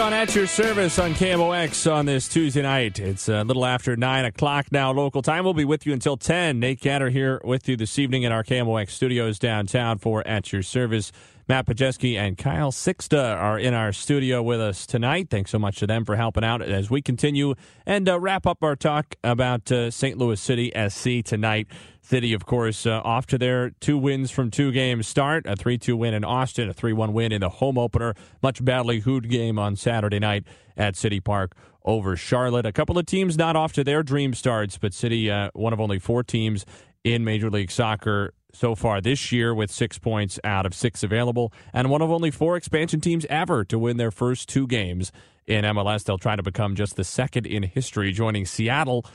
On 0.00 0.12
At 0.14 0.34
Your 0.34 0.46
Service 0.46 0.98
on 0.98 1.12
KMOX 1.12 1.92
on 1.92 2.06
this 2.06 2.26
Tuesday 2.26 2.62
night. 2.62 2.98
It's 2.98 3.28
a 3.28 3.44
little 3.44 3.66
after 3.66 3.96
9 3.96 4.24
o'clock 4.24 4.66
now 4.72 4.92
local 4.92 5.20
time. 5.20 5.44
We'll 5.44 5.52
be 5.52 5.66
with 5.66 5.84
you 5.84 5.92
until 5.92 6.16
10. 6.16 6.58
Nate 6.58 6.80
Gatter 6.80 7.10
here 7.10 7.40
with 7.44 7.68
you 7.68 7.76
this 7.76 7.98
evening 7.98 8.22
in 8.22 8.32
our 8.32 8.42
KMOX 8.42 8.90
studios 8.90 9.38
downtown 9.38 9.98
for 9.98 10.26
At 10.26 10.52
Your 10.52 10.62
Service. 10.62 11.12
Matt 11.48 11.66
Pajeski 11.66 12.16
and 12.16 12.38
Kyle 12.38 12.70
Sixta 12.70 13.36
are 13.36 13.58
in 13.58 13.74
our 13.74 13.92
studio 13.92 14.42
with 14.42 14.60
us 14.60 14.86
tonight. 14.86 15.28
Thanks 15.28 15.50
so 15.50 15.58
much 15.58 15.80
to 15.80 15.86
them 15.86 16.04
for 16.04 16.16
helping 16.16 16.44
out 16.44 16.62
as 16.62 16.90
we 16.90 17.02
continue 17.02 17.54
and 17.84 18.08
uh, 18.08 18.18
wrap 18.18 18.46
up 18.46 18.62
our 18.62 18.76
talk 18.76 19.16
about 19.22 19.70
uh, 19.72 19.90
St. 19.90 20.16
Louis 20.16 20.40
City 20.40 20.72
SC 20.88 21.24
tonight. 21.24 21.66
City, 22.10 22.32
of 22.32 22.44
course, 22.44 22.86
uh, 22.86 23.00
off 23.04 23.24
to 23.26 23.38
their 23.38 23.70
two 23.70 23.96
wins 23.96 24.32
from 24.32 24.50
two 24.50 24.72
games 24.72 25.06
start 25.06 25.46
a 25.46 25.54
3 25.54 25.78
2 25.78 25.96
win 25.96 26.12
in 26.12 26.24
Austin, 26.24 26.68
a 26.68 26.74
3 26.74 26.92
1 26.92 27.12
win 27.12 27.30
in 27.30 27.40
the 27.40 27.48
home 27.48 27.78
opener. 27.78 28.14
Much 28.42 28.64
badly 28.64 28.98
hooed 28.98 29.30
game 29.30 29.60
on 29.60 29.76
Saturday 29.76 30.18
night 30.18 30.42
at 30.76 30.96
City 30.96 31.20
Park 31.20 31.54
over 31.84 32.16
Charlotte. 32.16 32.66
A 32.66 32.72
couple 32.72 32.98
of 32.98 33.06
teams 33.06 33.38
not 33.38 33.54
off 33.54 33.72
to 33.74 33.84
their 33.84 34.02
dream 34.02 34.34
starts, 34.34 34.76
but 34.76 34.92
City, 34.92 35.30
uh, 35.30 35.50
one 35.52 35.72
of 35.72 35.78
only 35.78 36.00
four 36.00 36.24
teams 36.24 36.66
in 37.04 37.24
Major 37.24 37.48
League 37.48 37.70
Soccer 37.70 38.34
so 38.52 38.74
far 38.74 39.00
this 39.00 39.30
year 39.30 39.54
with 39.54 39.70
six 39.70 39.96
points 39.96 40.40
out 40.42 40.66
of 40.66 40.74
six 40.74 41.04
available, 41.04 41.52
and 41.72 41.90
one 41.90 42.02
of 42.02 42.10
only 42.10 42.32
four 42.32 42.56
expansion 42.56 43.00
teams 43.00 43.24
ever 43.30 43.64
to 43.66 43.78
win 43.78 43.98
their 43.98 44.10
first 44.10 44.48
two 44.48 44.66
games 44.66 45.12
in 45.46 45.64
MLS. 45.64 46.02
They'll 46.02 46.18
try 46.18 46.34
to 46.34 46.42
become 46.42 46.74
just 46.74 46.96
the 46.96 47.04
second 47.04 47.46
in 47.46 47.62
history, 47.62 48.10
joining 48.10 48.46
Seattle 48.46 49.06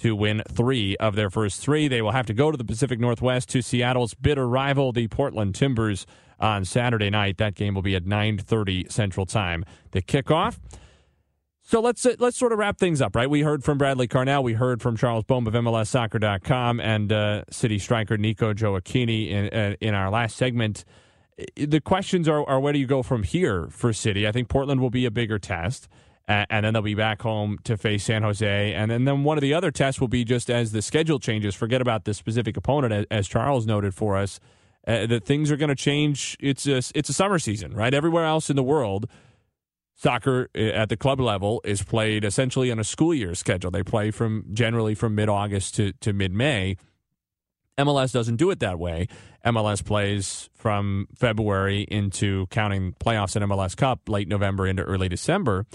to 0.00 0.16
win 0.16 0.42
three 0.48 0.96
of 0.96 1.14
their 1.14 1.30
first 1.30 1.60
three. 1.60 1.88
They 1.88 2.02
will 2.02 2.12
have 2.12 2.26
to 2.26 2.34
go 2.34 2.50
to 2.50 2.56
the 2.56 2.64
Pacific 2.64 2.98
Northwest 2.98 3.48
to 3.50 3.62
Seattle's 3.62 4.14
bitter 4.14 4.48
rival, 4.48 4.92
the 4.92 5.08
Portland 5.08 5.54
Timbers, 5.54 6.06
on 6.38 6.64
Saturday 6.64 7.10
night. 7.10 7.36
That 7.36 7.54
game 7.54 7.74
will 7.74 7.82
be 7.82 7.94
at 7.94 8.04
9:30 8.04 8.90
Central 8.90 9.26
Time. 9.26 9.64
The 9.92 10.02
kickoff. 10.02 10.58
So 11.62 11.80
let's 11.80 12.04
uh, 12.04 12.16
let's 12.18 12.36
sort 12.36 12.52
of 12.52 12.58
wrap 12.58 12.78
things 12.78 13.00
up, 13.00 13.14
right? 13.14 13.28
We 13.28 13.42
heard 13.42 13.62
from 13.62 13.78
Bradley 13.78 14.08
Carnell, 14.08 14.42
we 14.42 14.54
heard 14.54 14.82
from 14.82 14.96
Charles 14.96 15.24
Boehm 15.24 15.46
of 15.46 15.54
MLSsoccer.com, 15.54 16.80
and 16.80 17.12
uh, 17.12 17.44
City 17.50 17.78
striker 17.78 18.16
Nico 18.16 18.52
Gioacchini 18.52 19.30
in 19.30 19.48
uh, 19.48 19.76
in 19.80 19.94
our 19.94 20.10
last 20.10 20.36
segment. 20.36 20.84
The 21.56 21.80
questions 21.80 22.28
are, 22.28 22.46
are 22.48 22.60
where 22.60 22.72
do 22.72 22.78
you 22.78 22.86
go 22.86 23.02
from 23.02 23.22
here 23.22 23.68
for 23.70 23.92
City? 23.92 24.26
I 24.26 24.32
think 24.32 24.48
Portland 24.48 24.80
will 24.80 24.90
be 24.90 25.06
a 25.06 25.10
bigger 25.10 25.38
test 25.38 25.88
and 26.30 26.64
then 26.64 26.72
they'll 26.72 26.82
be 26.82 26.94
back 26.94 27.22
home 27.22 27.58
to 27.64 27.76
face 27.76 28.04
San 28.04 28.22
Jose. 28.22 28.72
And 28.74 28.90
then, 28.90 29.04
then 29.04 29.24
one 29.24 29.36
of 29.36 29.42
the 29.42 29.52
other 29.52 29.72
tests 29.72 30.00
will 30.00 30.08
be 30.08 30.24
just 30.24 30.48
as 30.48 30.70
the 30.70 30.80
schedule 30.80 31.18
changes, 31.18 31.56
forget 31.56 31.80
about 31.80 32.04
the 32.04 32.14
specific 32.14 32.56
opponent, 32.56 33.08
as 33.10 33.26
Charles 33.26 33.66
noted 33.66 33.94
for 33.94 34.16
us, 34.16 34.38
uh, 34.86 35.06
that 35.06 35.24
things 35.24 35.50
are 35.50 35.56
going 35.56 35.70
to 35.70 35.74
change. 35.74 36.36
It's 36.38 36.68
a, 36.68 36.82
it's 36.94 37.08
a 37.08 37.12
summer 37.12 37.40
season, 37.40 37.74
right? 37.74 37.92
Everywhere 37.92 38.24
else 38.24 38.48
in 38.48 38.54
the 38.54 38.62
world, 38.62 39.08
soccer 39.96 40.48
uh, 40.56 40.60
at 40.60 40.88
the 40.88 40.96
club 40.96 41.18
level 41.18 41.60
is 41.64 41.82
played 41.82 42.24
essentially 42.24 42.70
on 42.70 42.78
a 42.78 42.84
school 42.84 43.12
year 43.12 43.34
schedule. 43.34 43.72
They 43.72 43.82
play 43.82 44.12
from 44.12 44.44
generally 44.52 44.94
from 44.94 45.16
mid 45.16 45.28
August 45.28 45.74
to, 45.76 45.92
to 45.94 46.12
mid 46.12 46.32
May. 46.32 46.76
MLS 47.76 48.12
doesn't 48.12 48.36
do 48.36 48.50
it 48.50 48.60
that 48.60 48.78
way. 48.78 49.08
MLS 49.44 49.84
plays 49.84 50.48
from 50.54 51.08
February 51.16 51.82
into 51.90 52.46
counting 52.48 52.92
playoffs 53.00 53.34
in 53.34 53.42
MLS 53.42 53.76
Cup, 53.76 54.08
late 54.08 54.28
November 54.28 54.66
into 54.66 54.82
early 54.82 55.08
December 55.08 55.66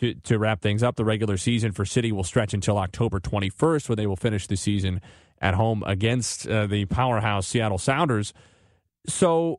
to, 0.00 0.14
to 0.14 0.38
wrap 0.38 0.60
things 0.60 0.82
up. 0.82 0.96
The 0.96 1.04
regular 1.04 1.36
season 1.36 1.72
for 1.72 1.84
City 1.84 2.12
will 2.12 2.24
stretch 2.24 2.54
until 2.54 2.78
October 2.78 3.20
21st, 3.20 3.88
when 3.88 3.96
they 3.96 4.06
will 4.06 4.16
finish 4.16 4.46
the 4.46 4.56
season 4.56 5.00
at 5.40 5.54
home 5.54 5.82
against 5.86 6.48
uh, 6.48 6.66
the 6.66 6.84
powerhouse 6.86 7.46
Seattle 7.46 7.78
Sounders. 7.78 8.32
So 9.06 9.58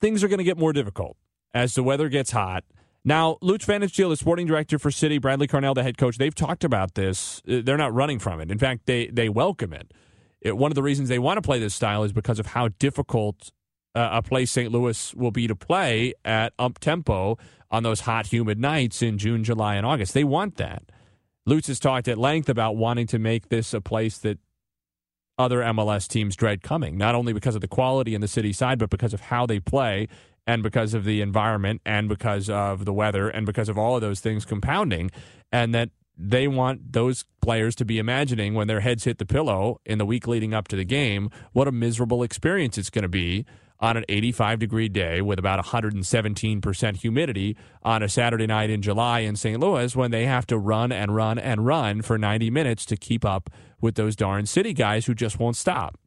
things 0.00 0.22
are 0.22 0.28
going 0.28 0.38
to 0.38 0.44
get 0.44 0.58
more 0.58 0.72
difficult 0.72 1.16
as 1.54 1.74
the 1.74 1.82
weather 1.82 2.08
gets 2.08 2.30
hot. 2.30 2.64
Now, 3.04 3.38
Lutz 3.40 3.64
Pfannenstiel, 3.64 4.10
the 4.10 4.16
sporting 4.16 4.46
director 4.46 4.78
for 4.78 4.90
City, 4.90 5.18
Bradley 5.18 5.46
Carnell, 5.46 5.74
the 5.74 5.82
head 5.82 5.96
coach, 5.96 6.18
they've 6.18 6.34
talked 6.34 6.64
about 6.64 6.94
this. 6.94 7.40
Uh, 7.48 7.60
they're 7.64 7.76
not 7.76 7.94
running 7.94 8.18
from 8.18 8.40
it. 8.40 8.50
In 8.50 8.58
fact, 8.58 8.86
they, 8.86 9.06
they 9.06 9.28
welcome 9.28 9.72
it. 9.72 9.92
it 10.40 10.56
one 10.56 10.70
of 10.70 10.74
the 10.74 10.82
reasons 10.82 11.08
they 11.08 11.18
want 11.18 11.38
to 11.38 11.42
play 11.42 11.58
this 11.58 11.74
style 11.74 12.04
is 12.04 12.12
because 12.12 12.38
of 12.38 12.46
how 12.46 12.68
difficult 12.78 13.50
uh, 13.98 14.10
a 14.12 14.22
place 14.22 14.52
St. 14.52 14.70
Louis 14.70 15.12
will 15.14 15.32
be 15.32 15.48
to 15.48 15.56
play 15.56 16.14
at 16.24 16.52
up 16.58 16.78
tempo 16.78 17.36
on 17.70 17.82
those 17.82 18.00
hot, 18.00 18.28
humid 18.28 18.58
nights 18.58 19.02
in 19.02 19.18
June, 19.18 19.42
July, 19.42 19.74
and 19.74 19.84
August. 19.84 20.14
They 20.14 20.24
want 20.24 20.56
that. 20.56 20.84
Lutz 21.46 21.66
has 21.66 21.80
talked 21.80 22.06
at 22.06 22.16
length 22.16 22.48
about 22.48 22.76
wanting 22.76 23.08
to 23.08 23.18
make 23.18 23.48
this 23.48 23.74
a 23.74 23.80
place 23.80 24.16
that 24.18 24.38
other 25.36 25.60
MLS 25.60 26.06
teams 26.06 26.36
dread 26.36 26.62
coming, 26.62 26.96
not 26.96 27.14
only 27.16 27.32
because 27.32 27.56
of 27.56 27.60
the 27.60 27.68
quality 27.68 28.14
in 28.14 28.20
the 28.20 28.28
city 28.28 28.52
side, 28.52 28.78
but 28.78 28.90
because 28.90 29.12
of 29.12 29.22
how 29.22 29.46
they 29.46 29.58
play 29.58 30.06
and 30.46 30.62
because 30.62 30.94
of 30.94 31.04
the 31.04 31.20
environment 31.20 31.80
and 31.84 32.08
because 32.08 32.48
of 32.48 32.84
the 32.84 32.92
weather 32.92 33.28
and 33.28 33.46
because 33.46 33.68
of 33.68 33.76
all 33.76 33.96
of 33.96 34.00
those 34.00 34.20
things 34.20 34.44
compounding. 34.44 35.10
And 35.50 35.74
that 35.74 35.90
they 36.16 36.48
want 36.48 36.92
those 36.92 37.24
players 37.40 37.74
to 37.76 37.84
be 37.84 37.98
imagining 37.98 38.54
when 38.54 38.66
their 38.66 38.80
heads 38.80 39.04
hit 39.04 39.18
the 39.18 39.26
pillow 39.26 39.80
in 39.84 39.98
the 39.98 40.06
week 40.06 40.26
leading 40.26 40.52
up 40.52 40.66
to 40.68 40.76
the 40.76 40.84
game 40.84 41.30
what 41.52 41.68
a 41.68 41.72
miserable 41.72 42.24
experience 42.24 42.76
it's 42.76 42.90
going 42.90 43.02
to 43.02 43.08
be 43.08 43.46
on 43.80 43.96
an 43.96 44.04
85 44.08 44.58
degree 44.58 44.88
day 44.88 45.20
with 45.20 45.38
about 45.38 45.64
117% 45.64 46.96
humidity 46.96 47.56
on 47.82 48.02
a 48.02 48.08
Saturday 48.08 48.46
night 48.46 48.70
in 48.70 48.82
July 48.82 49.20
in 49.20 49.36
St. 49.36 49.60
Louis 49.60 49.94
when 49.94 50.10
they 50.10 50.26
have 50.26 50.46
to 50.46 50.58
run 50.58 50.90
and 50.90 51.14
run 51.14 51.38
and 51.38 51.64
run 51.64 52.02
for 52.02 52.18
90 52.18 52.50
minutes 52.50 52.84
to 52.86 52.96
keep 52.96 53.24
up 53.24 53.50
with 53.80 53.94
those 53.94 54.16
darn 54.16 54.46
city 54.46 54.72
guys 54.72 55.06
who 55.06 55.14
just 55.14 55.38
won't 55.38 55.56
stop. 55.56 55.98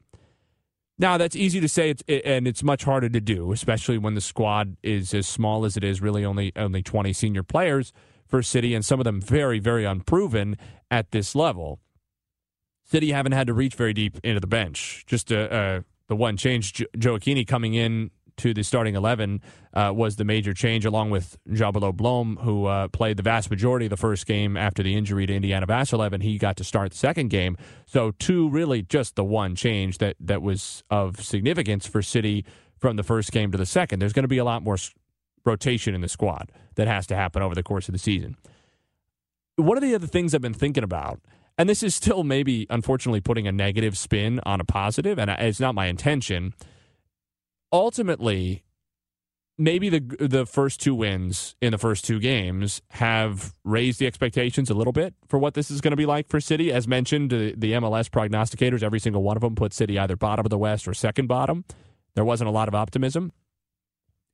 Now, 0.99 1.17
that's 1.17 1.35
easy 1.35 1.59
to 1.61 1.67
say, 1.67 1.95
and 2.07 2.47
it's 2.47 2.61
much 2.61 2.83
harder 2.83 3.09
to 3.09 3.19
do, 3.19 3.51
especially 3.51 3.97
when 3.97 4.13
the 4.13 4.21
squad 4.21 4.77
is 4.83 5.15
as 5.15 5.27
small 5.27 5.65
as 5.65 5.75
it 5.75 5.83
is, 5.83 5.99
really 5.99 6.23
only, 6.23 6.51
only 6.55 6.83
20 6.83 7.11
senior 7.13 7.41
players 7.41 7.91
for 8.27 8.43
City, 8.43 8.75
and 8.75 8.85
some 8.85 8.99
of 8.99 9.03
them 9.03 9.19
very, 9.19 9.57
very 9.57 9.83
unproven 9.83 10.57
at 10.91 11.11
this 11.11 11.33
level. 11.33 11.79
City 12.83 13.11
haven't 13.11 13.31
had 13.31 13.47
to 13.47 13.53
reach 13.53 13.73
very 13.73 13.93
deep 13.93 14.19
into 14.23 14.39
the 14.39 14.47
bench. 14.47 15.03
Just 15.07 15.31
a, 15.31 15.55
a 15.55 15.83
the 16.11 16.15
one 16.17 16.35
change. 16.35 16.73
Jo- 16.73 16.85
Gioacchini 16.97 17.47
coming 17.47 17.73
in 17.73 18.11
to 18.35 18.53
the 18.53 18.63
starting 18.63 18.95
11 18.95 19.41
uh, 19.73 19.93
was 19.95 20.17
the 20.17 20.25
major 20.25 20.53
change, 20.53 20.85
along 20.85 21.09
with 21.09 21.37
Njabulo 21.47 21.95
Blom, 21.95 22.37
who 22.41 22.65
uh, 22.65 22.89
played 22.89 23.15
the 23.15 23.23
vast 23.23 23.49
majority 23.49 23.85
of 23.85 23.91
the 23.91 23.97
first 23.97 24.25
game 24.25 24.57
after 24.57 24.83
the 24.83 24.93
injury 24.93 25.25
to 25.25 25.33
Indiana 25.33 25.65
Vassilev. 25.65 26.21
He 26.21 26.37
got 26.37 26.57
to 26.57 26.65
start 26.65 26.91
the 26.91 26.97
second 26.97 27.29
game. 27.29 27.55
So, 27.85 28.11
two 28.19 28.49
really 28.49 28.81
just 28.81 29.15
the 29.15 29.23
one 29.23 29.55
change 29.55 29.99
that, 29.99 30.17
that 30.19 30.41
was 30.41 30.83
of 30.89 31.23
significance 31.23 31.87
for 31.87 32.01
City 32.01 32.43
from 32.77 32.97
the 32.97 33.03
first 33.03 33.31
game 33.31 33.49
to 33.53 33.57
the 33.57 33.65
second. 33.65 33.99
There's 33.99 34.13
going 34.13 34.25
to 34.25 34.27
be 34.27 34.37
a 34.37 34.43
lot 34.43 34.63
more 34.63 34.77
rotation 35.45 35.95
in 35.95 36.01
the 36.01 36.09
squad 36.09 36.51
that 36.75 36.89
has 36.89 37.07
to 37.07 37.15
happen 37.15 37.41
over 37.41 37.55
the 37.55 37.63
course 37.63 37.87
of 37.87 37.93
the 37.93 37.99
season. 37.99 38.35
One 39.55 39.77
of 39.77 39.83
the 39.83 39.95
other 39.95 40.07
things 40.07 40.35
I've 40.35 40.41
been 40.41 40.53
thinking 40.53 40.83
about 40.83 41.21
and 41.61 41.69
this 41.69 41.83
is 41.83 41.93
still 41.93 42.23
maybe 42.23 42.65
unfortunately 42.71 43.21
putting 43.21 43.47
a 43.47 43.51
negative 43.51 43.95
spin 43.95 44.39
on 44.47 44.59
a 44.59 44.63
positive 44.65 45.19
and 45.19 45.29
it's 45.29 45.59
not 45.59 45.75
my 45.75 45.85
intention 45.85 46.55
ultimately 47.71 48.63
maybe 49.61 49.89
the 49.89 49.99
the 50.19 50.45
first 50.45 50.79
two 50.79 50.95
wins 50.95 51.55
in 51.61 51.71
the 51.71 51.77
first 51.77 52.03
two 52.03 52.19
games 52.19 52.81
have 52.89 53.53
raised 53.63 53.99
the 53.99 54.07
expectations 54.07 54.71
a 54.71 54.73
little 54.73 54.91
bit 54.91 55.13
for 55.27 55.37
what 55.37 55.53
this 55.53 55.69
is 55.69 55.81
going 55.81 55.91
to 55.91 55.97
be 55.97 56.05
like 56.05 56.27
for 56.27 56.39
City. 56.39 56.71
As 56.71 56.87
mentioned, 56.87 57.29
the, 57.29 57.53
the 57.55 57.73
MLS 57.73 58.09
prognosticators, 58.09 58.81
every 58.81 58.99
single 58.99 59.21
one 59.21 59.37
of 59.37 59.41
them 59.41 59.55
put 59.55 59.71
City 59.71 59.99
either 59.99 60.15
bottom 60.15 60.45
of 60.45 60.49
the 60.49 60.57
West 60.57 60.87
or 60.87 60.95
second 60.95 61.27
bottom. 61.27 61.63
There 62.15 62.25
wasn't 62.25 62.47
a 62.47 62.51
lot 62.51 62.67
of 62.69 62.75
optimism. 62.75 63.31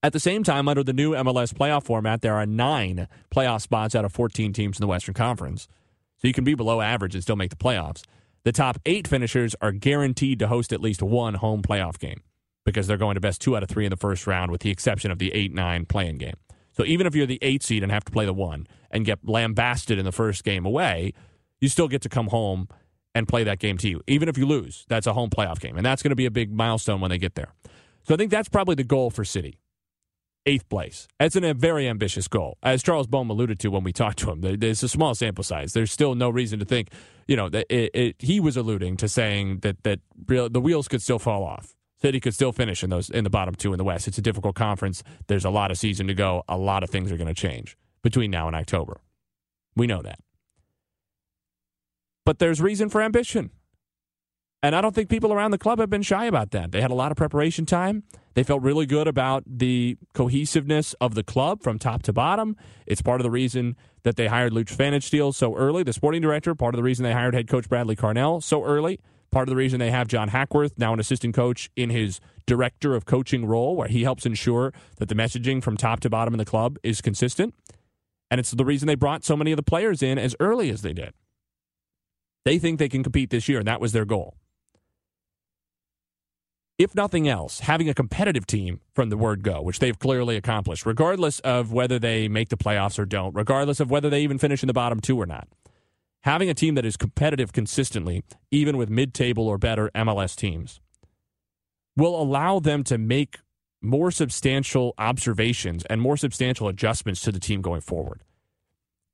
At 0.01 0.13
the 0.13 0.19
same 0.19 0.44
time, 0.44 0.68
under 0.68 0.83
the 0.83 0.94
new 0.94 1.12
MLS 1.12 1.53
playoff 1.53 1.83
format, 1.83 2.21
there 2.21 2.35
are 2.35 2.45
nine 2.45 3.07
playoff 3.35 3.62
spots 3.62 3.95
out 3.95 4.06
of 4.06 4.13
14 4.13 4.53
teams 4.53 4.77
in 4.77 4.81
the 4.81 4.88
Western 4.88 5.13
Conference. 5.13 5.68
So 6.17 6.27
you 6.27 6.33
can 6.33 6.43
be 6.43 6.55
below 6.55 6.81
average 6.81 7.13
and 7.13 7.23
still 7.23 7.35
make 7.35 7.49
the 7.49 7.55
playoffs. 7.55 8.03
The 8.43 8.51
top 8.51 8.79
eight 8.85 9.07
finishers 9.07 9.55
are 9.61 9.71
guaranteed 9.71 10.39
to 10.39 10.47
host 10.47 10.71
at 10.71 10.81
least 10.81 11.01
one 11.01 11.35
home 11.35 11.61
playoff 11.61 11.99
game 11.99 12.21
because 12.65 12.87
they're 12.87 12.97
going 12.97 13.15
to 13.15 13.21
best 13.21 13.41
two 13.41 13.55
out 13.55 13.63
of 13.63 13.69
three 13.69 13.85
in 13.85 13.89
the 13.89 13.97
first 13.97 14.27
round, 14.27 14.51
with 14.51 14.61
the 14.61 14.69
exception 14.69 15.11
of 15.11 15.19
the 15.19 15.33
8 15.33 15.53
9 15.53 15.85
playing 15.85 16.17
game. 16.17 16.35
So 16.73 16.85
even 16.85 17.07
if 17.07 17.15
you're 17.15 17.25
the 17.25 17.39
eight 17.41 17.63
seed 17.63 17.81
and 17.81 17.91
have 17.91 18.05
to 18.05 18.11
play 18.11 18.25
the 18.25 18.33
one 18.33 18.67
and 18.91 19.03
get 19.03 19.19
lambasted 19.23 19.97
in 19.97 20.05
the 20.05 20.11
first 20.11 20.43
game 20.43 20.65
away, 20.65 21.13
you 21.59 21.69
still 21.69 21.87
get 21.87 22.01
to 22.03 22.09
come 22.09 22.27
home 22.27 22.67
and 23.15 23.27
play 23.27 23.43
that 23.43 23.59
game 23.59 23.77
to 23.79 23.89
you. 23.89 24.01
Even 24.05 24.29
if 24.29 24.37
you 24.37 24.45
lose, 24.45 24.85
that's 24.87 25.07
a 25.07 25.13
home 25.13 25.29
playoff 25.29 25.59
game. 25.59 25.75
And 25.75 25.85
that's 25.85 26.03
going 26.03 26.11
to 26.11 26.15
be 26.15 26.27
a 26.27 26.31
big 26.31 26.53
milestone 26.53 27.01
when 27.01 27.09
they 27.09 27.17
get 27.17 27.33
there. 27.33 27.51
So 28.03 28.13
I 28.13 28.17
think 28.17 28.29
that's 28.29 28.47
probably 28.47 28.75
the 28.75 28.83
goal 28.83 29.09
for 29.09 29.25
City. 29.25 29.57
Eighth 30.47 30.69
place. 30.69 31.09
That's 31.19 31.35
a 31.35 31.53
very 31.53 31.89
ambitious 31.89 32.29
goal. 32.29 32.57
As 32.63 32.81
Charles 32.81 33.05
Boehm 33.05 33.29
alluded 33.29 33.59
to 33.59 33.67
when 33.67 33.83
we 33.83 33.91
talked 33.91 34.17
to 34.19 34.31
him, 34.31 34.39
there's 34.41 34.81
a 34.81 34.88
small 34.88 35.13
sample 35.13 35.44
size. 35.44 35.73
There's 35.73 35.91
still 35.91 36.15
no 36.15 36.29
reason 36.29 36.57
to 36.59 36.65
think, 36.65 36.89
you 37.27 37.35
know, 37.35 37.49
that 37.49 37.65
it, 37.69 37.91
it, 37.94 38.15
he 38.19 38.39
was 38.39 38.55
alluding 38.55 38.95
to 38.97 39.09
saying 39.09 39.59
that, 39.59 39.83
that 39.83 39.99
the 40.25 40.61
wheels 40.61 40.88
could 40.88 41.01
still 41.01 41.19
fall 41.19 41.44
off. 41.44 41.75
City 42.01 42.21
could 42.21 42.33
still 42.33 42.53
finish 42.53 42.81
in 42.81 42.89
those 42.89 43.09
in 43.09 43.25
the 43.25 43.29
bottom 43.29 43.55
two 43.55 43.73
in 43.73 43.77
the 43.77 43.83
West. 43.83 44.07
It's 44.07 44.17
a 44.17 44.21
difficult 44.21 44.55
conference. 44.55 45.03
There's 45.27 45.44
a 45.44 45.49
lot 45.49 45.69
of 45.69 45.77
season 45.77 46.07
to 46.07 46.13
go. 46.13 46.44
A 46.47 46.57
lot 46.57 46.81
of 46.81 46.89
things 46.89 47.11
are 47.11 47.17
going 47.17 47.27
to 47.27 47.33
change 47.33 47.75
between 48.01 48.31
now 48.31 48.47
and 48.47 48.55
October. 48.55 49.01
We 49.75 49.85
know 49.85 50.01
that. 50.01 50.19
But 52.23 52.39
there's 52.39 52.61
reason 52.61 52.89
for 52.89 53.01
ambition. 53.01 53.51
And 54.63 54.75
I 54.75 54.81
don't 54.81 54.95
think 54.95 55.09
people 55.09 55.31
around 55.31 55.51
the 55.51 55.57
club 55.57 55.80
have 55.80 55.89
been 55.89 56.01
shy 56.01 56.25
about 56.25 56.51
that. 56.51 56.71
They 56.71 56.81
had 56.81 56.89
a 56.89 56.95
lot 56.95 57.12
of 57.12 57.18
preparation 57.18 57.65
time. 57.65 58.04
They 58.33 58.44
felt 58.44 58.63
really 58.63 58.86
good 58.86 59.07
about 59.07 59.44
the 59.45 59.98
cohesiveness 60.13 60.94
of 61.00 61.13
the 61.13 61.24
club 61.24 61.62
from 61.62 61.77
top 61.77 62.04
to 62.04 62.13
bottom. 62.13 62.56
It's 62.86 63.01
part 63.01 63.21
of 63.21 63.24
the 63.24 63.31
reason 63.31 63.75
that 64.04 64.15
they 64.15 64.27
hired 64.27 64.54
Lutz 64.54 64.75
Pfannenstiel 64.75 65.33
so 65.33 65.56
early, 65.56 65.83
the 65.83 65.94
sporting 65.94 66.21
director, 66.21 66.56
part 66.56 66.74
of 66.74 66.77
the 66.77 66.83
reason 66.83 67.04
they 67.04 67.13
hired 67.13 67.36
head 67.36 67.48
coach 67.48 67.69
Bradley 67.69 67.95
Carnell 67.95 68.42
so 68.42 68.63
early. 68.63 69.00
Part 69.30 69.48
of 69.48 69.51
the 69.51 69.57
reason 69.57 69.80
they 69.80 69.92
have 69.92 70.07
John 70.07 70.30
Hackworth, 70.30 70.77
now 70.77 70.94
an 70.94 71.00
assistant 71.00 71.36
coach, 71.36 71.69
in 71.75 71.89
his 71.89 72.19
director 72.45 72.95
of 72.95 73.06
coaching 73.06 73.45
role, 73.45 73.75
where 73.75 73.89
he 73.89 74.04
helps 74.04 74.25
ensure 74.25 74.74
that 74.98 75.09
the 75.09 75.15
messaging 75.15 75.62
from 75.62 75.77
top 75.77 76.00
to 76.00 76.09
bottom 76.09 76.33
in 76.33 76.38
the 76.38 76.45
club 76.45 76.77
is 76.81 77.01
consistent. 77.01 77.54
And 78.31 78.39
it's 78.39 78.51
the 78.51 78.65
reason 78.65 78.88
they 78.88 78.95
brought 78.95 79.24
so 79.24 79.36
many 79.36 79.51
of 79.51 79.57
the 79.57 79.63
players 79.63 80.01
in 80.01 80.18
as 80.18 80.36
early 80.39 80.69
as 80.69 80.81
they 80.81 80.94
did. 80.94 81.13
They 82.45 82.57
think 82.57 82.80
they 82.80 82.89
can 82.89 83.04
compete 83.04 83.30
this 83.30 83.50
year, 83.50 83.59
and 83.59 83.68
that 83.68 83.81
was 83.81 83.92
their 83.92 84.06
goal. 84.06 84.36
If 86.77 86.94
nothing 86.94 87.27
else, 87.27 87.62
having 87.62 87.89
a 87.89 87.94
competitive 87.94 88.45
team 88.45 88.81
from 88.94 89.09
the 89.09 89.18
word 89.18 89.41
go, 89.41 89.62
which 89.62 89.79
they've 89.79 89.97
clearly 89.97 90.35
accomplished, 90.35 90.85
regardless 90.85 91.39
of 91.39 91.71
whether 91.71 91.97
they 91.97 92.27
make 92.27 92.50
the 92.50 92.57
playoffs 92.57 93.00
or 93.00 93.06
don't, 93.06 93.33
regardless 93.33 93.79
of 93.79 93.89
whether 93.89 94.09
they 94.09 94.21
even 94.21 94.38
finish 94.38 94.62
in 94.62 94.68
the 94.68 94.74
bottom 94.74 95.00
two 95.00 95.19
or 95.19 95.25
not 95.25 95.47
having 96.27 96.50
a 96.50 96.53
team 96.53 96.75
that 96.75 96.85
is 96.85 96.97
competitive 96.97 97.53
consistently, 97.53 98.21
even 98.51 98.75
with 98.75 98.89
mid 98.89 99.13
table 99.13 99.47
or 99.47 99.57
better 99.57 99.89
MLS 99.95 100.35
teams, 100.35 100.81
will 101.95 102.21
allow 102.21 102.59
them 102.59 102.83
to 102.83 102.97
make 102.97 103.39
more 103.81 104.12
substantial 104.12 104.94
observations 104.97 105.85
and 105.85 106.01
more 106.01 106.18
substantial 106.18 106.68
adjustments 106.68 107.21
to 107.21 107.31
the 107.31 107.39
team 107.39 107.62
going 107.62 107.80
forward. 107.80 108.23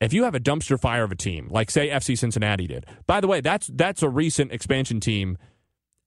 If 0.02 0.12
you 0.12 0.24
have 0.24 0.34
a 0.36 0.40
dumpster 0.40 0.80
fire 0.80 1.04
of 1.04 1.12
a 1.12 1.16
team, 1.16 1.48
like 1.50 1.70
say 1.70 1.90
FC 1.90 2.18
Cincinnati 2.18 2.66
did, 2.66 2.86
by 3.06 3.22
the 3.22 3.28
way, 3.28 3.42
that's 3.42 3.68
that's 3.68 4.02
a 4.02 4.10
recent 4.10 4.52
expansion 4.52 5.00
team 5.00 5.38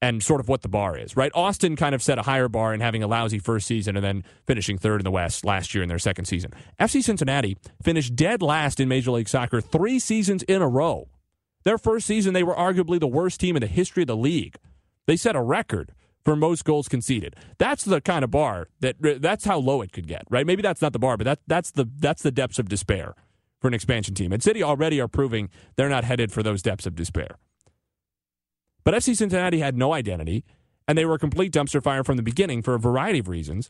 and 0.07 0.23
sort 0.23 0.41
of 0.41 0.49
what 0.49 0.63
the 0.63 0.69
bar 0.69 0.97
is, 0.97 1.17
right? 1.17 1.33
Austin 1.35 1.75
kind 1.75 1.95
of 1.95 2.03
set 2.03 2.17
a 2.19 2.23
higher 2.23 2.49
bar 2.49 2.73
in 2.73 2.81
having 2.81 3.03
a 3.03 3.09
lousy 3.09 3.41
first 3.41 3.67
season 3.67 3.97
and 3.97 4.05
then 4.05 4.25
finishing 4.47 4.79
third 4.79 5.01
in 5.01 5.05
the 5.05 5.11
West 5.11 5.45
last 5.45 5.75
year 5.75 5.83
in 5.83 5.89
their 5.89 5.99
second 5.99 6.27
season. 6.27 6.53
FC 6.79 7.03
Cincinnati 7.03 7.57
finished 7.83 8.15
dead 8.15 8.41
last 8.41 8.79
in 8.79 8.89
Major 8.89 9.11
League 9.11 9.29
Soccer 9.29 9.61
three 9.61 9.99
seasons 9.99 10.45
in 10.45 10.63
a 10.63 10.69
row. 10.69 11.09
Their 11.65 11.79
first 11.79 12.07
season, 12.07 12.35
they 12.35 12.45
were 12.45 12.55
arguably 12.55 13.01
the 13.01 13.09
worst 13.09 13.41
team 13.41 13.57
in 13.57 13.61
the 13.61 13.67
history 13.67 14.05
of 14.05 14.07
the 14.07 14.17
league. 14.17 14.57
They 15.07 15.17
set 15.17 15.35
a 15.35 15.43
record 15.43 15.93
for 16.25 16.37
most 16.37 16.65
goals 16.65 16.89
conceded. 16.89 17.35
That's 17.59 17.85
the 17.85 18.01
kind 18.01 18.23
of 18.23 18.31
bar 18.31 18.69
that 18.81 18.97
that's 19.21 19.45
how 19.45 19.59
low 19.59 19.83
it 19.83 19.93
could 19.93 20.07
get, 20.07 20.23
right? 20.31 20.47
Maybe 20.47 20.63
that's 20.63 20.83
not 20.83 20.93
the 20.93 21.01
bar, 21.01 21.17
but 21.17 21.25
that 21.25 21.41
that's 21.49 21.73
the 21.73 21.89
that's 21.99 22.23
the 22.23 22.31
depths 22.31 22.61
of 22.61 22.69
despair 22.69 23.15
for 23.61 23.67
an 23.67 23.75
expansion 23.75 24.15
team. 24.15 24.33
And 24.33 24.41
City 24.41 24.63
already 24.63 25.01
are 25.01 25.09
proving 25.09 25.49
they're 25.75 25.89
not 25.89 26.05
headed 26.05 26.31
for 26.31 26.45
those 26.45 26.63
depths 26.63 26.87
of 26.87 26.95
despair. 26.95 27.39
But 28.87 28.95
FC 28.95 29.17
Cincinnati 29.17 29.59
had 29.59 29.77
no 29.77 29.93
identity, 29.93 30.45
and 30.87 30.97
they 30.97 31.05
were 31.05 31.17
a 31.17 31.19
complete 31.19 31.53
dumpster 31.53 31.83
fire 31.83 32.05
from 32.05 32.17
the 32.17 32.23
beginning 32.23 32.63
for 32.63 32.77
a 32.77 32.79
variety 32.79 33.19
of 33.19 33.27
reasons. 33.27 33.69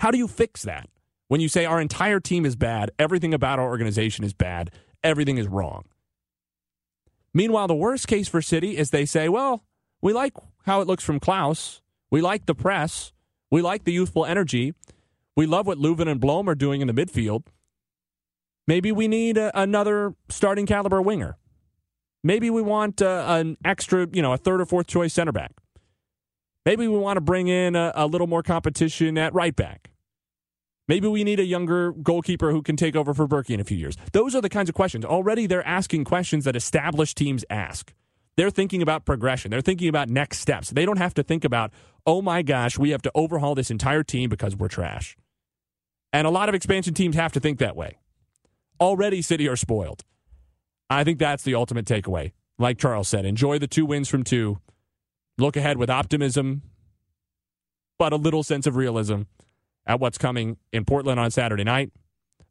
How 0.00 0.10
do 0.10 0.18
you 0.18 0.26
fix 0.26 0.64
that? 0.64 0.88
When 1.28 1.40
you 1.40 1.48
say 1.48 1.64
our 1.64 1.80
entire 1.80 2.18
team 2.18 2.44
is 2.44 2.56
bad, 2.56 2.90
everything 2.98 3.32
about 3.32 3.60
our 3.60 3.68
organization 3.68 4.24
is 4.24 4.34
bad, 4.34 4.72
everything 5.04 5.38
is 5.38 5.46
wrong. 5.46 5.84
Meanwhile, 7.32 7.68
the 7.68 7.76
worst 7.76 8.08
case 8.08 8.26
for 8.26 8.42
City 8.42 8.76
is 8.76 8.90
they 8.90 9.06
say, 9.06 9.28
well, 9.28 9.62
we 10.02 10.12
like 10.12 10.32
how 10.64 10.80
it 10.80 10.88
looks 10.88 11.04
from 11.04 11.20
Klauss. 11.20 11.80
We 12.10 12.20
like 12.20 12.46
the 12.46 12.54
press. 12.56 13.12
We 13.52 13.62
like 13.62 13.84
the 13.84 13.92
youthful 13.92 14.26
energy. 14.26 14.74
We 15.36 15.46
love 15.46 15.68
what 15.68 15.78
Löwen 15.78 16.10
and 16.10 16.20
Blom 16.20 16.48
are 16.48 16.56
doing 16.56 16.80
in 16.80 16.88
the 16.88 16.92
midfield. 16.92 17.44
Maybe 18.66 18.90
we 18.90 19.06
need 19.06 19.38
a, 19.38 19.56
another 19.56 20.16
starting 20.28 20.66
caliber 20.66 21.00
winger. 21.00 21.36
Maybe 22.26 22.50
we 22.50 22.60
want 22.60 23.02
uh, 23.02 23.24
an 23.28 23.56
extra, 23.64 24.08
you 24.12 24.20
know, 24.20 24.32
a 24.32 24.36
third 24.36 24.60
or 24.60 24.66
fourth 24.66 24.88
choice 24.88 25.14
center 25.14 25.30
back. 25.30 25.52
Maybe 26.64 26.88
we 26.88 26.98
want 26.98 27.18
to 27.18 27.20
bring 27.20 27.46
in 27.46 27.76
a, 27.76 27.92
a 27.94 28.08
little 28.08 28.26
more 28.26 28.42
competition 28.42 29.16
at 29.16 29.32
right 29.32 29.54
back. 29.54 29.92
Maybe 30.88 31.06
we 31.06 31.22
need 31.22 31.38
a 31.38 31.44
younger 31.44 31.92
goalkeeper 31.92 32.50
who 32.50 32.62
can 32.62 32.74
take 32.74 32.96
over 32.96 33.14
for 33.14 33.28
Bürki 33.28 33.50
in 33.50 33.60
a 33.60 33.64
few 33.64 33.76
years. 33.76 33.96
Those 34.10 34.34
are 34.34 34.40
the 34.40 34.48
kinds 34.48 34.68
of 34.68 34.74
questions. 34.74 35.04
Already 35.04 35.46
they're 35.46 35.64
asking 35.64 36.02
questions 36.02 36.46
that 36.46 36.56
established 36.56 37.16
teams 37.16 37.44
ask. 37.48 37.94
They're 38.36 38.50
thinking 38.50 38.82
about 38.82 39.04
progression. 39.04 39.52
They're 39.52 39.60
thinking 39.60 39.88
about 39.88 40.08
next 40.08 40.40
steps. 40.40 40.70
They 40.70 40.84
don't 40.84 40.98
have 40.98 41.14
to 41.14 41.22
think 41.22 41.44
about, 41.44 41.70
oh 42.06 42.22
my 42.22 42.42
gosh, 42.42 42.76
we 42.76 42.90
have 42.90 43.02
to 43.02 43.12
overhaul 43.14 43.54
this 43.54 43.70
entire 43.70 44.02
team 44.02 44.30
because 44.30 44.56
we're 44.56 44.66
trash. 44.66 45.16
And 46.12 46.26
a 46.26 46.30
lot 46.30 46.48
of 46.48 46.56
expansion 46.56 46.92
teams 46.92 47.14
have 47.14 47.32
to 47.34 47.40
think 47.40 47.60
that 47.60 47.76
way. 47.76 47.98
Already, 48.80 49.22
City 49.22 49.46
are 49.46 49.54
spoiled. 49.54 50.02
I 50.88 51.04
think 51.04 51.18
that's 51.18 51.42
the 51.42 51.54
ultimate 51.54 51.84
takeaway. 51.84 52.32
Like 52.58 52.78
Charles 52.78 53.08
said, 53.08 53.24
enjoy 53.24 53.58
the 53.58 53.66
two 53.66 53.84
wins 53.84 54.08
from 54.08 54.22
two. 54.22 54.60
Look 55.38 55.56
ahead 55.56 55.76
with 55.76 55.90
optimism, 55.90 56.62
but 57.98 58.12
a 58.12 58.16
little 58.16 58.42
sense 58.42 58.66
of 58.66 58.76
realism 58.76 59.22
at 59.86 60.00
what's 60.00 60.18
coming 60.18 60.56
in 60.72 60.84
Portland 60.84 61.20
on 61.20 61.30
Saturday 61.30 61.64
night, 61.64 61.92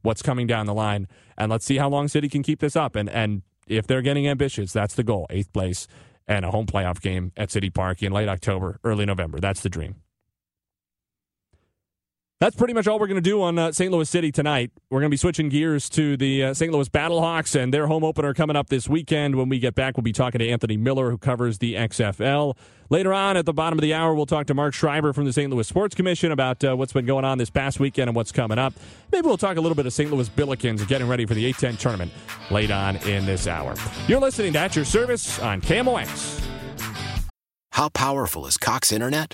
what's 0.04 0.22
coming 0.22 0.46
down 0.46 0.68
the 0.68 0.74
line, 0.74 1.08
and 1.38 1.52
let's 1.52 1.66
see 1.66 1.78
how 1.78 1.90
long 1.90 2.08
City 2.08 2.30
can 2.30 2.44
keep 2.44 2.60
this 2.60 2.76
up. 2.76 2.96
And 2.96 3.10
and 3.10 3.42
if 3.68 3.88
they're 3.88 4.04
getting 4.04 4.28
ambitious, 4.28 4.72
that's 4.72 4.94
the 4.94 5.04
goal: 5.04 5.26
eighth 5.30 5.52
place 5.52 5.88
and 6.28 6.46
a 6.46 6.52
home 6.52 6.66
playoff 6.66 7.02
game 7.02 7.32
at 7.38 7.52
City 7.52 7.70
Park 7.70 8.04
in 8.04 8.12
late 8.12 8.30
October, 8.30 8.80
early 8.84 9.06
November. 9.06 9.40
That's 9.40 9.62
the 9.62 9.70
dream. 9.70 9.96
That's 12.42 12.58
pretty 12.58 12.74
much 12.74 12.86
all 12.86 13.00
we're 13.00 13.08
going 13.08 13.16
to 13.16 13.22
do 13.22 13.42
on 13.42 13.58
uh, 13.58 13.72
St. 13.72 13.90
Louis 13.90 14.10
City 14.10 14.30
tonight. 14.30 14.70
We're 14.90 15.00
going 15.00 15.10
to 15.10 15.14
be 15.14 15.18
switching 15.18 15.48
gears 15.48 15.88
to 15.92 16.18
the 16.18 16.44
uh, 16.44 16.54
St. 16.54 16.70
Louis 16.70 16.90
Battlehawks 16.90 17.56
and 17.56 17.74
their 17.74 17.88
home 17.88 18.04
opener 18.04 18.34
coming 18.34 18.58
up 18.58 18.68
this 18.68 18.90
weekend. 18.90 19.38
When 19.38 19.48
we 19.48 19.58
get 19.58 19.74
back, 19.74 19.96
we'll 19.96 20.04
be 20.04 20.12
talking 20.12 20.40
to 20.40 20.50
Anthony 20.50 20.76
Miller, 20.76 21.10
who 21.12 21.18
covers 21.18 21.60
the 21.60 21.76
XFL. 21.76 22.58
Later 22.90 23.14
on 23.14 23.38
at 23.38 23.46
the 23.46 23.54
bottom 23.54 23.80
of 23.80 23.82
the 23.84 23.94
hour, 23.94 24.14
we'll 24.14 24.26
talk 24.26 24.48
to 24.48 24.54
Mark 24.54 24.74
Schreiber 24.74 25.14
from 25.14 25.24
the 25.24 25.32
St. 25.32 25.50
Louis 25.50 25.66
Sports 25.66 25.96
Commission 25.96 26.34
about 26.34 26.62
uh, 26.62 26.76
what's 26.76 26.92
been 26.92 27.06
going 27.06 27.24
on 27.24 27.38
this 27.38 27.50
past 27.50 27.80
weekend 27.80 28.10
and 28.10 28.16
what's 28.18 28.34
coming 28.34 28.60
up. 28.60 28.74
Maybe 29.14 29.26
we'll 29.26 29.38
talk 29.38 29.56
a 29.56 29.62
little 29.62 29.76
bit 29.76 29.86
of 29.86 29.94
St. 29.94 30.12
Louis 30.12 30.28
Billikens 30.28 30.86
getting 30.90 31.08
ready 31.08 31.26
for 31.26 31.36
the 31.36 31.54
A10 31.54 31.78
tournament 31.78 32.12
late 32.52 32.70
on 32.70 32.98
in 33.08 33.26
this 33.26 33.48
hour. 33.48 33.76
You're 34.10 34.20
listening 34.20 34.52
to 34.54 34.60
At 34.60 34.76
Your 34.76 34.84
Service 34.84 35.40
on 35.40 35.62
KMOX. 35.62 36.46
How 37.72 37.88
powerful 37.88 38.46
is 38.46 38.58
Cox 38.58 38.92
Internet? 38.92 39.34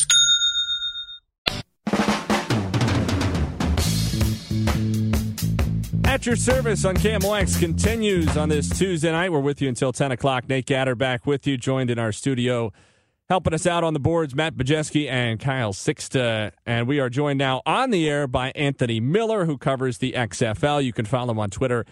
At 6.11 6.25
your 6.25 6.35
service 6.35 6.83
on 6.83 6.97
KMOX 6.97 7.57
continues 7.57 8.35
on 8.35 8.49
this 8.49 8.67
Tuesday 8.77 9.13
night. 9.13 9.31
We're 9.31 9.39
with 9.39 9.61
you 9.61 9.69
until 9.69 9.93
10 9.93 10.11
o'clock. 10.11 10.49
Nate 10.49 10.65
Gatter 10.65 10.93
back 10.93 11.25
with 11.25 11.47
you, 11.47 11.55
joined 11.55 11.89
in 11.89 11.97
our 11.97 12.11
studio. 12.11 12.73
Helping 13.29 13.53
us 13.53 13.65
out 13.65 13.85
on 13.85 13.93
the 13.93 13.99
boards, 13.99 14.35
Matt 14.35 14.55
Bajeski 14.55 15.09
and 15.09 15.39
Kyle 15.39 15.71
Sixta. 15.71 16.51
And 16.65 16.85
we 16.85 16.99
are 16.99 17.09
joined 17.09 17.39
now 17.39 17.61
on 17.65 17.91
the 17.91 18.09
air 18.09 18.27
by 18.27 18.51
Anthony 18.55 18.99
Miller, 18.99 19.45
who 19.45 19.57
covers 19.57 19.99
the 19.99 20.11
XFL. 20.11 20.83
You 20.83 20.91
can 20.91 21.05
follow 21.05 21.31
him 21.31 21.39
on 21.39 21.49
Twitter 21.49 21.85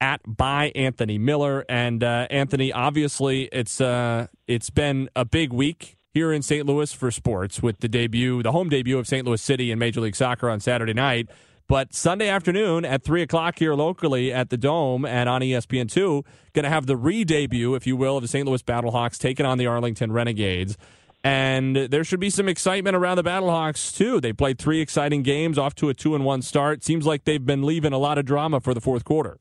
at 0.00 0.20
by 0.26 0.72
Anthony 0.74 1.16
Miller. 1.16 1.64
And 1.68 2.02
uh, 2.02 2.26
Anthony, 2.28 2.72
obviously, 2.72 3.44
it's 3.52 3.80
uh, 3.80 4.26
it's 4.48 4.70
been 4.70 5.08
a 5.14 5.24
big 5.24 5.52
week 5.52 5.96
here 6.12 6.32
in 6.32 6.42
St. 6.42 6.66
Louis 6.66 6.92
for 6.92 7.12
sports 7.12 7.62
with 7.62 7.78
the 7.78 7.88
debut, 7.88 8.42
the 8.42 8.50
home 8.50 8.68
debut 8.68 8.98
of 8.98 9.06
St. 9.06 9.24
Louis 9.24 9.40
City 9.40 9.70
in 9.70 9.78
Major 9.78 10.00
League 10.00 10.16
Soccer 10.16 10.50
on 10.50 10.58
Saturday 10.58 10.92
night. 10.92 11.28
But 11.70 11.94
Sunday 11.94 12.28
afternoon 12.28 12.84
at 12.84 13.04
3 13.04 13.22
o'clock 13.22 13.60
here 13.60 13.74
locally 13.74 14.32
at 14.32 14.50
the 14.50 14.56
Dome 14.56 15.04
and 15.04 15.28
on 15.28 15.40
ESPN2, 15.40 16.24
going 16.52 16.64
to 16.64 16.68
have 16.68 16.86
the 16.86 16.96
re 16.96 17.22
debut, 17.22 17.76
if 17.76 17.86
you 17.86 17.94
will, 17.96 18.16
of 18.16 18.22
the 18.22 18.28
St. 18.28 18.44
Louis 18.44 18.60
Battlehawks 18.60 19.18
taking 19.18 19.46
on 19.46 19.56
the 19.56 19.68
Arlington 19.68 20.10
Renegades. 20.10 20.76
And 21.22 21.76
there 21.76 22.02
should 22.02 22.18
be 22.18 22.28
some 22.28 22.48
excitement 22.48 22.96
around 22.96 23.18
the 23.18 23.22
Battlehawks, 23.22 23.96
too. 23.96 24.20
They 24.20 24.32
played 24.32 24.58
three 24.58 24.80
exciting 24.80 25.22
games 25.22 25.58
off 25.58 25.76
to 25.76 25.88
a 25.88 25.94
2 25.94 26.16
and 26.16 26.24
1 26.24 26.42
start. 26.42 26.82
Seems 26.82 27.06
like 27.06 27.22
they've 27.22 27.46
been 27.46 27.62
leaving 27.62 27.92
a 27.92 27.98
lot 27.98 28.18
of 28.18 28.24
drama 28.24 28.58
for 28.58 28.74
the 28.74 28.80
fourth 28.80 29.04
quarter. 29.04 29.36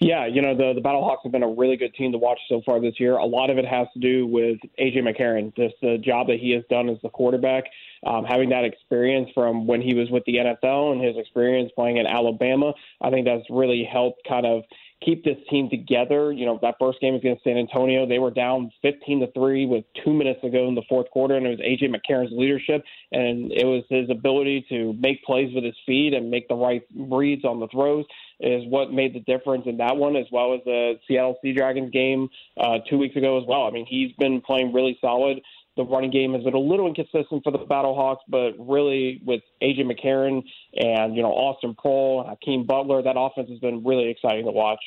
Yeah, 0.00 0.26
you 0.26 0.42
know 0.42 0.56
the 0.56 0.72
the 0.74 0.80
Battlehawks 0.80 1.18
have 1.24 1.32
been 1.32 1.42
a 1.42 1.48
really 1.48 1.76
good 1.76 1.94
team 1.94 2.12
to 2.12 2.18
watch 2.18 2.38
so 2.48 2.62
far 2.64 2.80
this 2.80 2.98
year. 2.98 3.16
A 3.16 3.24
lot 3.24 3.50
of 3.50 3.58
it 3.58 3.66
has 3.66 3.86
to 3.94 4.00
do 4.00 4.26
with 4.26 4.58
AJ 4.78 4.98
McCarron, 4.98 5.54
just 5.56 5.74
the 5.80 5.98
job 5.98 6.26
that 6.28 6.38
he 6.40 6.50
has 6.52 6.64
done 6.68 6.88
as 6.88 6.98
the 7.02 7.08
quarterback 7.08 7.64
um, 8.06 8.24
having 8.24 8.50
that 8.50 8.64
experience 8.64 9.28
from 9.34 9.66
when 9.66 9.80
he 9.80 9.94
was 9.94 10.10
with 10.10 10.24
the 10.26 10.34
NFL 10.34 10.92
and 10.92 11.02
his 11.02 11.16
experience 11.16 11.72
playing 11.74 11.96
in 11.96 12.06
Alabama, 12.06 12.72
I 13.00 13.10
think 13.10 13.26
that's 13.26 13.44
really 13.50 13.84
helped 13.90 14.22
kind 14.28 14.46
of 14.46 14.62
keep 15.04 15.24
this 15.24 15.36
team 15.50 15.68
together. 15.70 16.32
You 16.32 16.46
know, 16.46 16.58
that 16.62 16.76
first 16.78 17.00
game 17.00 17.14
against 17.14 17.44
San 17.44 17.56
Antonio, 17.56 18.06
they 18.06 18.18
were 18.18 18.30
down 18.30 18.70
15 18.82 19.20
to 19.20 19.32
3 19.32 19.66
with 19.66 19.84
two 20.04 20.12
minutes 20.12 20.40
to 20.42 20.50
go 20.50 20.68
in 20.68 20.74
the 20.74 20.82
fourth 20.88 21.10
quarter, 21.10 21.36
and 21.36 21.46
it 21.46 21.50
was 21.50 21.58
AJ 21.60 21.94
McCarron's 21.94 22.32
leadership 22.32 22.82
and 23.12 23.52
it 23.52 23.64
was 23.64 23.84
his 23.88 24.10
ability 24.10 24.66
to 24.68 24.92
make 24.94 25.22
plays 25.24 25.54
with 25.54 25.64
his 25.64 25.76
feet 25.86 26.12
and 26.14 26.30
make 26.30 26.48
the 26.48 26.54
right 26.54 26.82
reads 26.96 27.44
on 27.44 27.60
the 27.60 27.68
throws 27.68 28.04
is 28.40 28.64
what 28.68 28.92
made 28.92 29.14
the 29.14 29.20
difference 29.20 29.62
in 29.66 29.78
that 29.78 29.96
one, 29.96 30.14
as 30.14 30.26
well 30.30 30.54
as 30.54 30.60
the 30.64 30.98
Seattle 31.08 31.38
Sea 31.40 31.54
Dragons 31.54 31.90
game 31.90 32.28
uh, 32.60 32.78
two 32.90 32.98
weeks 32.98 33.16
ago 33.16 33.40
as 33.40 33.44
well. 33.48 33.62
I 33.62 33.70
mean, 33.70 33.86
he's 33.88 34.12
been 34.18 34.42
playing 34.42 34.74
really 34.74 34.98
solid 35.00 35.40
the 35.76 35.84
running 35.84 36.10
game 36.10 36.32
has 36.34 36.42
been 36.42 36.54
a 36.54 36.58
little 36.58 36.86
inconsistent 36.86 37.42
for 37.44 37.52
the 37.52 37.58
Battlehawks, 37.58 38.18
but 38.28 38.52
really 38.58 39.20
with 39.24 39.42
AJ 39.62 39.80
McCarron 39.80 40.42
and 40.74 41.14
you 41.14 41.22
know 41.22 41.32
Austin 41.32 41.74
Proehl, 41.74 42.28
Hakeem 42.28 42.66
Butler, 42.66 43.02
that 43.02 43.14
offense 43.16 43.48
has 43.50 43.58
been 43.58 43.84
really 43.84 44.08
exciting 44.08 44.44
to 44.46 44.52
watch. 44.52 44.80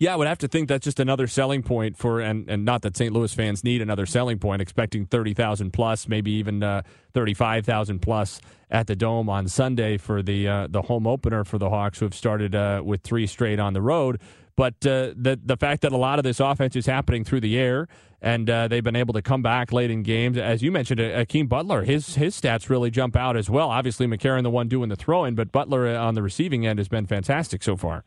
Yeah, 0.00 0.14
I 0.14 0.16
would 0.16 0.28
have 0.28 0.38
to 0.38 0.48
think 0.48 0.68
that's 0.68 0.84
just 0.84 0.98
another 0.98 1.26
selling 1.26 1.62
point 1.62 1.98
for, 1.98 2.20
and, 2.20 2.48
and 2.48 2.64
not 2.64 2.80
that 2.82 2.96
St. 2.96 3.12
Louis 3.12 3.34
fans 3.34 3.62
need 3.62 3.82
another 3.82 4.06
selling 4.06 4.38
point, 4.38 4.62
expecting 4.62 5.04
30,000 5.04 5.72
plus, 5.72 6.08
maybe 6.08 6.30
even 6.32 6.62
uh, 6.62 6.80
35,000 7.12 7.98
plus 8.00 8.40
at 8.70 8.86
the 8.86 8.96
Dome 8.96 9.28
on 9.28 9.46
Sunday 9.46 9.98
for 9.98 10.22
the 10.22 10.48
uh, 10.48 10.68
the 10.68 10.80
home 10.80 11.06
opener 11.06 11.44
for 11.44 11.58
the 11.58 11.68
Hawks, 11.68 11.98
who 11.98 12.06
have 12.06 12.14
started 12.14 12.54
uh, 12.54 12.80
with 12.82 13.02
three 13.02 13.26
straight 13.26 13.60
on 13.60 13.74
the 13.74 13.82
road. 13.82 14.22
But 14.56 14.74
uh, 14.86 15.12
the 15.16 15.38
the 15.42 15.58
fact 15.58 15.82
that 15.82 15.92
a 15.92 15.98
lot 15.98 16.18
of 16.18 16.22
this 16.22 16.40
offense 16.40 16.76
is 16.76 16.86
happening 16.86 17.22
through 17.22 17.40
the 17.40 17.58
air, 17.58 17.86
and 18.22 18.48
uh, 18.50 18.68
they've 18.68 18.84
been 18.84 18.96
able 18.96 19.14
to 19.14 19.22
come 19.22 19.42
back 19.42 19.72
late 19.72 19.90
in 19.90 20.02
games, 20.02 20.36
as 20.36 20.62
you 20.62 20.70
mentioned, 20.70 21.00
uh, 21.00 21.18
Hakeem 21.18 21.46
Butler, 21.46 21.82
his 21.84 22.16
his 22.16 22.38
stats 22.38 22.68
really 22.68 22.90
jump 22.90 23.16
out 23.16 23.36
as 23.36 23.48
well. 23.48 23.70
Obviously, 23.70 24.06
McCarron 24.06 24.42
the 24.42 24.50
one 24.50 24.68
doing 24.68 24.88
the 24.88 24.96
throwing, 24.96 25.34
but 25.34 25.52
Butler 25.52 25.88
uh, 25.88 26.04
on 26.04 26.14
the 26.14 26.22
receiving 26.22 26.66
end 26.66 26.78
has 26.78 26.88
been 26.88 27.06
fantastic 27.06 27.62
so 27.62 27.76
far. 27.76 28.04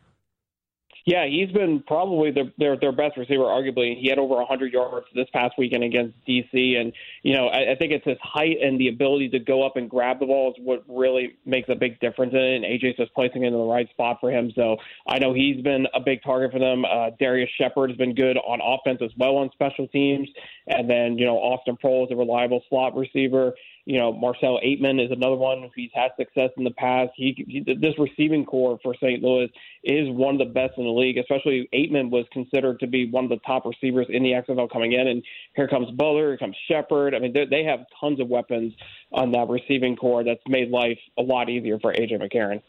Yeah, 1.05 1.25
he's 1.27 1.51
been 1.51 1.83
probably 1.86 2.31
their 2.31 2.51
their, 2.57 2.77
their 2.77 2.91
best 2.93 3.17
receiver, 3.17 3.43
arguably. 3.43 4.00
He 4.00 4.07
had 4.07 4.19
over 4.19 4.36
100 4.36 4.72
yards 4.72 5.05
this 5.13 5.27
past 5.33 5.55
weekend 5.57 5.83
against 5.83 6.15
DC, 6.25 6.77
and 6.77 6.93
you 7.24 7.33
know 7.33 7.48
I, 7.48 7.74
I 7.74 7.75
think 7.75 7.91
it's 7.91 8.05
his 8.05 8.17
height 8.22 8.57
and 8.62 8.79
the 8.79 8.88
ability 8.88 9.29
to 9.29 9.39
go 9.39 9.65
up 9.65 9.75
and 9.75 9.89
grab 9.89 10.19
the 10.19 10.27
ball 10.27 10.53
is 10.53 10.63
what 10.63 10.83
really 10.88 11.36
makes 11.45 11.67
a 11.67 11.75
big 11.75 12.00
difference 12.00 12.31
in 12.33 12.39
it. 12.39 12.55
And 12.55 12.65
AJ's 12.65 12.95
just 12.95 13.13
placing 13.13 13.43
it 13.43 13.48
in 13.48 13.53
the 13.53 13.60
right 13.60 13.89
spot 13.89 14.17
for 14.22 14.31
him, 14.31 14.53
so 14.55 14.77
I 15.05 15.19
know 15.19 15.33
he's 15.33 15.62
been 15.62 15.88
a 15.93 16.00
big 16.00 16.24
target 16.24 16.53
for 16.53 16.60
them. 16.60 16.86
Uh, 16.86 17.10
Darius 17.19 17.50
Shepherd 17.57 17.89
has 17.89 17.98
been 17.98 18.15
good 18.15 18.38
on 18.38 18.62
offense 18.63 19.00
as 19.03 19.12
well 19.17 19.36
on 19.36 19.50
special 19.51 19.89
teams, 19.89 20.29
and 20.67 20.89
then 20.89 21.17
you 21.17 21.25
know 21.25 21.36
Austin 21.36 21.77
Proehl 21.83 22.05
is 22.05 22.12
a 22.12 22.15
reliable 22.15 22.62
slot 22.69 22.95
receiver. 22.95 23.53
You 23.85 23.99
know, 23.99 24.13
Marcel 24.13 24.59
Ateman 24.65 25.03
is 25.03 25.11
another 25.11 25.35
one. 25.35 25.69
He's 25.75 25.91
had 25.93 26.11
success 26.17 26.51
in 26.55 26.63
the 26.63 26.71
past. 26.71 27.11
He, 27.17 27.43
he 27.47 27.59
this 27.59 27.93
receiving 27.99 28.45
core 28.45 28.79
for 28.81 28.95
St. 28.95 29.21
Louis 29.21 29.51
is 29.83 30.07
one 30.09 30.35
of 30.35 30.39
the 30.39 30.53
best 30.53 30.77
in 30.77 30.85
the 30.85 30.89
league. 30.89 31.17
Especially 31.17 31.67
Ateman 31.73 32.09
was 32.09 32.25
considered 32.31 32.79
to 32.79 32.87
be 32.87 33.09
one 33.09 33.25
of 33.25 33.29
the 33.29 33.39
top 33.45 33.65
receivers 33.65 34.07
in 34.09 34.23
the 34.23 34.31
XFL 34.31 34.71
coming 34.71 34.93
in, 34.93 35.07
and 35.07 35.21
here 35.55 35.67
comes 35.67 35.91
Butler, 35.91 36.29
here 36.29 36.37
comes 36.37 36.55
Shepherd. 36.69 37.13
I 37.13 37.19
mean, 37.19 37.33
they 37.33 37.63
have 37.65 37.81
tons 37.99 38.21
of 38.21 38.29
weapons 38.29 38.73
on 39.11 39.31
that 39.31 39.49
receiving 39.49 39.97
core 39.97 40.23
that's 40.23 40.41
made 40.47 40.69
life 40.69 40.99
a 41.17 41.21
lot 41.21 41.49
easier 41.49 41.77
for 41.79 41.93
AJ 41.93 42.21
McCarron. 42.21 42.61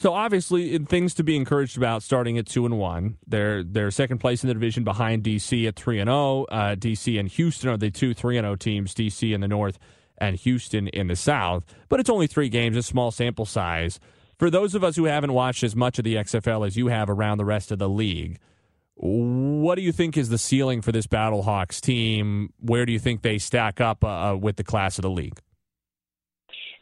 So 0.00 0.14
obviously, 0.14 0.78
things 0.78 1.14
to 1.14 1.22
be 1.22 1.36
encouraged 1.36 1.76
about. 1.76 2.02
Starting 2.02 2.38
at 2.38 2.46
two 2.46 2.64
and 2.64 2.78
one, 2.78 3.18
they're 3.26 3.62
they're 3.62 3.90
second 3.90 4.18
place 4.18 4.42
in 4.42 4.48
the 4.48 4.54
division 4.54 4.82
behind 4.82 5.22
DC 5.22 5.68
at 5.68 5.76
three 5.76 6.00
and 6.00 6.08
zero. 6.08 6.16
Oh. 6.16 6.44
Uh, 6.50 6.74
DC 6.74 7.20
and 7.20 7.28
Houston 7.28 7.70
are 7.70 7.76
the 7.76 7.90
two 7.90 8.14
three 8.14 8.36
and 8.36 8.44
zero 8.44 8.52
oh 8.52 8.56
teams. 8.56 8.94
DC 8.94 9.32
in 9.32 9.42
the 9.42 9.48
north 9.48 9.78
and 10.20 10.36
Houston 10.36 10.88
in 10.88 11.08
the 11.08 11.16
South. 11.16 11.64
But 11.88 12.00
it's 12.00 12.10
only 12.10 12.26
three 12.26 12.48
games, 12.48 12.76
a 12.76 12.82
small 12.82 13.10
sample 13.10 13.46
size 13.46 13.98
For 14.38 14.50
those 14.50 14.74
of 14.74 14.82
us 14.82 14.96
who 14.96 15.04
haven't 15.04 15.32
watched 15.32 15.62
as 15.62 15.76
much 15.76 15.98
of 15.98 16.04
the 16.04 16.14
XFL 16.14 16.66
as 16.66 16.76
you 16.76 16.88
have 16.88 17.10
around 17.10 17.38
the 17.38 17.44
rest 17.44 17.70
of 17.70 17.78
the 17.78 17.88
league, 17.88 18.38
what 18.94 19.76
do 19.76 19.82
you 19.82 19.92
think 19.92 20.16
is 20.16 20.28
the 20.28 20.38
ceiling 20.38 20.82
for 20.82 20.92
this 20.92 21.06
Battlehawks 21.06 21.80
team? 21.80 22.52
Where 22.58 22.84
do 22.84 22.92
you 22.92 22.98
think 22.98 23.22
they 23.22 23.38
stack 23.38 23.80
up 23.80 24.04
uh, 24.04 24.32
uh 24.32 24.36
with 24.36 24.56
the 24.56 24.64
class 24.64 24.98
of 24.98 25.02
the 25.02 25.10
league? 25.10 25.38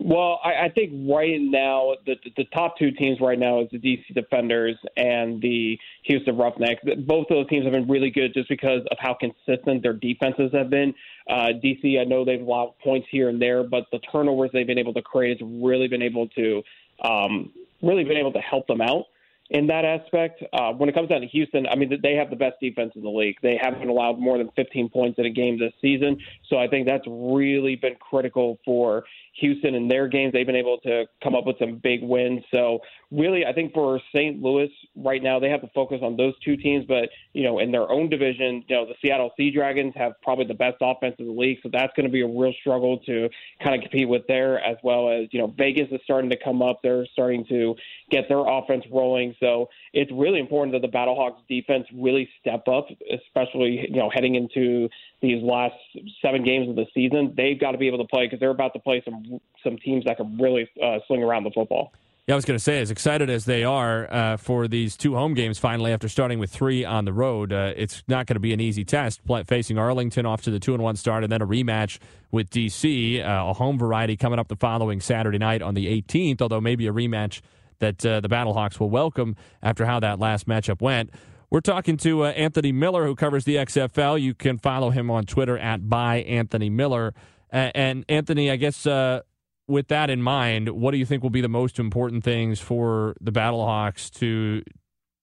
Well, 0.00 0.40
I, 0.44 0.66
I 0.66 0.68
think 0.68 0.92
right 1.10 1.40
now 1.40 1.94
the 2.06 2.14
the 2.36 2.44
top 2.54 2.78
two 2.78 2.92
teams 2.92 3.20
right 3.20 3.38
now 3.38 3.62
is 3.62 3.68
the 3.72 3.78
DC 3.78 4.14
Defenders 4.14 4.76
and 4.96 5.42
the 5.42 5.76
Houston 6.04 6.36
Roughnecks. 6.36 6.80
Both 7.04 7.26
of 7.30 7.36
those 7.36 7.48
teams 7.48 7.64
have 7.64 7.72
been 7.72 7.88
really 7.88 8.10
good 8.10 8.32
just 8.32 8.48
because 8.48 8.82
of 8.92 8.96
how 9.00 9.14
consistent 9.14 9.82
their 9.82 9.94
defenses 9.94 10.50
have 10.52 10.70
been. 10.70 10.94
Uh, 11.28 11.48
DC, 11.62 12.00
I 12.00 12.04
know 12.04 12.24
they've 12.24 12.40
allowed 12.40 12.74
points 12.82 13.08
here 13.10 13.28
and 13.28 13.42
there, 13.42 13.64
but 13.64 13.86
the 13.90 13.98
turnovers 14.12 14.50
they've 14.52 14.66
been 14.66 14.78
able 14.78 14.94
to 14.94 15.02
create 15.02 15.40
has 15.40 15.48
really 15.50 15.88
been 15.88 16.02
able 16.02 16.28
to 16.28 16.62
um, 17.02 17.52
really 17.82 18.04
been 18.04 18.16
able 18.16 18.32
to 18.32 18.40
help 18.40 18.68
them 18.68 18.80
out 18.80 19.06
in 19.50 19.66
that 19.66 19.84
aspect. 19.84 20.42
Uh, 20.52 20.72
when 20.72 20.88
it 20.88 20.94
comes 20.94 21.08
down 21.08 21.22
to 21.22 21.26
Houston, 21.26 21.66
I 21.66 21.74
mean, 21.74 21.98
they 22.02 22.14
have 22.14 22.30
the 22.30 22.36
best 22.36 22.56
defense 22.60 22.92
in 22.94 23.02
the 23.02 23.10
league. 23.10 23.36
They 23.42 23.58
haven't 23.60 23.88
allowed 23.88 24.18
more 24.18 24.38
than 24.38 24.50
15 24.56 24.90
points 24.90 25.18
in 25.18 25.26
a 25.26 25.30
game 25.30 25.58
this 25.58 25.72
season. 25.80 26.18
So 26.48 26.58
I 26.58 26.68
think 26.68 26.86
that's 26.86 27.06
really 27.06 27.76
been 27.76 27.96
critical 27.96 28.58
for 28.64 29.04
Houston 29.40 29.74
in 29.74 29.88
their 29.88 30.08
games. 30.08 30.32
They've 30.32 30.46
been 30.46 30.56
able 30.56 30.78
to 30.78 31.06
come 31.22 31.34
up 31.34 31.46
with 31.46 31.56
some 31.58 31.80
big 31.82 32.02
wins. 32.02 32.42
So 32.52 32.80
really, 33.10 33.44
I 33.46 33.52
think 33.52 33.72
for 33.72 34.00
St. 34.14 34.42
Louis 34.42 34.70
right 34.96 35.22
now, 35.22 35.38
they 35.38 35.48
have 35.48 35.60
to 35.62 35.70
focus 35.74 36.00
on 36.02 36.16
those 36.16 36.34
two 36.44 36.56
teams. 36.56 36.84
But 36.86 37.08
you 37.32 37.44
know, 37.44 37.58
in 37.58 37.70
their 37.70 37.90
own 37.90 38.08
division, 38.08 38.64
you 38.68 38.76
know, 38.76 38.86
the 38.86 38.94
Seattle 39.02 39.30
Sea 39.36 39.50
Dragons 39.50 39.94
have 39.96 40.12
probably 40.22 40.46
the 40.46 40.54
best 40.54 40.76
offense 40.80 41.16
in 41.18 41.26
the 41.26 41.32
league. 41.32 41.58
So 41.62 41.70
that's 41.72 41.92
going 41.96 42.06
to 42.06 42.12
be 42.12 42.22
a 42.22 42.26
real 42.26 42.52
struggle 42.60 42.98
to 43.06 43.28
kind 43.62 43.74
of 43.74 43.82
compete 43.82 44.08
with 44.08 44.22
there, 44.28 44.60
as 44.60 44.76
well 44.82 45.10
as 45.10 45.28
you 45.30 45.40
know, 45.40 45.54
Vegas 45.56 45.88
is 45.90 46.00
starting 46.04 46.30
to 46.30 46.36
come 46.42 46.62
up. 46.62 46.80
They're 46.82 47.06
starting 47.12 47.44
to 47.48 47.74
get 48.10 48.28
their 48.28 48.40
offense 48.40 48.84
rolling. 48.92 49.34
So 49.40 49.68
it's 49.92 50.10
really 50.12 50.40
important 50.40 50.72
that 50.72 50.82
the 50.82 50.94
Battlehawks 50.96 51.46
defense 51.48 51.86
really 51.94 52.28
step 52.40 52.66
up, 52.68 52.88
especially 53.12 53.86
you 53.88 53.96
know 53.98 54.10
heading 54.12 54.34
into 54.34 54.88
these 55.20 55.42
last 55.42 55.74
seven 56.22 56.44
games 56.44 56.68
of 56.68 56.76
the 56.76 56.86
season. 56.94 57.34
They've 57.36 57.58
got 57.58 57.72
to 57.72 57.78
be 57.78 57.88
able 57.88 57.98
to 57.98 58.04
play 58.04 58.26
because 58.26 58.40
they're 58.40 58.50
about 58.50 58.72
to 58.74 58.78
play 58.78 59.02
some 59.04 59.24
some 59.62 59.76
teams 59.78 60.04
that 60.04 60.16
can 60.16 60.36
really 60.38 60.68
uh, 60.82 60.98
swing 61.06 61.22
around 61.22 61.44
the 61.44 61.50
football. 61.50 61.92
Yeah, 62.28 62.34
I 62.34 62.36
was 62.36 62.44
going 62.44 62.58
to 62.58 62.62
say, 62.62 62.78
as 62.82 62.90
excited 62.90 63.30
as 63.30 63.46
they 63.46 63.64
are 63.64 64.12
uh, 64.12 64.36
for 64.36 64.68
these 64.68 64.98
two 64.98 65.14
home 65.14 65.32
games 65.32 65.58
finally 65.58 65.92
after 65.92 66.10
starting 66.10 66.38
with 66.38 66.50
three 66.50 66.84
on 66.84 67.06
the 67.06 67.12
road, 67.14 67.54
uh, 67.54 67.72
it's 67.74 68.02
not 68.06 68.26
going 68.26 68.34
to 68.34 68.40
be 68.40 68.52
an 68.52 68.60
easy 68.60 68.84
test. 68.84 69.22
Facing 69.46 69.78
Arlington 69.78 70.26
off 70.26 70.42
to 70.42 70.50
the 70.50 70.60
two 70.60 70.74
and 70.74 70.82
one 70.82 70.94
start, 70.96 71.24
and 71.24 71.32
then 71.32 71.40
a 71.40 71.46
rematch 71.46 71.98
with 72.30 72.50
DC, 72.50 73.24
uh, 73.26 73.48
a 73.48 73.54
home 73.54 73.78
variety 73.78 74.14
coming 74.14 74.38
up 74.38 74.48
the 74.48 74.56
following 74.56 75.00
Saturday 75.00 75.38
night 75.38 75.62
on 75.62 75.72
the 75.72 75.86
18th. 75.86 76.42
Although 76.42 76.60
maybe 76.60 76.86
a 76.86 76.92
rematch 76.92 77.40
that 77.78 78.04
uh, 78.04 78.20
the 78.20 78.28
Battlehawks 78.28 78.78
will 78.78 78.90
welcome 78.90 79.34
after 79.62 79.86
how 79.86 79.98
that 80.00 80.18
last 80.18 80.46
matchup 80.46 80.82
went. 80.82 81.10
We're 81.48 81.60
talking 81.60 81.96
to 81.98 82.24
uh, 82.24 82.32
Anthony 82.32 82.72
Miller, 82.72 83.06
who 83.06 83.14
covers 83.14 83.46
the 83.46 83.56
XFL. 83.56 84.20
You 84.20 84.34
can 84.34 84.58
follow 84.58 84.90
him 84.90 85.10
on 85.10 85.24
Twitter 85.24 85.56
at 85.56 85.88
by 85.88 86.16
Anthony 86.16 86.68
Miller. 86.68 87.14
And 87.50 88.04
Anthony, 88.08 88.50
I 88.50 88.56
guess 88.56 88.86
uh, 88.86 89.20
with 89.66 89.88
that 89.88 90.10
in 90.10 90.22
mind, 90.22 90.70
what 90.70 90.92
do 90.92 90.98
you 90.98 91.06
think 91.06 91.22
will 91.22 91.30
be 91.30 91.40
the 91.40 91.48
most 91.48 91.78
important 91.78 92.24
things 92.24 92.60
for 92.60 93.16
the 93.20 93.32
Battlehawks 93.32 94.10
to 94.18 94.62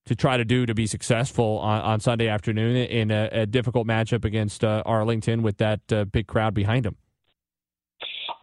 to 0.05 0.15
try 0.15 0.37
to 0.37 0.45
do 0.45 0.67
to 0.67 0.75
be 0.75 0.85
successful 0.85 1.57
on, 1.57 1.81
on 1.81 1.99
Sunday 1.99 2.27
afternoon 2.27 2.75
in 2.75 3.09
a, 3.09 3.27
a 3.31 3.45
difficult 3.47 3.87
matchup 3.87 4.23
against 4.23 4.63
uh, 4.63 4.83
Arlington 4.85 5.41
with 5.41 5.57
that 5.57 5.79
uh, 5.91 6.05
big 6.05 6.27
crowd 6.27 6.53
behind 6.53 6.85
them? 6.85 6.95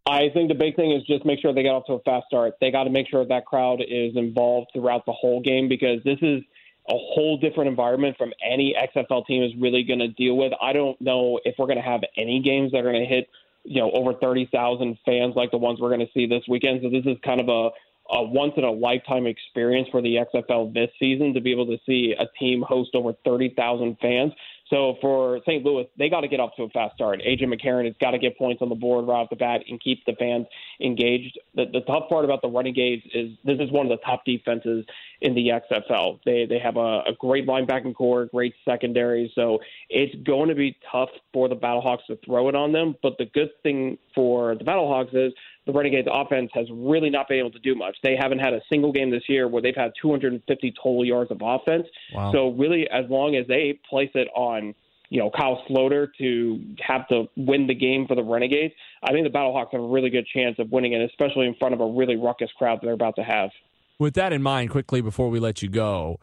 I 0.05 0.31
think 0.35 0.49
the 0.49 0.57
big 0.57 0.75
thing 0.75 0.91
is 0.91 1.05
just 1.07 1.25
make 1.25 1.41
sure 1.41 1.55
they 1.55 1.63
get 1.63 1.69
off 1.69 1.87
to 1.87 1.93
a 1.93 2.01
fast 2.01 2.27
start. 2.27 2.55
They 2.61 2.73
got 2.73 2.85
to 2.85 2.91
make 2.91 3.09
sure 3.09 3.25
that 3.25 3.47
crowd 3.47 3.81
is 3.81 4.17
involved 4.17 4.71
throughout 4.75 5.07
the 5.07 5.13
whole 5.13 5.41
game 5.41 5.69
because 5.69 6.03
this 6.05 6.19
is 6.23 6.43
a 6.89 6.95
whole 6.95 7.39
different 7.39 7.69
environment 7.71 8.17
from 8.17 8.33
any 8.45 8.75
XFL 8.75 9.25
team 9.27 9.45
is 9.45 9.53
really 9.61 9.85
going 9.85 10.01
to 10.01 10.09
deal 10.09 10.37
with. 10.37 10.53
I 10.61 10.73
don't 10.73 11.01
know 11.01 11.39
if 11.45 11.55
we're 11.57 11.67
going 11.67 11.79
to 11.79 11.85
have 11.85 12.01
any 12.17 12.43
games 12.43 12.73
that 12.73 12.79
are 12.79 12.91
going 12.91 13.09
to 13.09 13.09
hit, 13.09 13.29
you 13.65 13.81
know, 13.81 13.91
over 13.93 14.15
30,000 14.15 14.99
fans 15.05 15.35
like 15.37 15.51
the 15.51 15.59
ones 15.59 15.81
we're 15.81 15.89
going 15.89 16.01
to 16.01 16.13
see 16.13 16.27
this 16.27 16.43
weekend. 16.49 16.81
So 16.83 16.91
this 16.91 17.05
is 17.07 17.17
kind 17.25 17.41
of 17.41 17.49
a 17.49 17.71
a 18.11 18.23
once 18.23 18.53
in 18.57 18.65
a 18.65 18.71
lifetime 18.71 19.27
experience 19.27 19.89
for 19.91 20.03
the 20.03 20.17
XFL 20.35 20.75
this 20.75 20.91
season 20.99 21.33
to 21.35 21.41
be 21.41 21.53
able 21.53 21.67
to 21.67 21.79
see 21.87 22.15
a 22.19 22.27
team 22.39 22.63
host 22.63 22.91
over 22.95 23.15
30,000 23.25 23.97
fans. 24.01 24.33
So 24.73 24.97
for 25.03 25.41
St. 25.47 25.63
Louis, 25.65 25.87
they 25.99 26.09
got 26.09 26.23
to 26.23 26.29
get 26.29 26.41
off 26.41 26.57
to 26.57 26.63
a 26.63 26.69
fast 26.71 26.95
start. 26.95 27.21
AJ 27.21 27.43
McCarron 27.43 27.85
has 27.85 27.95
got 28.01 28.13
to 28.13 28.19
get 28.19 28.39
points 28.39 28.63
on 28.63 28.71
the 28.71 28.75
board 28.75 29.07
right 29.07 29.21
off 29.21 29.29
the 29.29 29.37
bat 29.37 29.61
and 29.69 29.79
keep 29.81 30.03
the 30.07 30.15
fans 30.19 30.47
engaged. 30.81 31.39
The, 31.55 31.67
the 31.71 31.81
tough 31.81 32.09
part 32.09 32.25
about 32.25 32.41
the 32.41 32.49
Renegades 32.49 33.03
is 33.13 33.33
this 33.45 33.59
is 33.61 33.71
one 33.71 33.85
of 33.85 33.91
the 33.91 34.03
top 34.03 34.25
defenses 34.25 34.87
in 35.21 35.35
the 35.35 35.49
XFL. 35.49 36.21
They 36.25 36.47
they 36.47 36.59
have 36.59 36.77
a, 36.77 37.03
a 37.07 37.13
great 37.19 37.47
linebacking 37.47 37.95
core, 37.95 38.27
great 38.27 38.55
secondary. 38.65 39.31
So 39.35 39.59
it's 39.91 40.15
going 40.25 40.49
to 40.49 40.55
be 40.55 40.77
tough 40.91 41.11
for 41.35 41.49
the 41.49 41.57
Battlehawks 41.57 42.07
to 42.07 42.19
throw 42.25 42.49
it 42.49 42.55
on 42.55 42.73
them. 42.73 42.97
But 43.03 43.19
the 43.19 43.27
good 43.27 43.51
thing 43.63 43.99
for 44.15 44.55
the 44.55 44.65
Battlehawks 44.65 45.15
is 45.15 45.35
the 45.67 45.73
Renegades 45.73 46.09
offense 46.11 46.51
has 46.55 46.67
really 46.73 47.11
not 47.11 47.29
been 47.29 47.39
able 47.39 47.53
to 47.53 47.59
do 47.61 47.75
much. 47.75 47.97
They 48.03 48.17
haven't 48.19 48.41
had 48.41 48.53
a 48.53 48.61
single 48.71 48.93
game 48.93 49.11
this 49.11 49.23
year 49.29 49.49
where 49.49 49.63
they've 49.63 49.77
had 49.77 49.93
250 50.01 50.75
total 50.77 51.05
yards 51.05 51.31
of 51.31 51.39
offense. 51.41 51.87
Wow. 52.15 52.33
So 52.33 52.49
really, 52.51 52.89
as 52.91 53.09
long 53.09 53.37
as 53.37 53.47
they 53.47 53.79
place 53.89 54.11
it 54.15 54.29
on, 54.35 54.75
you 55.09 55.21
know, 55.21 55.31
Kyle 55.31 55.63
Sloter 55.69 56.09
to 56.19 56.61
have 56.81 57.07
to 57.09 57.27
win 57.37 57.67
the 57.67 57.75
game 57.75 58.07
for 58.07 58.17
the 58.17 58.25
Renegades, 58.25 58.75
I 59.03 59.13
think 59.13 59.25
the 59.25 59.31
Battlehawks 59.31 59.73
have 59.73 59.81
a 59.81 59.87
really 59.87 60.11
good 60.11 60.27
chance 60.27 60.57
of 60.59 60.73
winning 60.73 60.95
it, 60.95 61.03
especially 61.03 61.47
in 61.47 61.55
front 61.55 61.75
of 61.75 61.81
a 61.81 61.87
really 61.87 62.17
ruckus 62.17 62.51
crowd 62.59 62.79
that 62.81 62.87
they're 62.87 62.95
about 62.95 63.17
to 63.17 63.23
have. 63.23 63.51
With 63.99 64.15
that 64.15 64.33
in 64.33 64.43
mind, 64.43 64.71
quickly 64.71 65.01
before 65.01 65.29
we 65.29 65.39
let 65.39 65.63
you 65.63 65.69
go, 65.69 66.19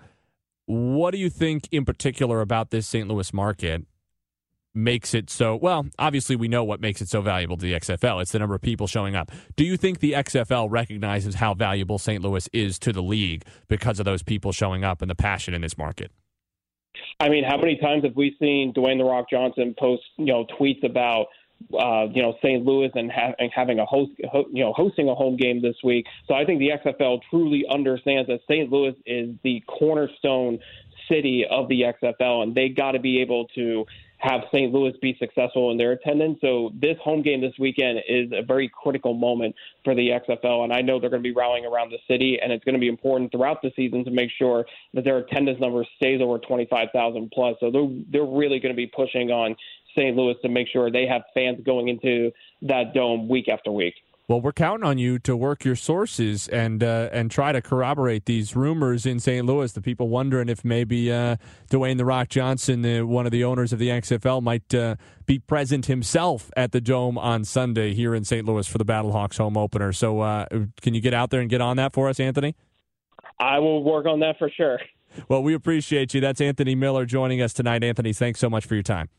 what 0.65 1.11
do 1.11 1.17
you 1.17 1.29
think 1.29 1.67
in 1.71 1.85
particular 1.85 2.41
about 2.41 2.71
this 2.71 2.87
St. 2.87 3.07
Louis 3.07 3.31
market 3.33 3.85
makes 4.73 5.13
it 5.13 5.29
so 5.29 5.55
well 5.55 5.85
obviously 5.97 6.35
we 6.35 6.47
know 6.47 6.63
what 6.63 6.79
makes 6.79 7.01
it 7.01 7.09
so 7.09 7.21
valuable 7.21 7.57
to 7.57 7.65
the 7.65 7.73
xfl 7.73 8.21
it's 8.21 8.31
the 8.31 8.39
number 8.39 8.53
of 8.55 8.61
people 8.61 8.87
showing 8.87 9.15
up 9.15 9.31
do 9.55 9.63
you 9.63 9.75
think 9.75 9.99
the 9.99 10.13
xfl 10.13 10.67
recognizes 10.69 11.35
how 11.35 11.53
valuable 11.53 11.97
st 11.97 12.21
louis 12.23 12.47
is 12.53 12.77
to 12.77 12.93
the 12.93 13.01
league 13.01 13.43
because 13.67 13.99
of 13.99 14.05
those 14.05 14.21
people 14.21 14.51
showing 14.51 14.83
up 14.83 15.01
and 15.01 15.09
the 15.09 15.15
passion 15.15 15.53
in 15.53 15.61
this 15.61 15.77
market 15.77 16.11
i 17.19 17.29
mean 17.29 17.43
how 17.43 17.57
many 17.57 17.77
times 17.77 18.03
have 18.03 18.15
we 18.15 18.35
seen 18.39 18.71
dwayne 18.73 18.99
the 18.99 19.03
rock 19.03 19.25
johnson 19.29 19.73
post 19.77 20.03
you 20.17 20.25
know 20.25 20.45
tweets 20.59 20.83
about 20.83 21.27
uh, 21.77 22.05
you 22.13 22.21
know 22.21 22.35
St. 22.41 22.65
Louis 22.65 22.89
and, 22.95 23.11
ha- 23.11 23.33
and 23.37 23.51
having 23.53 23.79
a 23.79 23.85
host, 23.85 24.11
ho- 24.31 24.47
you 24.51 24.63
know, 24.63 24.73
hosting 24.73 25.09
a 25.09 25.15
home 25.15 25.35
game 25.35 25.61
this 25.61 25.75
week. 25.83 26.05
So 26.27 26.33
I 26.33 26.45
think 26.45 26.59
the 26.59 26.69
XFL 26.69 27.19
truly 27.29 27.65
understands 27.69 28.27
that 28.27 28.39
St. 28.49 28.71
Louis 28.71 28.95
is 29.05 29.35
the 29.43 29.61
cornerstone 29.67 30.59
city 31.09 31.45
of 31.49 31.67
the 31.67 31.81
XFL, 31.81 32.43
and 32.43 32.55
they 32.55 32.69
got 32.69 32.91
to 32.91 32.99
be 32.99 33.21
able 33.21 33.47
to 33.55 33.85
have 34.19 34.41
St. 34.53 34.73
Louis 34.73 34.93
be 35.01 35.15
successful 35.17 35.71
in 35.71 35.77
their 35.77 35.93
attendance. 35.93 36.39
So 36.41 36.71
this 36.73 36.97
home 37.01 37.21
game 37.21 37.41
this 37.41 37.53
weekend 37.57 38.01
is 38.07 38.31
a 38.33 38.43
very 38.43 38.69
critical 38.69 39.13
moment 39.13 39.55
for 39.83 39.95
the 39.95 40.09
XFL, 40.09 40.65
and 40.65 40.73
I 40.73 40.81
know 40.81 40.99
they're 40.99 41.09
going 41.09 41.23
to 41.23 41.27
be 41.29 41.33
rallying 41.33 41.65
around 41.65 41.91
the 41.91 41.99
city, 42.07 42.37
and 42.41 42.51
it's 42.51 42.63
going 42.65 42.75
to 42.75 42.79
be 42.79 42.89
important 42.89 43.31
throughout 43.31 43.61
the 43.61 43.71
season 43.75 44.03
to 44.05 44.11
make 44.11 44.29
sure 44.37 44.65
that 44.93 45.05
their 45.05 45.17
attendance 45.19 45.59
number 45.59 45.85
stays 45.95 46.21
over 46.21 46.37
25,000 46.37 47.31
plus. 47.31 47.55
So 47.59 47.71
they're 47.71 47.89
they're 48.11 48.25
really 48.25 48.59
going 48.59 48.73
to 48.73 48.77
be 48.77 48.87
pushing 48.87 49.31
on 49.31 49.55
St. 49.97 50.15
Louis 50.15 50.35
to 50.41 50.49
make 50.49 50.67
sure 50.67 50.91
they 50.91 51.07
have 51.07 51.23
fans 51.33 51.59
going 51.65 51.87
into 51.87 52.31
that 52.63 52.93
dome 52.93 53.29
week 53.29 53.47
after 53.47 53.71
week. 53.71 53.95
Well, 54.29 54.41
we're 54.41 54.51
counting 54.51 54.85
on 54.85 54.99
you 54.99 55.17
to 55.19 55.35
work 55.35 55.65
your 55.65 55.75
sources 55.75 56.47
and 56.49 56.83
uh, 56.83 57.09
and 57.11 57.31
try 57.31 57.51
to 57.51 57.63
corroborate 57.63 58.25
these 58.25 58.55
rumors 58.55 59.07
in 59.07 59.19
St. 59.19 59.43
Louis. 59.43 59.71
The 59.73 59.81
people 59.81 60.07
wondering 60.07 60.49
if 60.49 60.63
maybe 60.63 61.11
uh, 61.11 61.37
Dwayne 61.71 61.97
the 61.97 62.05
Rock 62.05 62.29
Johnson, 62.29 62.85
uh, 62.85 63.07
one 63.07 63.25
of 63.25 63.31
the 63.31 63.43
owners 63.43 63.73
of 63.73 63.79
the 63.79 63.87
XFL, 63.87 64.43
might 64.43 64.71
uh, 64.71 64.97
be 65.25 65.39
present 65.39 65.87
himself 65.87 66.51
at 66.55 66.73
the 66.73 66.79
Dome 66.79 67.17
on 67.17 67.43
Sunday 67.43 67.95
here 67.95 68.13
in 68.13 68.23
St. 68.23 68.45
Louis 68.45 68.67
for 68.67 68.77
the 68.77 68.85
Battlehawks 68.85 69.39
home 69.39 69.57
opener. 69.57 69.91
So, 69.91 70.21
uh, 70.21 70.45
can 70.79 70.93
you 70.93 71.01
get 71.01 71.15
out 71.15 71.31
there 71.31 71.41
and 71.41 71.49
get 71.49 71.59
on 71.59 71.77
that 71.77 71.93
for 71.93 72.07
us, 72.07 72.19
Anthony? 72.19 72.55
I 73.39 73.57
will 73.57 73.83
work 73.83 74.05
on 74.05 74.19
that 74.19 74.37
for 74.37 74.51
sure. 74.55 74.79
Well, 75.27 75.41
we 75.41 75.55
appreciate 75.55 76.13
you. 76.13 76.21
That's 76.21 76.39
Anthony 76.39 76.75
Miller 76.75 77.07
joining 77.07 77.41
us 77.41 77.51
tonight. 77.51 77.83
Anthony, 77.83 78.13
thanks 78.13 78.39
so 78.39 78.47
much 78.47 78.67
for 78.67 78.75
your 78.75 78.83
time. 78.83 79.09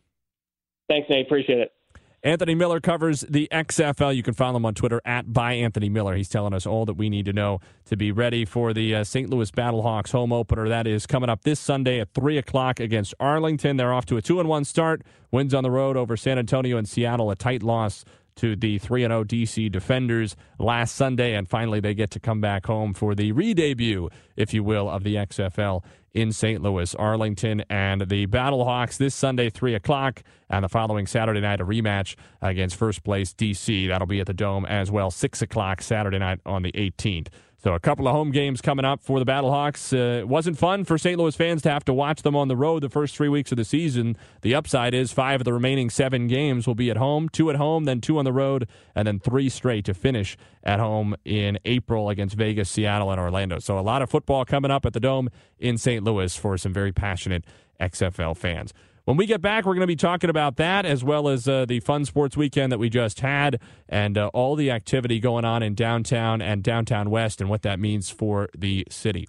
Thanks, 0.88 1.10
Nate. 1.10 1.26
Appreciate 1.26 1.58
it. 1.58 1.72
Anthony 2.22 2.54
Miller 2.54 2.80
covers 2.80 3.22
the 3.22 3.48
XFL. 3.50 4.14
You 4.14 4.22
can 4.22 4.34
follow 4.34 4.58
him 4.58 4.66
on 4.66 4.74
Twitter 4.74 5.00
at 5.06 5.32
by 5.32 5.54
Anthony 5.54 5.88
Miller. 5.88 6.14
He's 6.14 6.28
telling 6.28 6.52
us 6.52 6.66
all 6.66 6.84
that 6.84 6.94
we 6.94 7.08
need 7.08 7.24
to 7.24 7.32
know 7.32 7.60
to 7.86 7.96
be 7.96 8.12
ready 8.12 8.44
for 8.44 8.74
the 8.74 8.96
uh, 8.96 9.04
St. 9.04 9.30
Louis 9.30 9.50
Battlehawks 9.50 10.12
home 10.12 10.30
opener. 10.30 10.68
That 10.68 10.86
is 10.86 11.06
coming 11.06 11.30
up 11.30 11.44
this 11.44 11.58
Sunday 11.58 11.98
at 11.98 12.12
three 12.12 12.36
o'clock 12.36 12.78
against 12.78 13.14
Arlington. 13.18 13.78
They're 13.78 13.94
off 13.94 14.04
to 14.06 14.18
a 14.18 14.22
two 14.22 14.38
and 14.38 14.50
one 14.50 14.66
start. 14.66 15.00
Wins 15.30 15.54
on 15.54 15.62
the 15.62 15.70
road 15.70 15.96
over 15.96 16.14
San 16.14 16.38
Antonio 16.38 16.76
and 16.76 16.86
Seattle. 16.86 17.30
A 17.30 17.36
tight 17.36 17.62
loss 17.62 18.04
to 18.40 18.56
the 18.56 18.78
3 18.78 19.02
0 19.02 19.24
DC 19.24 19.70
Defenders 19.70 20.34
last 20.58 20.96
Sunday. 20.96 21.34
And 21.34 21.46
finally, 21.46 21.78
they 21.78 21.92
get 21.92 22.10
to 22.12 22.20
come 22.20 22.40
back 22.40 22.64
home 22.64 22.94
for 22.94 23.14
the 23.14 23.32
re 23.32 23.52
debut, 23.52 24.08
if 24.34 24.54
you 24.54 24.64
will, 24.64 24.88
of 24.88 25.04
the 25.04 25.16
XFL 25.16 25.84
in 26.14 26.32
St. 26.32 26.62
Louis, 26.62 26.94
Arlington, 26.94 27.62
and 27.68 28.00
the 28.08 28.26
Battlehawks 28.26 28.96
this 28.96 29.14
Sunday, 29.14 29.50
3 29.50 29.74
o'clock, 29.74 30.22
and 30.48 30.64
the 30.64 30.68
following 30.70 31.06
Saturday 31.06 31.40
night, 31.40 31.60
a 31.60 31.66
rematch 31.66 32.16
against 32.40 32.76
first 32.76 33.04
place 33.04 33.34
DC. 33.34 33.86
That'll 33.88 34.06
be 34.06 34.20
at 34.20 34.26
the 34.26 34.34
Dome 34.34 34.64
as 34.64 34.90
well, 34.90 35.10
6 35.10 35.42
o'clock 35.42 35.82
Saturday 35.82 36.18
night 36.18 36.40
on 36.46 36.62
the 36.62 36.72
18th. 36.72 37.28
So 37.62 37.74
a 37.74 37.80
couple 37.80 38.08
of 38.08 38.14
home 38.14 38.30
games 38.30 38.62
coming 38.62 38.86
up 38.86 39.02
for 39.02 39.18
the 39.18 39.26
Battlehawks. 39.26 39.92
Uh, 39.92 40.20
it 40.20 40.28
wasn't 40.28 40.56
fun 40.56 40.84
for 40.84 40.96
St. 40.96 41.18
Louis 41.18 41.36
fans 41.36 41.60
to 41.62 41.70
have 41.70 41.84
to 41.84 41.92
watch 41.92 42.22
them 42.22 42.34
on 42.34 42.48
the 42.48 42.56
road 42.56 42.82
the 42.82 42.88
first 42.88 43.14
three 43.14 43.28
weeks 43.28 43.52
of 43.52 43.58
the 43.58 43.66
season. 43.66 44.16
The 44.40 44.54
upside 44.54 44.94
is 44.94 45.12
five 45.12 45.42
of 45.42 45.44
the 45.44 45.52
remaining 45.52 45.90
seven 45.90 46.26
games 46.26 46.66
will 46.66 46.74
be 46.74 46.88
at 46.88 46.96
home, 46.96 47.28
two 47.28 47.50
at 47.50 47.56
home, 47.56 47.84
then 47.84 48.00
two 48.00 48.16
on 48.18 48.24
the 48.24 48.32
road, 48.32 48.66
and 48.94 49.06
then 49.06 49.18
three 49.18 49.50
straight 49.50 49.84
to 49.84 49.92
finish 49.92 50.38
at 50.64 50.80
home 50.80 51.14
in 51.26 51.58
April 51.66 52.08
against 52.08 52.34
Vegas, 52.34 52.70
Seattle, 52.70 53.10
and 53.10 53.20
Orlando. 53.20 53.58
So 53.58 53.78
a 53.78 53.80
lot 53.80 54.00
of 54.00 54.08
football 54.08 54.46
coming 54.46 54.70
up 54.70 54.86
at 54.86 54.94
the 54.94 55.00
Dome 55.00 55.28
in 55.58 55.76
St. 55.76 56.02
Louis 56.02 56.34
for 56.34 56.56
some 56.56 56.72
very 56.72 56.92
passionate 56.92 57.44
XFL 57.78 58.38
fans. 58.38 58.72
When 59.10 59.16
we 59.16 59.26
get 59.26 59.40
back, 59.40 59.64
we're 59.64 59.74
going 59.74 59.80
to 59.80 59.88
be 59.88 59.96
talking 59.96 60.30
about 60.30 60.54
that 60.58 60.86
as 60.86 61.02
well 61.02 61.28
as 61.28 61.48
uh, 61.48 61.64
the 61.64 61.80
fun 61.80 62.04
sports 62.04 62.36
weekend 62.36 62.70
that 62.70 62.78
we 62.78 62.88
just 62.88 63.18
had 63.18 63.60
and 63.88 64.16
uh, 64.16 64.28
all 64.28 64.54
the 64.54 64.70
activity 64.70 65.18
going 65.18 65.44
on 65.44 65.64
in 65.64 65.74
downtown 65.74 66.40
and 66.40 66.62
downtown 66.62 67.10
west 67.10 67.40
and 67.40 67.50
what 67.50 67.62
that 67.62 67.80
means 67.80 68.08
for 68.08 68.48
the 68.56 68.86
city. 68.88 69.28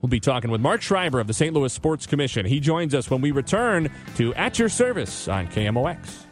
We'll 0.00 0.08
be 0.08 0.18
talking 0.18 0.50
with 0.50 0.62
Mark 0.62 0.80
Schreiber 0.80 1.20
of 1.20 1.26
the 1.26 1.34
St. 1.34 1.52
Louis 1.52 1.70
Sports 1.70 2.06
Commission. 2.06 2.46
He 2.46 2.58
joins 2.58 2.94
us 2.94 3.10
when 3.10 3.20
we 3.20 3.32
return 3.32 3.90
to 4.16 4.32
At 4.32 4.58
Your 4.58 4.70
Service 4.70 5.28
on 5.28 5.46
KMOX. 5.46 6.31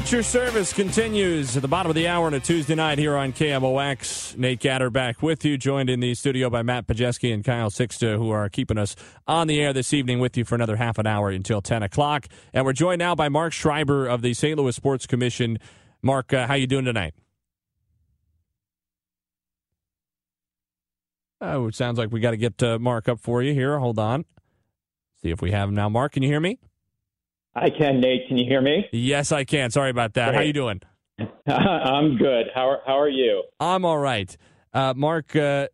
At 0.00 0.10
Your 0.10 0.22
Service 0.22 0.72
continues 0.72 1.56
at 1.56 1.60
the 1.60 1.68
bottom 1.68 1.90
of 1.90 1.94
the 1.94 2.08
hour 2.08 2.24
on 2.24 2.32
a 2.32 2.40
Tuesday 2.40 2.74
night 2.74 2.96
here 2.96 3.18
on 3.18 3.34
KMOX. 3.34 4.34
Nate 4.34 4.58
Gatter 4.58 4.88
back 4.88 5.22
with 5.22 5.44
you, 5.44 5.58
joined 5.58 5.90
in 5.90 6.00
the 6.00 6.14
studio 6.14 6.48
by 6.48 6.62
Matt 6.62 6.86
Pajeski 6.86 7.34
and 7.34 7.44
Kyle 7.44 7.68
Sixta, 7.68 8.16
who 8.16 8.30
are 8.30 8.48
keeping 8.48 8.78
us 8.78 8.96
on 9.28 9.46
the 9.46 9.60
air 9.60 9.74
this 9.74 9.92
evening 9.92 10.18
with 10.18 10.38
you 10.38 10.46
for 10.46 10.54
another 10.54 10.76
half 10.76 10.96
an 10.96 11.06
hour 11.06 11.28
until 11.28 11.60
10 11.60 11.82
o'clock. 11.82 12.28
And 12.54 12.64
we're 12.64 12.72
joined 12.72 13.00
now 13.00 13.14
by 13.14 13.28
Mark 13.28 13.52
Schreiber 13.52 14.06
of 14.06 14.22
the 14.22 14.32
St. 14.32 14.56
Louis 14.58 14.74
Sports 14.74 15.06
Commission. 15.06 15.58
Mark, 16.00 16.32
uh, 16.32 16.46
how 16.46 16.54
you 16.54 16.66
doing 16.66 16.86
tonight? 16.86 17.12
Oh, 21.42 21.66
it 21.66 21.74
sounds 21.74 21.98
like 21.98 22.10
we 22.10 22.20
got 22.20 22.30
to 22.30 22.38
get 22.38 22.62
uh, 22.62 22.78
Mark 22.78 23.06
up 23.06 23.20
for 23.20 23.42
you 23.42 23.52
here. 23.52 23.78
Hold 23.78 23.98
on. 23.98 24.24
See 25.20 25.28
if 25.28 25.42
we 25.42 25.50
have 25.50 25.68
him 25.68 25.74
now. 25.74 25.90
Mark, 25.90 26.12
can 26.12 26.22
you 26.22 26.30
hear 26.30 26.40
me? 26.40 26.58
I 27.54 27.70
can, 27.70 28.00
Nate. 28.00 28.28
Can 28.28 28.38
you 28.38 28.44
hear 28.44 28.60
me? 28.60 28.88
Yes, 28.92 29.32
I 29.32 29.44
can. 29.44 29.70
Sorry 29.70 29.90
about 29.90 30.14
that. 30.14 30.30
Great. 30.30 30.36
How 30.36 30.42
you 30.42 30.52
doing? 30.52 30.80
I'm 31.46 32.16
good. 32.16 32.46
How 32.54 32.68
are, 32.70 32.80
how 32.86 32.98
are 32.98 33.08
you? 33.08 33.42
I'm 33.58 33.84
all 33.84 33.98
right. 33.98 34.34
Uh, 34.72 34.94
Mark, 34.96 35.34
uh, 35.34 35.68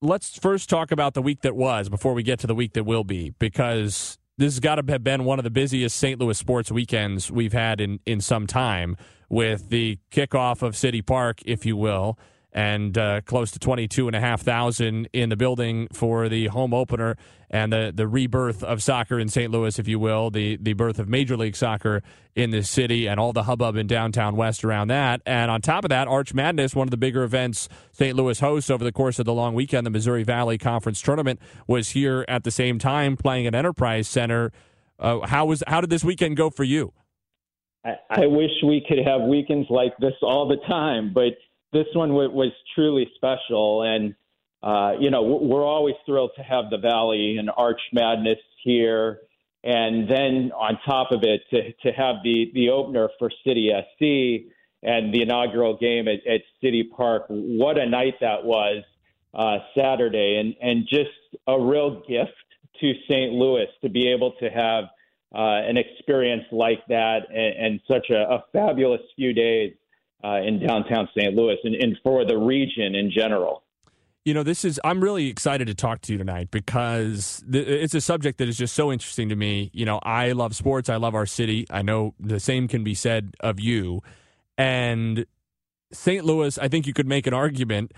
let's 0.00 0.38
first 0.38 0.68
talk 0.68 0.92
about 0.92 1.14
the 1.14 1.22
week 1.22 1.40
that 1.42 1.56
was 1.56 1.88
before 1.88 2.12
we 2.12 2.22
get 2.22 2.38
to 2.40 2.46
the 2.46 2.54
week 2.54 2.74
that 2.74 2.84
will 2.84 3.04
be, 3.04 3.30
because 3.38 4.18
this 4.36 4.52
has 4.52 4.60
got 4.60 4.76
to 4.76 4.92
have 4.92 5.02
been 5.02 5.24
one 5.24 5.38
of 5.38 5.44
the 5.44 5.50
busiest 5.50 5.96
St. 5.96 6.20
Louis 6.20 6.36
sports 6.36 6.70
weekends 6.70 7.30
we've 7.30 7.52
had 7.52 7.80
in, 7.80 8.00
in 8.04 8.20
some 8.20 8.46
time 8.46 8.96
with 9.28 9.70
the 9.70 9.98
kickoff 10.10 10.62
of 10.62 10.76
City 10.76 11.00
Park, 11.00 11.40
if 11.46 11.64
you 11.64 11.76
will, 11.76 12.18
and 12.52 12.98
uh, 12.98 13.20
close 13.22 13.50
to 13.52 13.58
22,500 13.58 15.08
in 15.12 15.28
the 15.30 15.36
building 15.36 15.88
for 15.92 16.28
the 16.28 16.48
home 16.48 16.74
opener 16.74 17.16
and 17.50 17.72
the, 17.72 17.92
the 17.94 18.06
rebirth 18.06 18.62
of 18.62 18.82
soccer 18.82 19.18
in 19.18 19.28
St. 19.28 19.50
Louis, 19.50 19.78
if 19.78 19.86
you 19.86 19.98
will, 19.98 20.30
the, 20.30 20.56
the 20.56 20.72
birth 20.72 20.98
of 20.98 21.08
Major 21.08 21.36
League 21.36 21.56
Soccer 21.56 22.02
in 22.34 22.50
the 22.50 22.62
city 22.62 23.06
and 23.06 23.20
all 23.20 23.32
the 23.32 23.42
hubbub 23.42 23.76
in 23.76 23.86
downtown 23.86 24.36
West 24.36 24.64
around 24.64 24.88
that. 24.88 25.20
And 25.26 25.50
on 25.50 25.60
top 25.60 25.84
of 25.84 25.90
that, 25.90 26.08
Arch 26.08 26.32
Madness, 26.32 26.74
one 26.74 26.86
of 26.86 26.90
the 26.90 26.96
bigger 26.96 27.22
events 27.22 27.68
St. 27.92 28.16
Louis 28.16 28.38
hosts 28.40 28.70
over 28.70 28.84
the 28.84 28.92
course 28.92 29.18
of 29.18 29.26
the 29.26 29.34
long 29.34 29.54
weekend, 29.54 29.86
the 29.86 29.90
Missouri 29.90 30.22
Valley 30.22 30.56
Conference 30.58 31.00
Tournament, 31.00 31.40
was 31.66 31.90
here 31.90 32.24
at 32.26 32.44
the 32.44 32.50
same 32.50 32.78
time 32.78 33.16
playing 33.16 33.46
at 33.46 33.54
Enterprise 33.54 34.08
Center. 34.08 34.50
Uh, 34.98 35.26
how 35.26 35.46
was 35.46 35.62
how 35.66 35.80
did 35.80 35.90
this 35.90 36.04
weekend 36.04 36.36
go 36.36 36.48
for 36.48 36.64
you? 36.64 36.92
I, 37.84 37.94
I 38.08 38.26
wish 38.26 38.50
we 38.64 38.84
could 38.86 39.04
have 39.04 39.22
weekends 39.22 39.68
like 39.68 39.96
this 39.98 40.14
all 40.22 40.48
the 40.48 40.58
time, 40.68 41.12
but 41.12 41.34
this 41.72 41.86
one 41.94 42.10
w- 42.10 42.30
was 42.30 42.52
truly 42.74 43.10
special. 43.16 43.82
And, 43.82 44.14
uh, 44.62 44.92
you 45.00 45.10
know, 45.10 45.22
we're 45.22 45.64
always 45.64 45.94
thrilled 46.06 46.32
to 46.36 46.42
have 46.42 46.70
the 46.70 46.78
Valley 46.78 47.36
and 47.38 47.50
Arch 47.56 47.80
Madness 47.92 48.38
here. 48.62 49.20
And 49.64 50.08
then 50.08 50.52
on 50.52 50.78
top 50.84 51.12
of 51.12 51.22
it, 51.22 51.42
to, 51.50 51.72
to 51.84 51.92
have 51.96 52.16
the, 52.24 52.50
the 52.54 52.70
opener 52.70 53.08
for 53.18 53.30
City 53.46 53.70
SC 53.70 54.52
and 54.82 55.14
the 55.14 55.22
inaugural 55.22 55.76
game 55.76 56.08
at, 56.08 56.26
at 56.26 56.42
City 56.60 56.82
Park. 56.84 57.26
What 57.28 57.78
a 57.78 57.86
night 57.86 58.14
that 58.20 58.44
was 58.44 58.82
uh, 59.34 59.58
Saturday. 59.76 60.36
And, 60.36 60.54
and 60.60 60.86
just 60.88 61.10
a 61.46 61.60
real 61.60 62.00
gift 62.00 62.32
to 62.80 62.92
St. 63.08 63.32
Louis 63.32 63.68
to 63.82 63.88
be 63.88 64.08
able 64.08 64.32
to 64.40 64.48
have 64.50 64.84
uh, 65.34 65.62
an 65.66 65.76
experience 65.76 66.44
like 66.50 66.84
that 66.88 67.20
and, 67.30 67.66
and 67.66 67.80
such 67.88 68.10
a, 68.10 68.34
a 68.34 68.44
fabulous 68.52 69.00
few 69.16 69.32
days 69.32 69.72
uh, 70.24 70.40
in 70.46 70.64
downtown 70.64 71.08
St. 71.16 71.34
Louis 71.34 71.56
and, 71.64 71.74
and 71.74 71.96
for 72.02 72.24
the 72.24 72.36
region 72.36 72.94
in 72.94 73.10
general. 73.10 73.62
You 74.24 74.34
know, 74.34 74.44
this 74.44 74.64
is, 74.64 74.80
I'm 74.84 75.02
really 75.02 75.26
excited 75.26 75.66
to 75.66 75.74
talk 75.74 76.00
to 76.02 76.12
you 76.12 76.18
tonight 76.18 76.52
because 76.52 77.42
th- 77.50 77.66
it's 77.66 77.94
a 77.94 78.00
subject 78.00 78.38
that 78.38 78.48
is 78.48 78.56
just 78.56 78.74
so 78.74 78.92
interesting 78.92 79.28
to 79.30 79.36
me. 79.36 79.70
You 79.72 79.84
know, 79.84 79.98
I 80.04 80.30
love 80.30 80.54
sports, 80.54 80.88
I 80.88 80.96
love 80.96 81.16
our 81.16 81.26
city. 81.26 81.66
I 81.70 81.82
know 81.82 82.14
the 82.20 82.38
same 82.38 82.68
can 82.68 82.84
be 82.84 82.94
said 82.94 83.34
of 83.40 83.58
you. 83.58 84.00
And 84.56 85.26
St. 85.92 86.24
Louis, 86.24 86.56
I 86.56 86.68
think 86.68 86.86
you 86.86 86.92
could 86.92 87.08
make 87.08 87.26
an 87.26 87.34
argument, 87.34 87.92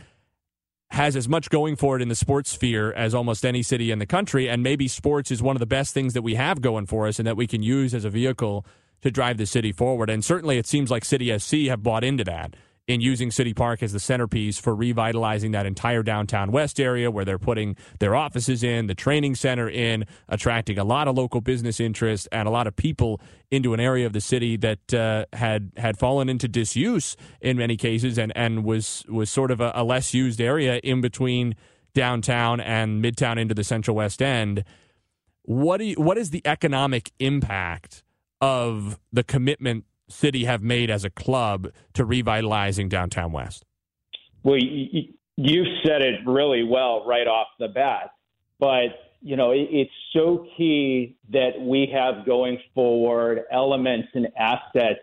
has 0.90 1.14
as 1.14 1.28
much 1.28 1.50
going 1.50 1.76
for 1.76 1.96
it 1.96 2.00
in 2.00 2.08
the 2.08 2.14
sports 2.14 2.50
sphere 2.50 2.92
as 2.94 3.14
almost 3.14 3.44
any 3.44 3.62
city 3.62 3.90
in 3.90 3.98
the 3.98 4.06
country. 4.06 4.48
And 4.48 4.62
maybe 4.62 4.88
sports 4.88 5.30
is 5.30 5.42
one 5.42 5.56
of 5.56 5.60
the 5.60 5.66
best 5.66 5.92
things 5.92 6.14
that 6.14 6.22
we 6.22 6.36
have 6.36 6.62
going 6.62 6.86
for 6.86 7.06
us 7.06 7.18
and 7.18 7.26
that 7.26 7.36
we 7.36 7.46
can 7.46 7.62
use 7.62 7.92
as 7.92 8.06
a 8.06 8.10
vehicle 8.10 8.64
to 9.04 9.10
drive 9.10 9.36
the 9.36 9.44
city 9.44 9.70
forward. 9.70 10.08
And 10.08 10.24
certainly 10.24 10.56
it 10.56 10.66
seems 10.66 10.90
like 10.90 11.04
City 11.04 11.38
SC 11.38 11.68
have 11.68 11.82
bought 11.82 12.02
into 12.02 12.24
that 12.24 12.56
in 12.88 13.02
using 13.02 13.30
City 13.30 13.52
Park 13.52 13.82
as 13.82 13.92
the 13.92 14.00
centerpiece 14.00 14.58
for 14.58 14.74
revitalizing 14.74 15.52
that 15.52 15.66
entire 15.66 16.02
downtown 16.02 16.50
West 16.50 16.80
area 16.80 17.10
where 17.10 17.22
they're 17.22 17.38
putting 17.38 17.76
their 17.98 18.16
offices 18.16 18.62
in, 18.62 18.86
the 18.86 18.94
training 18.94 19.34
center 19.34 19.68
in, 19.68 20.06
attracting 20.30 20.78
a 20.78 20.84
lot 20.84 21.06
of 21.06 21.16
local 21.16 21.42
business 21.42 21.80
interest 21.80 22.26
and 22.32 22.48
a 22.48 22.50
lot 22.50 22.66
of 22.66 22.74
people 22.76 23.20
into 23.50 23.74
an 23.74 23.80
area 23.80 24.06
of 24.06 24.14
the 24.14 24.22
city 24.22 24.56
that 24.56 24.94
uh, 24.94 25.26
had 25.34 25.70
had 25.76 25.98
fallen 25.98 26.30
into 26.30 26.48
disuse 26.48 27.14
in 27.42 27.58
many 27.58 27.76
cases 27.76 28.18
and, 28.18 28.32
and 28.34 28.64
was 28.64 29.04
was 29.08 29.28
sort 29.28 29.50
of 29.50 29.60
a, 29.60 29.70
a 29.74 29.84
less 29.84 30.14
used 30.14 30.40
area 30.40 30.80
in 30.82 31.02
between 31.02 31.54
downtown 31.92 32.58
and 32.58 33.04
midtown 33.04 33.38
into 33.38 33.54
the 33.54 33.64
central 33.64 33.96
west 33.96 34.22
end. 34.22 34.64
What 35.42 35.76
do 35.76 35.84
you, 35.84 35.96
what 35.96 36.16
is 36.16 36.30
the 36.30 36.42
economic 36.46 37.12
impact 37.18 38.03
of 38.44 38.98
the 39.10 39.24
commitment 39.24 39.86
City 40.06 40.44
have 40.44 40.62
made 40.62 40.90
as 40.90 41.02
a 41.02 41.08
club 41.08 41.68
to 41.94 42.04
revitalizing 42.04 42.90
downtown 42.90 43.32
West? 43.32 43.64
Well, 44.42 44.58
you 44.58 45.64
said 45.82 46.02
it 46.02 46.20
really 46.26 46.62
well 46.62 47.06
right 47.06 47.26
off 47.26 47.46
the 47.58 47.68
bat, 47.68 48.10
but 48.60 48.88
you 49.22 49.36
know 49.36 49.52
it's 49.54 49.90
so 50.12 50.46
key 50.58 51.16
that 51.30 51.52
we 51.58 51.90
have 51.94 52.26
going 52.26 52.58
forward 52.74 53.44
elements 53.50 54.08
and 54.12 54.28
assets 54.38 55.00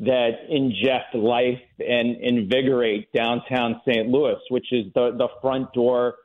that 0.00 0.32
inject 0.50 1.14
life 1.14 1.62
and 1.78 2.18
invigorate 2.20 3.10
downtown 3.14 3.80
St. 3.88 4.08
Louis, 4.08 4.36
which 4.50 4.66
is 4.72 4.92
the 4.94 5.12
the 5.16 5.28
front 5.40 5.72
door 5.72 6.16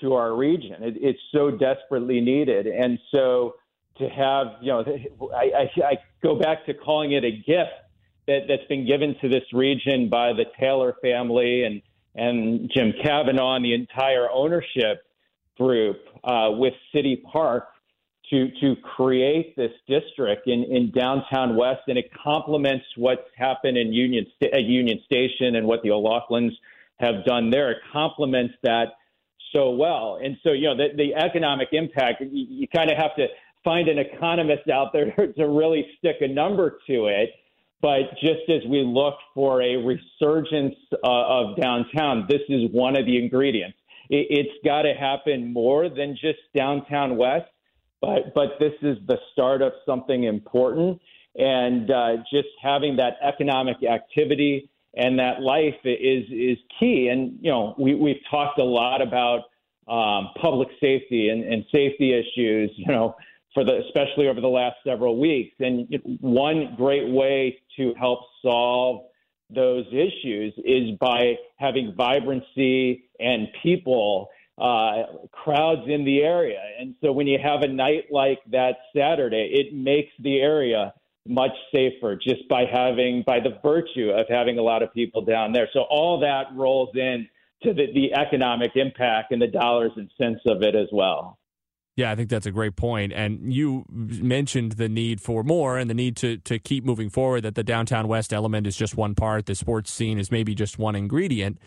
to 0.00 0.14
our 0.14 0.36
region. 0.36 0.76
It, 0.80 0.94
it's 1.00 1.20
so 1.32 1.50
desperately 1.50 2.20
needed, 2.20 2.68
and 2.68 3.00
so 3.10 3.56
to 3.98 4.08
have, 4.08 4.46
you 4.60 4.72
know, 4.72 4.84
I, 5.34 5.44
I, 5.56 5.84
I 5.84 5.98
go 6.22 6.38
back 6.38 6.66
to 6.66 6.74
calling 6.74 7.12
it 7.12 7.24
a 7.24 7.30
gift 7.30 7.72
that, 8.26 8.40
that's 8.48 8.66
been 8.68 8.86
given 8.86 9.16
to 9.20 9.28
this 9.28 9.44
region 9.52 10.08
by 10.08 10.32
the 10.32 10.44
Taylor 10.58 10.96
family 11.02 11.64
and, 11.64 11.82
and 12.14 12.70
Jim 12.74 12.92
Kavanaugh 13.02 13.56
and 13.56 13.64
the 13.64 13.74
entire 13.74 14.28
ownership 14.30 15.04
group 15.58 16.00
uh, 16.24 16.50
with 16.52 16.74
City 16.92 17.22
Park 17.32 17.68
to, 18.30 18.50
to 18.60 18.74
create 18.76 19.54
this 19.56 19.72
district 19.86 20.48
in, 20.48 20.64
in 20.64 20.90
downtown 20.90 21.56
West. 21.56 21.82
And 21.86 21.98
it 21.98 22.10
complements 22.12 22.86
what's 22.96 23.28
happened 23.36 23.76
in 23.76 23.92
Union, 23.92 24.26
Union 24.40 25.00
Station 25.04 25.56
and 25.56 25.66
what 25.66 25.82
the 25.82 25.90
O'Loughlin's 25.90 26.54
have 26.96 27.24
done 27.24 27.50
there. 27.50 27.70
It 27.70 27.78
complements 27.92 28.54
that 28.62 28.94
so 29.52 29.70
well. 29.70 30.18
And 30.22 30.36
so, 30.42 30.52
you 30.52 30.64
know, 30.64 30.76
the, 30.76 30.88
the 30.96 31.14
economic 31.14 31.68
impact, 31.72 32.22
you, 32.22 32.46
you 32.48 32.68
kind 32.68 32.90
of 32.90 32.96
have 32.96 33.14
to 33.16 33.26
find 33.64 33.88
an 33.88 33.98
economist 33.98 34.68
out 34.68 34.92
there 34.92 35.10
to 35.36 35.48
really 35.48 35.86
stick 35.98 36.16
a 36.20 36.28
number 36.28 36.78
to 36.86 37.06
it. 37.06 37.30
But 37.80 38.12
just 38.20 38.48
as 38.48 38.62
we 38.68 38.82
look 38.82 39.14
for 39.34 39.60
a 39.60 39.76
resurgence 39.76 40.76
uh, 40.92 41.06
of 41.06 41.56
downtown, 41.60 42.26
this 42.28 42.40
is 42.48 42.70
one 42.72 42.96
of 42.96 43.04
the 43.04 43.18
ingredients. 43.18 43.76
It, 44.08 44.26
it's 44.30 44.64
got 44.64 44.82
to 44.82 44.94
happen 44.94 45.52
more 45.52 45.88
than 45.90 46.14
just 46.18 46.38
downtown 46.54 47.16
West, 47.16 47.50
but 48.00 48.32
but 48.34 48.58
this 48.58 48.72
is 48.80 48.96
the 49.06 49.18
start 49.32 49.60
of 49.60 49.72
something 49.84 50.24
important. 50.24 51.00
And 51.36 51.90
uh, 51.90 52.16
just 52.32 52.48
having 52.62 52.96
that 52.96 53.14
economic 53.22 53.76
activity 53.82 54.70
and 54.94 55.18
that 55.18 55.42
life 55.42 55.74
is 55.84 56.24
is 56.30 56.56
key. 56.78 57.08
And 57.08 57.38
you 57.42 57.50
know, 57.50 57.74
we 57.78 57.94
we've 57.94 58.22
talked 58.30 58.58
a 58.58 58.64
lot 58.64 59.02
about 59.02 59.40
um, 59.88 60.30
public 60.40 60.68
safety 60.80 61.28
and, 61.28 61.44
and 61.44 61.64
safety 61.70 62.14
issues. 62.14 62.70
You 62.76 62.86
know 62.86 63.14
for 63.54 63.64
the 63.64 63.80
especially 63.86 64.28
over 64.28 64.40
the 64.40 64.48
last 64.48 64.76
several 64.84 65.18
weeks. 65.18 65.54
And 65.60 65.88
one 66.20 66.74
great 66.76 67.08
way 67.08 67.58
to 67.76 67.94
help 67.98 68.20
solve 68.42 69.06
those 69.50 69.86
issues 69.92 70.52
is 70.64 70.98
by 70.98 71.36
having 71.56 71.94
vibrancy 71.96 73.04
and 73.20 73.48
people 73.62 74.28
uh, 74.58 75.04
crowds 75.32 75.82
in 75.86 76.04
the 76.04 76.22
area. 76.22 76.60
And 76.78 76.94
so 77.02 77.12
when 77.12 77.26
you 77.26 77.38
have 77.42 77.62
a 77.62 77.68
night 77.68 78.04
like 78.10 78.38
that 78.50 78.76
Saturday, 78.96 79.50
it 79.52 79.74
makes 79.74 80.12
the 80.20 80.40
area 80.40 80.94
much 81.26 81.52
safer 81.72 82.16
just 82.16 82.46
by 82.48 82.64
having 82.70 83.22
by 83.26 83.40
the 83.40 83.58
virtue 83.62 84.10
of 84.10 84.26
having 84.28 84.58
a 84.58 84.62
lot 84.62 84.82
of 84.82 84.92
people 84.92 85.24
down 85.24 85.52
there. 85.52 85.68
So 85.72 85.80
all 85.88 86.20
that 86.20 86.46
rolls 86.54 86.90
in 86.94 87.28
to 87.62 87.72
the, 87.72 87.86
the 87.94 88.14
economic 88.14 88.72
impact 88.74 89.32
and 89.32 89.40
the 89.40 89.46
dollars 89.46 89.92
and 89.96 90.10
cents 90.18 90.42
of 90.46 90.62
it 90.62 90.74
as 90.74 90.88
well. 90.92 91.38
Yeah, 91.96 92.10
I 92.10 92.16
think 92.16 92.28
that's 92.28 92.46
a 92.46 92.50
great 92.50 92.74
point. 92.74 93.12
And 93.12 93.52
you 93.52 93.84
mentioned 93.88 94.72
the 94.72 94.88
need 94.88 95.20
for 95.20 95.44
more 95.44 95.78
and 95.78 95.88
the 95.88 95.94
need 95.94 96.16
to, 96.16 96.38
to 96.38 96.58
keep 96.58 96.84
moving 96.84 97.08
forward, 97.08 97.42
that 97.42 97.54
the 97.54 97.62
downtown 97.62 98.08
West 98.08 98.32
element 98.32 98.66
is 98.66 98.76
just 98.76 98.96
one 98.96 99.14
part, 99.14 99.46
the 99.46 99.54
sports 99.54 99.92
scene 99.92 100.18
is 100.18 100.30
maybe 100.30 100.54
just 100.54 100.76
one 100.76 100.96
ingredient. 100.96 101.58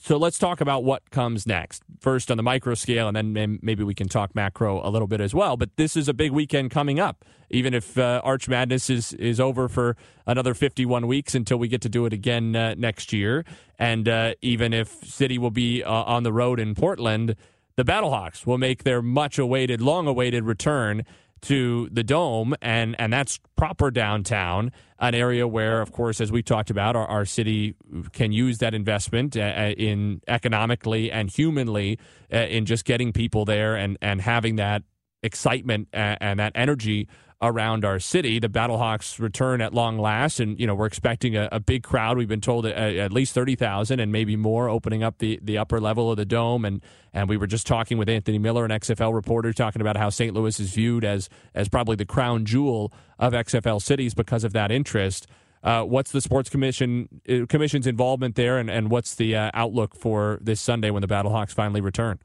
So 0.00 0.16
let's 0.16 0.38
talk 0.38 0.60
about 0.60 0.84
what 0.84 1.10
comes 1.10 1.44
next. 1.46 1.82
First 2.00 2.30
on 2.30 2.36
the 2.36 2.42
micro 2.42 2.74
scale, 2.74 3.08
and 3.08 3.16
then 3.16 3.58
maybe 3.60 3.82
we 3.82 3.94
can 3.94 4.08
talk 4.08 4.32
macro 4.34 4.80
a 4.86 4.90
little 4.90 5.08
bit 5.08 5.20
as 5.20 5.34
well. 5.34 5.56
But 5.56 5.76
this 5.76 5.96
is 5.96 6.08
a 6.08 6.14
big 6.14 6.30
weekend 6.30 6.70
coming 6.70 7.00
up. 7.00 7.24
Even 7.50 7.74
if 7.74 7.98
uh, 7.98 8.20
Arch 8.22 8.48
Madness 8.48 8.88
is, 8.88 9.12
is 9.14 9.40
over 9.40 9.68
for 9.68 9.96
another 10.24 10.54
51 10.54 11.08
weeks 11.08 11.34
until 11.34 11.58
we 11.58 11.66
get 11.66 11.80
to 11.82 11.88
do 11.88 12.06
it 12.06 12.12
again 12.12 12.54
uh, 12.54 12.74
next 12.78 13.12
year, 13.12 13.44
and 13.78 14.08
uh, 14.08 14.34
even 14.40 14.72
if 14.72 14.88
City 15.04 15.36
will 15.36 15.50
be 15.50 15.82
uh, 15.82 15.90
on 15.90 16.22
the 16.22 16.32
road 16.32 16.60
in 16.60 16.76
Portland, 16.76 17.34
the 17.78 17.84
Battlehawks 17.84 18.44
will 18.44 18.58
make 18.58 18.82
their 18.82 19.00
much 19.00 19.38
awaited, 19.38 19.80
long 19.80 20.08
awaited 20.08 20.42
return 20.42 21.04
to 21.42 21.88
the 21.92 22.02
dome 22.02 22.52
and 22.60 22.96
and 22.98 23.12
that's 23.12 23.38
proper 23.54 23.92
downtown 23.92 24.72
an 24.98 25.14
area 25.14 25.46
where 25.46 25.80
of 25.80 25.92
course 25.92 26.20
as 26.20 26.32
we 26.32 26.42
talked 26.42 26.68
about 26.68 26.96
our, 26.96 27.06
our 27.06 27.24
city 27.24 27.76
can 28.10 28.32
use 28.32 28.58
that 28.58 28.74
investment 28.74 29.36
uh, 29.36 29.42
uh 29.42 29.74
in 29.78 30.20
economically 30.26 31.12
and 31.12 31.30
humanly 31.30 31.96
uh, 32.32 32.38
in 32.38 32.66
just 32.66 32.84
getting 32.84 33.12
people 33.12 33.44
there 33.44 33.76
and 33.76 33.96
and 34.02 34.20
having 34.20 34.56
that 34.56 34.82
excitement 35.22 35.86
and, 35.92 36.18
and 36.20 36.40
that 36.40 36.50
energy 36.56 37.06
around 37.40 37.84
our 37.84 37.98
city. 37.98 38.38
The 38.38 38.48
Battlehawks 38.48 39.18
return 39.20 39.60
at 39.60 39.72
long 39.72 39.98
last, 39.98 40.40
and 40.40 40.58
you 40.58 40.66
know 40.66 40.74
we're 40.74 40.86
expecting 40.86 41.36
a, 41.36 41.48
a 41.52 41.60
big 41.60 41.82
crowd. 41.82 42.16
We've 42.16 42.28
been 42.28 42.40
told 42.40 42.66
at, 42.66 42.76
at 42.76 43.12
least 43.12 43.34
thirty 43.34 43.54
thousand 43.54 44.00
and 44.00 44.10
maybe 44.10 44.36
more, 44.36 44.68
opening 44.68 45.02
up 45.02 45.18
the, 45.18 45.38
the 45.42 45.58
upper 45.58 45.80
level 45.80 46.10
of 46.10 46.16
the 46.16 46.24
dome. 46.24 46.64
And 46.64 46.82
and 47.12 47.28
we 47.28 47.36
were 47.36 47.46
just 47.46 47.66
talking 47.66 47.98
with 47.98 48.08
Anthony 48.08 48.38
Miller, 48.38 48.64
an 48.64 48.70
XFL 48.70 49.14
reporter, 49.14 49.52
talking 49.52 49.80
about 49.80 49.96
how 49.96 50.10
St. 50.10 50.34
Louis 50.34 50.58
is 50.58 50.72
viewed 50.72 51.04
as 51.04 51.28
as 51.54 51.68
probably 51.68 51.96
the 51.96 52.06
crown 52.06 52.44
jewel 52.44 52.92
of 53.18 53.32
XFL 53.32 53.80
cities 53.80 54.14
because 54.14 54.44
of 54.44 54.52
that 54.52 54.70
interest. 54.70 55.26
Uh, 55.62 55.82
what's 55.82 56.12
the 56.12 56.20
sports 56.20 56.48
commission 56.48 57.08
uh, 57.28 57.46
commission's 57.48 57.86
involvement 57.86 58.34
there, 58.34 58.58
and, 58.58 58.70
and 58.70 58.90
what's 58.90 59.14
the 59.14 59.36
uh, 59.36 59.50
outlook 59.54 59.94
for 59.94 60.38
this 60.40 60.60
Sunday 60.60 60.90
when 60.90 61.02
the 61.02 61.08
Battlehawks 61.08 61.52
finally 61.52 61.80
return? 61.80 62.18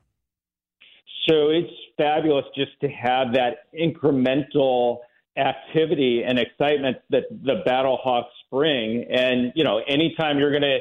So 1.27 1.49
it's 1.49 1.71
fabulous 1.97 2.45
just 2.55 2.71
to 2.81 2.89
have 2.89 3.33
that 3.33 3.71
incremental 3.77 4.99
activity 5.37 6.23
and 6.25 6.37
excitement 6.37 6.97
that 7.09 7.23
the 7.29 7.61
Battle 7.65 7.97
Hawks 8.01 8.33
bring. 8.51 9.05
And, 9.09 9.51
you 9.55 9.63
know, 9.63 9.81
anytime 9.87 10.37
you're 10.37 10.51
going 10.51 10.61
to 10.61 10.79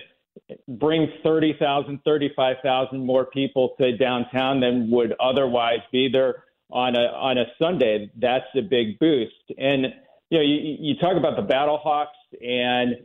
bring 0.68 1.08
30,000, 1.22 2.00
35,000 2.04 3.06
more 3.06 3.26
people 3.26 3.74
to 3.80 3.96
downtown 3.96 4.60
than 4.60 4.90
would 4.90 5.14
otherwise 5.20 5.80
be 5.90 6.08
there 6.10 6.44
on 6.70 6.96
a, 6.96 7.00
on 7.00 7.38
a 7.38 7.44
Sunday, 7.58 8.10
that's 8.16 8.46
a 8.56 8.62
big 8.62 8.98
boost. 8.98 9.32
And, 9.58 9.86
you 10.30 10.38
know, 10.38 10.44
you, 10.44 10.76
you 10.80 10.94
talk 10.96 11.16
about 11.16 11.36
the 11.36 11.42
Battle 11.42 11.78
Hawks 11.78 12.16
and 12.40 12.96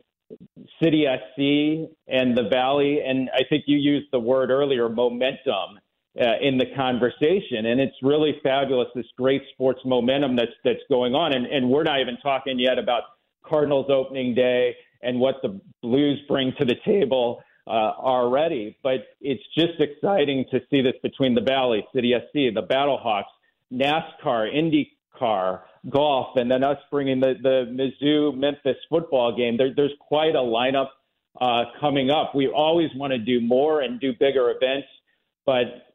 City 0.82 1.06
SC 1.06 1.91
and 2.08 2.36
the 2.36 2.47
Valley, 2.50 3.02
and 3.06 3.30
I 3.34 3.43
think 3.50 3.65
you 3.67 3.78
used 3.78 4.08
the 4.12 4.19
word 4.19 4.50
earlier, 4.50 4.89
momentum 4.89 5.80
uh, 6.19 6.38
in 6.41 6.58
the 6.58 6.65
conversation. 6.75 7.67
And 7.67 7.80
it's 7.80 7.95
really 8.01 8.39
fabulous, 8.43 8.88
this 8.95 9.06
great 9.17 9.43
sports 9.53 9.80
momentum 9.86 10.36
that's 10.36 10.51
that's 10.63 10.80
going 10.89 11.13
on. 11.15 11.34
And, 11.34 11.45
and 11.45 11.69
we're 11.69 11.84
not 11.84 11.99
even 11.99 12.17
talking 12.23 12.60
yet 12.60 12.80
about 12.80 13.03
Cardinals 13.45 13.88
opening 13.89 14.34
day 14.34 14.75
and 15.01 15.19
what 15.19 15.36
the 15.41 15.60
Blues 15.82 16.19
bring 16.27 16.53
to 16.58 16.65
the 16.65 16.75
table 16.86 17.41
uh, 17.67 17.69
already. 17.69 18.77
But 18.84 19.08
it's 19.21 19.43
just 19.56 19.80
exciting 19.80 20.45
to 20.51 20.60
see 20.69 20.82
this 20.82 20.95
between 21.03 21.36
the 21.36 21.41
Valley, 21.41 21.86
City 21.93 22.13
SC, 22.17 22.53
the 22.53 22.65
Battlehawks, 22.67 23.23
NASCAR, 23.71 24.51
IndyCar, 24.51 25.62
golf, 25.89 26.36
and 26.36 26.49
then 26.49 26.63
us 26.63 26.77
bringing 26.89 27.19
the, 27.19 27.36
the 27.41 27.65
Mizzou 27.69 28.36
Memphis 28.36 28.77
football 28.89 29.36
game. 29.36 29.58
There, 29.58 29.73
there's 29.75 29.93
quite 29.99 30.36
a 30.36 30.39
lineup 30.39 30.88
uh, 31.39 31.65
coming 31.80 32.10
up. 32.10 32.34
We 32.34 32.47
always 32.47 32.89
want 32.95 33.12
to 33.12 33.19
do 33.19 33.39
more 33.39 33.82
and 33.82 33.99
do 33.99 34.13
bigger 34.19 34.49
events, 34.49 34.88
but 35.45 35.87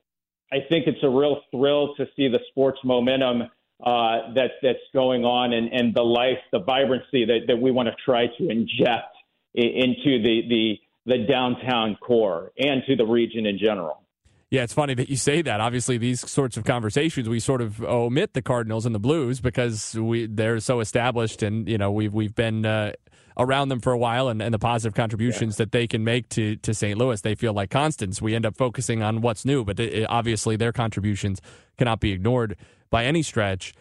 I 0.53 0.59
think 0.69 0.87
it's 0.87 1.03
a 1.03 1.09
real 1.09 1.41
thrill 1.51 1.95
to 1.97 2.07
see 2.15 2.29
the 2.29 2.41
sports 2.51 2.79
momentum 2.85 3.43
uh, 3.85 4.33
that 4.35 4.51
that's 4.63 4.79
going 4.93 5.25
on 5.25 5.53
and, 5.53 5.73
and 5.73 5.95
the 5.95 6.03
life, 6.03 6.39
the 6.53 6.61
vibrancy 6.61 7.25
that, 7.25 7.41
that 7.49 7.57
we 7.57 7.71
want 7.71 7.89
to 7.89 7.95
try 8.05 8.27
to 8.39 8.49
inject 8.49 9.17
into 9.55 10.23
the, 10.23 10.43
the 10.49 10.79
the 11.05 11.27
downtown 11.29 11.97
core 11.97 12.53
and 12.57 12.83
to 12.87 12.95
the 12.95 13.05
region 13.05 13.45
in 13.45 13.59
general. 13.59 14.03
Yeah, 14.51 14.63
it's 14.63 14.73
funny 14.73 14.95
that 14.95 15.09
you 15.09 15.17
say 15.17 15.43
that. 15.43 15.61
Obviously, 15.61 15.99
these 15.99 16.31
sorts 16.31 16.57
of 16.57 16.65
conversations 16.65 17.29
we 17.29 17.41
sort 17.41 17.63
of 17.63 17.83
omit 17.83 18.35
the 18.35 18.43
Cardinals 18.43 18.87
and 18.87 18.95
the 18.95 19.01
Blues 19.01 19.41
because 19.41 19.95
we 19.95 20.27
they're 20.27 20.61
so 20.61 20.81
established, 20.81 21.43
and 21.43 21.67
you 21.67 21.79
know 21.79 21.91
we've 21.91 22.13
we've 22.13 22.35
been 22.35 22.67
uh, 22.67 22.93
around 23.37 23.69
them 23.69 23.81
for 23.81 23.93
a 23.93 23.99
while, 23.99 24.29
and, 24.29 24.41
and 24.43 24.53
the 24.53 24.59
positive 24.59 24.95
contributions 24.95 25.55
yeah. 25.55 25.65
that 25.65 25.73
they 25.73 25.87
can 25.87 26.05
make 26.05 26.29
to 26.31 26.57
to 26.57 26.75
St. 26.75 26.99
Louis, 26.99 27.21
they 27.21 27.35
feel 27.35 27.53
like 27.53 27.71
constants. 27.71 28.23
We 28.23 28.35
end 28.35 28.47
up 28.47 28.57
focusing 28.57 29.03
on 29.03 29.21
what's 29.21 29.45
new, 29.45 29.65
but 29.65 29.79
it, 29.81 30.07
obviously 30.09 30.57
their 30.57 30.73
contributions 30.73 31.41
cannot 31.79 32.01
be 32.01 32.13
ignored 32.13 32.57
by 32.91 33.05
any 33.05 33.23
stretch. 33.23 33.75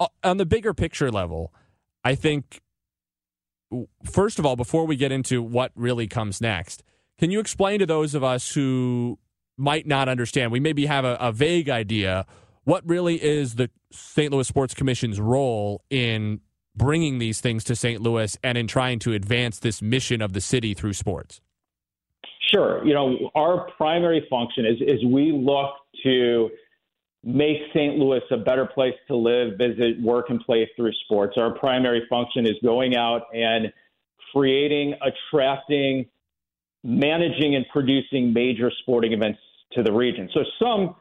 Uh, 0.00 0.08
on 0.22 0.38
the 0.38 0.46
bigger 0.46 0.74
picture 0.74 1.10
level, 1.10 1.52
I 2.04 2.14
think 2.14 2.60
first 4.04 4.38
of 4.38 4.46
all, 4.46 4.56
before 4.56 4.86
we 4.86 4.96
get 4.96 5.12
into 5.12 5.42
what 5.42 5.72
really 5.74 6.06
comes 6.06 6.40
next, 6.40 6.82
can 7.18 7.30
you 7.30 7.40
explain 7.40 7.78
to 7.80 7.86
those 7.86 8.14
of 8.14 8.22
us 8.22 8.52
who 8.54 9.18
might 9.56 9.86
not 9.86 10.08
understand. 10.08 10.52
We 10.52 10.60
maybe 10.60 10.86
have 10.86 11.04
a, 11.04 11.16
a 11.20 11.32
vague 11.32 11.68
idea 11.68 12.26
what 12.64 12.82
really 12.88 13.22
is 13.22 13.56
the 13.56 13.70
St. 13.92 14.32
Louis 14.32 14.48
Sports 14.48 14.74
Commission's 14.74 15.20
role 15.20 15.84
in 15.90 16.40
bringing 16.76 17.18
these 17.18 17.40
things 17.40 17.64
to 17.64 17.76
St. 17.76 18.00
Louis 18.00 18.36
and 18.42 18.58
in 18.58 18.66
trying 18.66 18.98
to 19.00 19.12
advance 19.12 19.58
this 19.58 19.80
mission 19.80 20.20
of 20.20 20.32
the 20.32 20.40
city 20.40 20.74
through 20.74 20.94
sports? 20.94 21.40
Sure. 22.52 22.84
You 22.86 22.94
know, 22.94 23.30
our 23.34 23.68
primary 23.76 24.26
function 24.28 24.66
is, 24.66 24.80
is 24.80 25.04
we 25.04 25.32
look 25.32 25.70
to 26.04 26.50
make 27.22 27.56
St. 27.70 27.96
Louis 27.96 28.20
a 28.30 28.36
better 28.36 28.66
place 28.66 28.94
to 29.08 29.16
live, 29.16 29.56
visit, 29.56 30.00
work, 30.02 30.26
and 30.28 30.40
play 30.40 30.68
through 30.76 30.92
sports. 31.04 31.36
Our 31.38 31.52
primary 31.58 32.02
function 32.10 32.46
is 32.46 32.54
going 32.62 32.96
out 32.96 33.22
and 33.32 33.72
creating, 34.32 34.94
attracting, 35.00 36.06
managing 36.82 37.56
and 37.56 37.64
producing 37.72 38.32
major 38.32 38.70
sporting 38.82 39.12
events 39.12 39.38
to 39.72 39.82
the 39.82 39.92
region. 39.92 40.28
So 40.34 40.40
some 40.60 40.96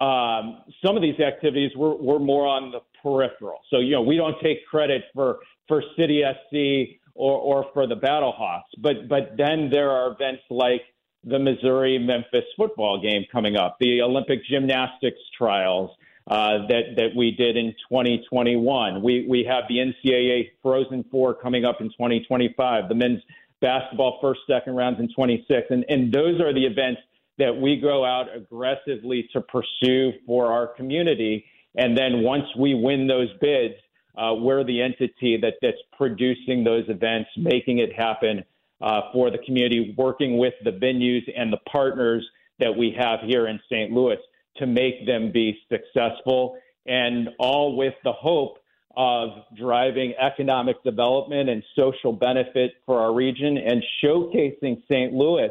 um, 0.00 0.62
some 0.84 0.96
of 0.96 1.02
these 1.02 1.20
activities 1.20 1.72
were, 1.76 1.94
were 1.94 2.18
more 2.18 2.46
on 2.46 2.70
the 2.70 2.80
peripheral. 3.02 3.60
So 3.70 3.78
you 3.78 3.92
know 3.92 4.02
we 4.02 4.16
don't 4.16 4.36
take 4.42 4.66
credit 4.66 5.04
for 5.14 5.38
for 5.68 5.82
City 5.96 6.22
SC 6.24 7.00
or, 7.14 7.38
or 7.38 7.66
for 7.72 7.86
the 7.86 7.96
Battlehawks, 7.96 8.70
but 8.78 9.08
but 9.08 9.36
then 9.36 9.70
there 9.70 9.90
are 9.90 10.12
events 10.12 10.42
like 10.50 10.82
the 11.24 11.38
Missouri 11.38 11.98
Memphis 11.98 12.44
football 12.56 13.00
game 13.00 13.24
coming 13.30 13.56
up, 13.56 13.76
the 13.80 14.02
Olympic 14.02 14.44
gymnastics 14.44 15.20
trials. 15.36 15.90
Uh, 16.30 16.64
that 16.68 16.82
that 16.96 17.08
we 17.16 17.32
did 17.32 17.56
in 17.56 17.74
2021. 17.90 19.02
We 19.02 19.26
we 19.28 19.42
have 19.42 19.64
the 19.68 19.78
NCAA 19.78 20.50
Frozen 20.62 21.06
Four 21.10 21.34
coming 21.34 21.64
up 21.64 21.80
in 21.80 21.88
2025. 21.88 22.88
The 22.88 22.94
men's 22.94 23.20
basketball 23.60 24.18
first, 24.20 24.40
second 24.48 24.76
rounds 24.76 24.98
in 25.00 25.08
26. 25.14 25.66
And, 25.70 25.84
and 25.88 26.12
those 26.12 26.40
are 26.40 26.52
the 26.52 26.64
events 26.64 27.00
that 27.38 27.56
we 27.56 27.80
go 27.80 28.04
out 28.04 28.26
aggressively 28.34 29.28
to 29.32 29.40
pursue 29.40 30.12
for 30.26 30.52
our 30.52 30.66
community. 30.66 31.44
And 31.76 31.96
then 31.96 32.22
once 32.22 32.44
we 32.58 32.74
win 32.74 33.06
those 33.06 33.28
bids, 33.40 33.74
uh, 34.16 34.34
we're 34.34 34.64
the 34.64 34.82
entity 34.82 35.38
that, 35.40 35.54
that's 35.62 35.78
producing 35.96 36.64
those 36.64 36.84
events, 36.88 37.30
making 37.36 37.78
it 37.78 37.92
happen 37.94 38.44
uh, 38.80 39.02
for 39.12 39.30
the 39.30 39.38
community, 39.38 39.94
working 39.96 40.38
with 40.38 40.54
the 40.64 40.72
venues 40.72 41.22
and 41.36 41.52
the 41.52 41.60
partners 41.70 42.26
that 42.58 42.76
we 42.76 42.94
have 42.98 43.20
here 43.20 43.46
in 43.46 43.60
St. 43.70 43.92
Louis 43.92 44.16
to 44.56 44.66
make 44.66 45.06
them 45.06 45.30
be 45.32 45.58
successful, 45.70 46.58
and 46.86 47.28
all 47.38 47.76
with 47.76 47.94
the 48.04 48.12
hope 48.12 48.58
of 48.96 49.30
driving 49.56 50.12
economic 50.20 50.82
development 50.82 51.48
and 51.48 51.62
social 51.78 52.12
benefit 52.12 52.72
for 52.84 53.00
our 53.00 53.14
region 53.14 53.56
and 53.56 53.82
showcasing 54.02 54.82
St. 54.90 55.12
Louis 55.12 55.50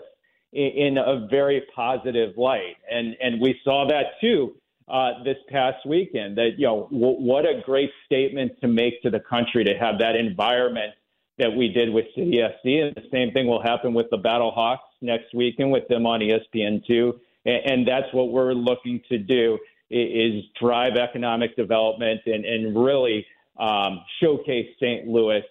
in, 0.52 0.68
in 0.68 0.98
a 0.98 1.28
very 1.30 1.64
positive 1.74 2.38
light. 2.38 2.76
And, 2.92 3.16
and 3.22 3.40
we 3.40 3.60
saw 3.64 3.88
that 3.88 4.20
too 4.20 4.56
uh, 4.90 5.24
this 5.24 5.38
past 5.50 5.86
weekend 5.86 6.38
that, 6.38 6.52
you 6.58 6.66
know, 6.66 6.88
w- 6.92 7.20
what 7.20 7.46
a 7.46 7.62
great 7.66 7.92
statement 8.06 8.52
to 8.62 8.68
make 8.68 9.02
to 9.04 9.10
the 9.10 9.20
country 9.20 9.64
to 9.64 9.74
have 9.78 10.00
that 10.00 10.16
environment 10.16 10.94
that 11.38 11.56
we 11.56 11.70
did 11.70 11.94
with 11.94 12.06
City 12.16 12.42
SC. 12.42 12.66
And 12.66 12.96
the 12.96 13.08
same 13.12 13.32
thing 13.32 13.48
will 13.48 13.62
happen 13.62 13.94
with 13.94 14.08
the 14.10 14.18
Battlehawks 14.18 14.80
next 15.02 15.34
weekend 15.34 15.72
with 15.72 15.88
them 15.88 16.06
on 16.06 16.20
ESPN2. 16.20 17.14
And, 17.46 17.72
and 17.72 17.88
that's 17.88 18.14
what 18.14 18.32
we're 18.32 18.54
looking 18.54 19.02
to 19.10 19.18
do 19.18 19.58
is 19.90 20.44
drive 20.60 20.96
economic 20.98 21.56
development 21.56 22.22
and, 22.26 22.46
and 22.46 22.78
really 22.78 23.26
um, 23.60 24.02
showcase 24.22 24.68
St. 24.80 25.08
Louis 25.08 25.42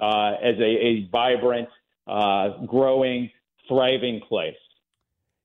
uh, 0.00 0.32
as 0.42 0.56
a, 0.58 0.62
a 0.62 1.08
vibrant, 1.12 1.68
uh, 2.06 2.64
growing, 2.66 3.30
thriving 3.68 4.20
place. 4.28 4.56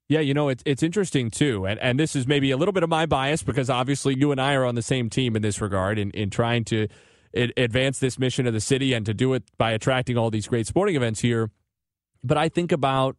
Yeah, 0.10 0.22
you 0.22 0.34
know, 0.34 0.50
it's 0.50 0.63
it's 0.65 0.82
interesting 0.82 1.30
too, 1.30 1.67
and 1.67 1.80
and 1.80 2.00
this 2.00 2.15
is 2.15 2.26
maybe 2.26 2.50
a 2.50 2.58
little 2.58 2.72
bit 2.72 2.82
of 2.82 2.89
my 2.89 3.06
bias 3.06 3.43
because 3.43 3.69
obviously 3.69 4.15
you 4.17 4.32
and 4.32 4.41
I 4.41 4.56
are 4.56 4.65
on 4.65 4.74
the 4.74 4.82
same 4.82 5.08
team 5.08 5.36
in 5.36 5.43
this 5.43 5.62
regard 5.62 6.00
in 6.00 6.10
in 6.12 6.32
trying 6.32 6.65
to 6.65 6.88
advance 7.36 8.00
this 8.00 8.17
mission 8.17 8.48
of 8.48 8.54
the 8.54 8.60
city 8.60 8.93
and 8.93 9.06
to 9.06 9.13
do 9.13 9.36
it 9.36 9.43
by 9.60 9.72
attracting 9.72 10.17
all 10.17 10.32
these 10.32 10.48
great 10.48 10.65
sporting 10.65 10.95
events 10.95 11.19
here. 11.19 11.52
But 12.24 12.39
I 12.39 12.50
think 12.50 12.72
about 12.72 13.17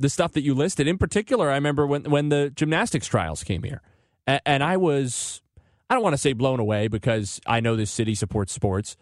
the 0.00 0.08
stuff 0.08 0.32
that 0.32 0.42
you 0.42 0.54
listed. 0.54 0.88
In 0.88 0.98
particular, 0.98 1.50
I 1.50 1.54
remember 1.54 1.86
when 1.86 2.02
when 2.10 2.30
the 2.30 2.50
gymnastics 2.50 3.06
trials 3.06 3.44
came 3.44 3.62
here, 3.62 3.80
and, 4.26 4.40
and 4.44 4.64
I 4.64 4.76
was 4.76 5.40
I 5.88 5.94
don't 5.94 6.02
want 6.02 6.14
to 6.14 6.18
say 6.18 6.32
blown 6.32 6.58
away 6.58 6.88
because 6.88 7.40
I 7.46 7.60
know 7.60 7.76
this 7.76 7.92
city 7.92 8.16
supports 8.16 8.52
sports, 8.52 8.96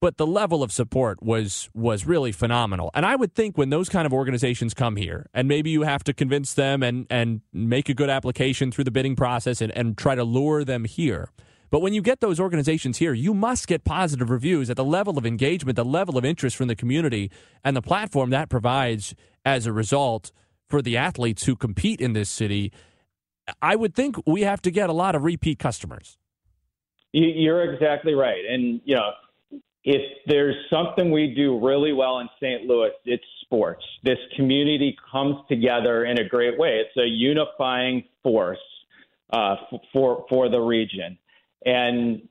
but 0.00 0.16
the 0.16 0.26
level 0.26 0.62
of 0.62 0.72
support 0.72 1.22
was 1.22 1.68
was 1.74 2.06
really 2.06 2.32
phenomenal. 2.32 2.90
And 2.94 3.04
I 3.04 3.16
would 3.16 3.34
think 3.34 3.56
when 3.58 3.70
those 3.70 3.88
kind 3.88 4.06
of 4.06 4.12
organizations 4.12 4.74
come 4.74 4.96
here, 4.96 5.28
and 5.34 5.46
maybe 5.46 5.70
you 5.70 5.82
have 5.82 6.02
to 6.04 6.14
convince 6.14 6.54
them 6.54 6.82
and 6.82 7.06
and 7.10 7.42
make 7.52 7.88
a 7.88 7.94
good 7.94 8.10
application 8.10 8.72
through 8.72 8.84
the 8.84 8.90
bidding 8.90 9.16
process 9.16 9.60
and, 9.60 9.72
and 9.76 9.96
try 9.96 10.14
to 10.14 10.24
lure 10.24 10.64
them 10.64 10.84
here. 10.84 11.28
But 11.70 11.82
when 11.82 11.94
you 11.94 12.02
get 12.02 12.18
those 12.18 12.40
organizations 12.40 12.98
here, 12.98 13.12
you 13.12 13.32
must 13.32 13.68
get 13.68 13.84
positive 13.84 14.28
reviews 14.28 14.70
at 14.70 14.76
the 14.76 14.84
level 14.84 15.16
of 15.16 15.24
engagement, 15.24 15.76
the 15.76 15.84
level 15.84 16.18
of 16.18 16.24
interest 16.24 16.56
from 16.56 16.66
the 16.66 16.74
community, 16.74 17.30
and 17.62 17.76
the 17.76 17.82
platform 17.82 18.30
that 18.30 18.48
provides 18.48 19.14
as 19.44 19.66
a 19.66 19.72
result 19.72 20.32
for 20.68 20.82
the 20.82 20.96
athletes 20.96 21.44
who 21.44 21.54
compete 21.54 22.00
in 22.00 22.12
this 22.12 22.28
city. 22.28 22.72
I 23.62 23.76
would 23.76 23.94
think 23.94 24.16
we 24.26 24.42
have 24.42 24.60
to 24.62 24.70
get 24.70 24.90
a 24.90 24.92
lot 24.92 25.14
of 25.14 25.22
repeat 25.22 25.58
customers. 25.60 26.18
You're 27.12 27.72
exactly 27.72 28.14
right. 28.14 28.44
And, 28.48 28.80
you 28.84 28.96
know, 28.96 29.10
if 29.84 30.02
there's 30.26 30.56
something 30.68 31.10
we 31.10 31.34
do 31.34 31.58
really 31.64 31.92
well 31.92 32.18
in 32.18 32.28
St. 32.40 32.64
Louis, 32.64 32.90
it's 33.04 33.24
sports. 33.42 33.82
This 34.04 34.18
community 34.36 34.96
comes 35.10 35.36
together 35.48 36.04
in 36.04 36.18
a 36.18 36.28
great 36.28 36.58
way. 36.58 36.82
It's 36.84 36.96
a 36.96 37.06
unifying 37.06 38.04
force 38.22 38.58
uh, 39.32 39.56
for 39.92 40.26
for 40.28 40.48
the 40.48 40.60
region, 40.60 41.16
and 41.64 42.28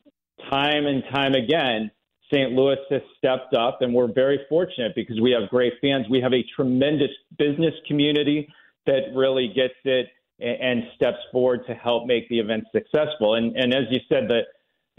time 0.50 0.86
and 0.86 1.04
time 1.12 1.34
again, 1.34 1.92
St. 2.32 2.52
Louis 2.52 2.78
has 2.90 3.02
stepped 3.18 3.54
up, 3.54 3.82
and 3.82 3.94
we're 3.94 4.12
very 4.12 4.40
fortunate 4.48 4.94
because 4.96 5.20
we 5.20 5.32
have 5.32 5.50
great 5.50 5.74
fans. 5.82 6.06
We 6.10 6.22
have 6.22 6.34
a 6.34 6.44
tremendous 6.56 7.12
business 7.38 7.74
community 7.88 8.48
that 8.86 9.14
really 9.16 9.52
gets 9.56 9.74
it 9.86 10.08
and, 10.40 10.84
steps 10.96 11.18
forward 11.32 11.66
to 11.68 11.74
help 11.74 12.06
make 12.06 12.30
the 12.30 12.40
event 12.40 12.66
successful. 12.72 13.36
And 13.36 13.56
and 13.56 13.74
as 13.74 13.86
you 13.90 14.00
said, 14.08 14.28
the 14.28 14.42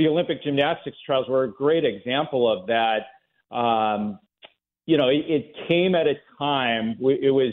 the 0.01 0.09
Olympic 0.09 0.43
gymnastics 0.43 0.97
trials 1.05 1.29
were 1.29 1.45
a 1.45 1.53
great 1.53 1.85
example 1.85 2.51
of 2.51 2.67
that. 2.69 3.55
Um, 3.55 4.19
you 4.87 4.97
know, 4.97 5.09
it, 5.09 5.27
it, 5.29 5.55
came 5.69 5.95
at 5.95 6.07
a 6.07 6.15
time, 6.39 6.97
it 7.01 7.31
was 7.31 7.53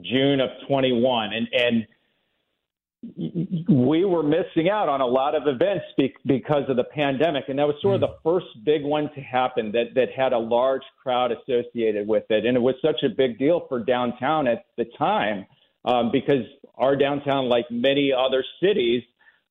June 0.00 0.40
of 0.40 0.50
21, 0.68 1.30
and, 1.32 1.48
and 1.52 1.86
we 3.68 4.04
were 4.04 4.22
missing 4.22 4.70
out 4.70 4.88
on 4.88 5.00
a 5.00 5.06
lot 5.06 5.34
of 5.34 5.42
events 5.48 5.86
because 6.24 6.62
of 6.68 6.76
the 6.76 6.84
pandemic. 6.84 7.44
And 7.48 7.58
that 7.58 7.66
was 7.66 7.74
sort 7.82 7.96
of 7.96 8.00
the 8.00 8.16
first 8.22 8.46
big 8.64 8.84
one 8.84 9.10
to 9.14 9.20
happen 9.20 9.72
that, 9.72 9.94
that 9.96 10.10
had 10.16 10.32
a 10.32 10.38
large 10.38 10.82
crowd 11.02 11.32
associated 11.32 12.06
with 12.06 12.24
it. 12.30 12.46
And 12.46 12.56
it 12.56 12.60
was 12.60 12.76
such 12.80 13.02
a 13.02 13.08
big 13.08 13.38
deal 13.38 13.66
for 13.68 13.80
downtown 13.80 14.46
at 14.46 14.66
the 14.76 14.84
time 14.96 15.46
um, 15.84 16.10
because 16.12 16.44
our 16.76 16.94
downtown, 16.94 17.48
like 17.48 17.66
many 17.70 18.12
other 18.12 18.44
cities, 18.62 19.02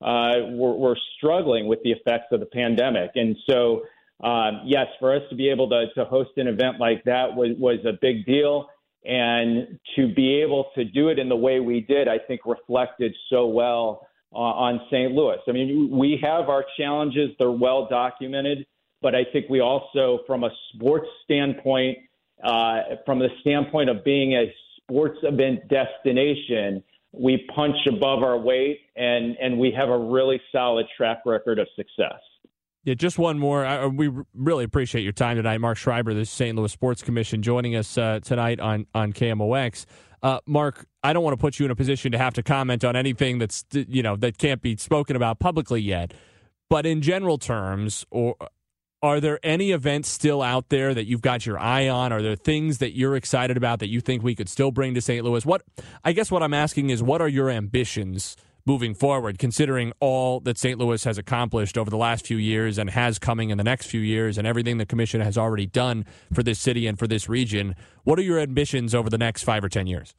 uh, 0.01 0.51
were, 0.51 0.75
were 0.77 0.97
struggling 1.17 1.67
with 1.67 1.79
the 1.83 1.91
effects 1.91 2.27
of 2.31 2.39
the 2.39 2.45
pandemic. 2.45 3.11
And 3.15 3.35
so, 3.49 3.83
um, 4.23 4.61
yes, 4.65 4.87
for 4.99 5.15
us 5.15 5.21
to 5.29 5.35
be 5.35 5.49
able 5.49 5.69
to, 5.69 5.85
to 5.95 6.05
host 6.05 6.31
an 6.37 6.47
event 6.47 6.79
like 6.79 7.03
that 7.05 7.35
was, 7.35 7.55
was 7.57 7.79
a 7.85 7.93
big 7.99 8.25
deal. 8.25 8.67
And 9.05 9.79
to 9.95 10.13
be 10.13 10.41
able 10.41 10.69
to 10.75 10.83
do 10.83 11.07
it 11.09 11.17
in 11.17 11.29
the 11.29 11.35
way 11.35 11.59
we 11.59 11.81
did, 11.81 12.07
I 12.07 12.17
think 12.17 12.41
reflected 12.45 13.15
so 13.29 13.47
well 13.47 14.07
uh, 14.33 14.37
on 14.37 14.81
St. 14.91 15.13
Louis. 15.13 15.37
I 15.47 15.51
mean, 15.51 15.89
we 15.89 16.19
have 16.21 16.49
our 16.49 16.65
challenges, 16.77 17.29
they're 17.39 17.49
well 17.49 17.87
documented, 17.89 18.65
but 19.01 19.15
I 19.15 19.23
think 19.31 19.45
we 19.49 19.61
also, 19.61 20.19
from 20.27 20.43
a 20.43 20.49
sports 20.73 21.07
standpoint, 21.23 21.99
uh, 22.43 22.81
from 23.05 23.19
the 23.19 23.29
standpoint 23.41 23.89
of 23.89 24.03
being 24.03 24.33
a 24.33 24.53
sports 24.81 25.19
event 25.23 25.67
destination, 25.69 26.83
we 27.19 27.47
punch 27.55 27.77
above 27.87 28.23
our 28.23 28.37
weight 28.37 28.79
and 28.95 29.35
and 29.41 29.57
we 29.59 29.71
have 29.71 29.89
a 29.89 29.97
really 29.97 30.41
solid 30.51 30.85
track 30.95 31.19
record 31.25 31.59
of 31.59 31.67
success. 31.75 32.19
Yeah, 32.83 32.93
just 32.93 33.19
one 33.19 33.37
more. 33.37 33.65
I, 33.65 33.85
we 33.87 34.09
really 34.33 34.63
appreciate 34.63 35.01
your 35.01 35.11
time 35.11 35.35
tonight, 35.35 35.57
Mark 35.57 35.77
Schreiber, 35.77 36.13
the 36.13 36.25
St. 36.25 36.55
Louis 36.55 36.71
Sports 36.71 37.01
Commission, 37.01 37.41
joining 37.41 37.75
us 37.75 37.97
uh, 37.97 38.19
tonight 38.23 38.59
on 38.59 38.87
on 38.93 39.11
KMOX. 39.11 39.85
Uh, 40.23 40.39
Mark, 40.47 40.87
I 41.03 41.13
don't 41.13 41.23
want 41.23 41.33
to 41.33 41.41
put 41.41 41.59
you 41.59 41.65
in 41.65 41.71
a 41.71 41.75
position 41.75 42.11
to 42.13 42.17
have 42.17 42.33
to 42.35 42.43
comment 42.43 42.83
on 42.83 42.95
anything 42.95 43.39
that's 43.39 43.65
you 43.71 44.01
know 44.01 44.15
that 44.17 44.37
can't 44.37 44.61
be 44.61 44.77
spoken 44.77 45.15
about 45.15 45.39
publicly 45.39 45.81
yet. 45.81 46.13
But 46.69 46.85
in 46.85 47.01
general 47.01 47.37
terms, 47.37 48.05
or 48.09 48.35
are 49.01 49.19
there 49.19 49.39
any 49.43 49.71
events 49.71 50.09
still 50.09 50.41
out 50.41 50.69
there 50.69 50.93
that 50.93 51.05
you've 51.05 51.21
got 51.21 51.45
your 51.45 51.59
eye 51.59 51.87
on? 51.87 52.11
Are 52.11 52.21
there 52.21 52.35
things 52.35 52.79
that 52.79 52.95
you're 52.95 53.15
excited 53.15 53.57
about 53.57 53.79
that 53.79 53.89
you 53.89 54.01
think 54.01 54.23
we 54.23 54.35
could 54.35 54.49
still 54.49 54.71
bring 54.71 54.93
to 54.95 55.01
St. 55.01 55.23
Louis? 55.23 55.45
What 55.45 55.61
I 56.03 56.13
guess 56.13 56.31
what 56.31 56.41
I'm 56.41 56.53
asking 56.53 56.89
is 56.89 57.03
what 57.03 57.21
are 57.21 57.27
your 57.27 57.49
ambitions 57.49 58.35
moving 58.65 58.93
forward, 58.93 59.39
considering 59.39 59.93
all 60.01 60.41
that 60.41 60.57
St. 60.57 60.77
Louis 60.77 61.01
has 61.05 61.17
accomplished 61.17 61.77
over 61.77 61.89
the 61.89 61.97
last 61.97 62.27
few 62.27 62.35
years 62.35 62.77
and 62.77 62.89
has 62.89 63.17
coming 63.17 63.49
in 63.49 63.57
the 63.57 63.63
next 63.63 63.85
few 63.85 64.01
years 64.01 64.37
and 64.37 64.45
everything 64.45 64.77
the 64.77 64.85
commission 64.85 65.21
has 65.21 65.37
already 65.37 65.65
done 65.65 66.05
for 66.33 66.43
this 66.43 66.59
city 66.59 66.85
and 66.85 66.99
for 66.99 67.07
this 67.07 67.29
region? 67.29 67.75
What 68.03 68.19
are 68.19 68.23
your 68.23 68.39
ambitions 68.39 68.93
over 68.93 69.09
the 69.09 69.17
next 69.17 69.43
five 69.43 69.63
or 69.63 69.69
10 69.69 69.87
years? 69.87 70.13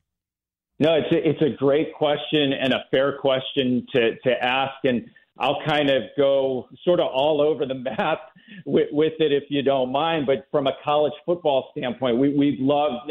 No, 0.80 0.94
it's 0.94 1.12
a, 1.12 1.28
it's 1.28 1.42
a 1.42 1.56
great 1.58 1.92
question 1.92 2.52
and 2.52 2.72
a 2.72 2.84
fair 2.90 3.18
question 3.18 3.86
to, 3.92 4.16
to 4.20 4.42
ask. 4.42 4.76
And 4.84 5.10
I'll 5.38 5.60
kind 5.66 5.90
of 5.90 6.02
go 6.16 6.68
sort 6.84 7.00
of 7.00 7.08
all 7.12 7.40
over 7.40 7.64
the 7.64 7.74
map 7.98 8.20
with, 8.66 8.88
with 8.92 9.14
it 9.18 9.32
if 9.32 9.44
you 9.48 9.62
don't 9.62 9.92
mind. 9.92 10.26
But 10.26 10.46
from 10.50 10.66
a 10.66 10.72
college 10.84 11.12
football 11.24 11.70
standpoint, 11.76 12.18
we, 12.18 12.34
we 12.36 12.56
love 12.60 13.08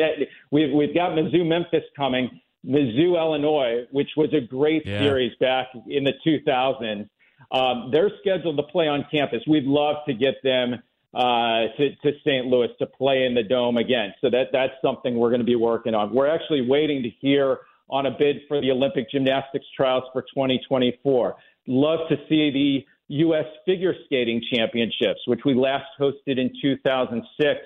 we've, 0.52 0.74
we've 0.74 0.94
got 0.94 1.12
Mizzou 1.12 1.46
Memphis 1.46 1.84
coming, 1.96 2.42
Mizzou 2.66 3.18
Illinois, 3.18 3.86
which 3.92 4.10
was 4.18 4.34
a 4.34 4.42
great 4.42 4.86
yeah. 4.86 5.00
series 5.00 5.34
back 5.40 5.68
in 5.88 6.04
the 6.04 6.14
2000s. 6.26 7.10
Um, 7.52 7.92
they're 7.92 8.12
scheduled 8.20 8.58
to 8.58 8.64
play 8.64 8.88
on 8.88 9.06
campus. 9.10 9.42
We'd 9.48 9.66
love 9.66 9.98
to 10.08 10.14
get 10.14 10.36
them 10.44 10.82
uh, 11.14 11.68
to, 11.78 11.96
to 11.96 12.12
St. 12.26 12.48
Louis 12.48 12.68
to 12.80 12.86
play 12.86 13.26
in 13.26 13.36
the 13.36 13.44
dome 13.44 13.78
again. 13.78 14.14
So 14.22 14.30
that 14.30 14.48
that's 14.52 14.74
something 14.82 15.18
we're 15.18 15.30
going 15.30 15.40
to 15.40 15.46
be 15.46 15.56
working 15.56 15.96
on. 15.96 16.14
We're 16.14 16.28
actually 16.28 16.68
waiting 16.68 17.04
to 17.04 17.10
hear 17.22 17.60
on 17.90 18.06
a 18.06 18.12
bid 18.12 18.42
for 18.48 18.60
the 18.60 18.72
Olympic 18.72 19.10
gymnastics 19.10 19.66
trials 19.76 20.04
for 20.12 20.24
2024 20.24 21.38
love 21.68 22.00
to 22.10 22.16
see 22.30 22.52
the 22.52 22.86
U.S. 23.10 23.46
Figure 23.66 23.94
Skating 24.06 24.42
Championships, 24.54 25.22
which 25.26 25.42
we 25.46 25.54
last 25.54 25.86
hosted 26.00 26.38
in 26.40 26.52
2006. 26.62 27.60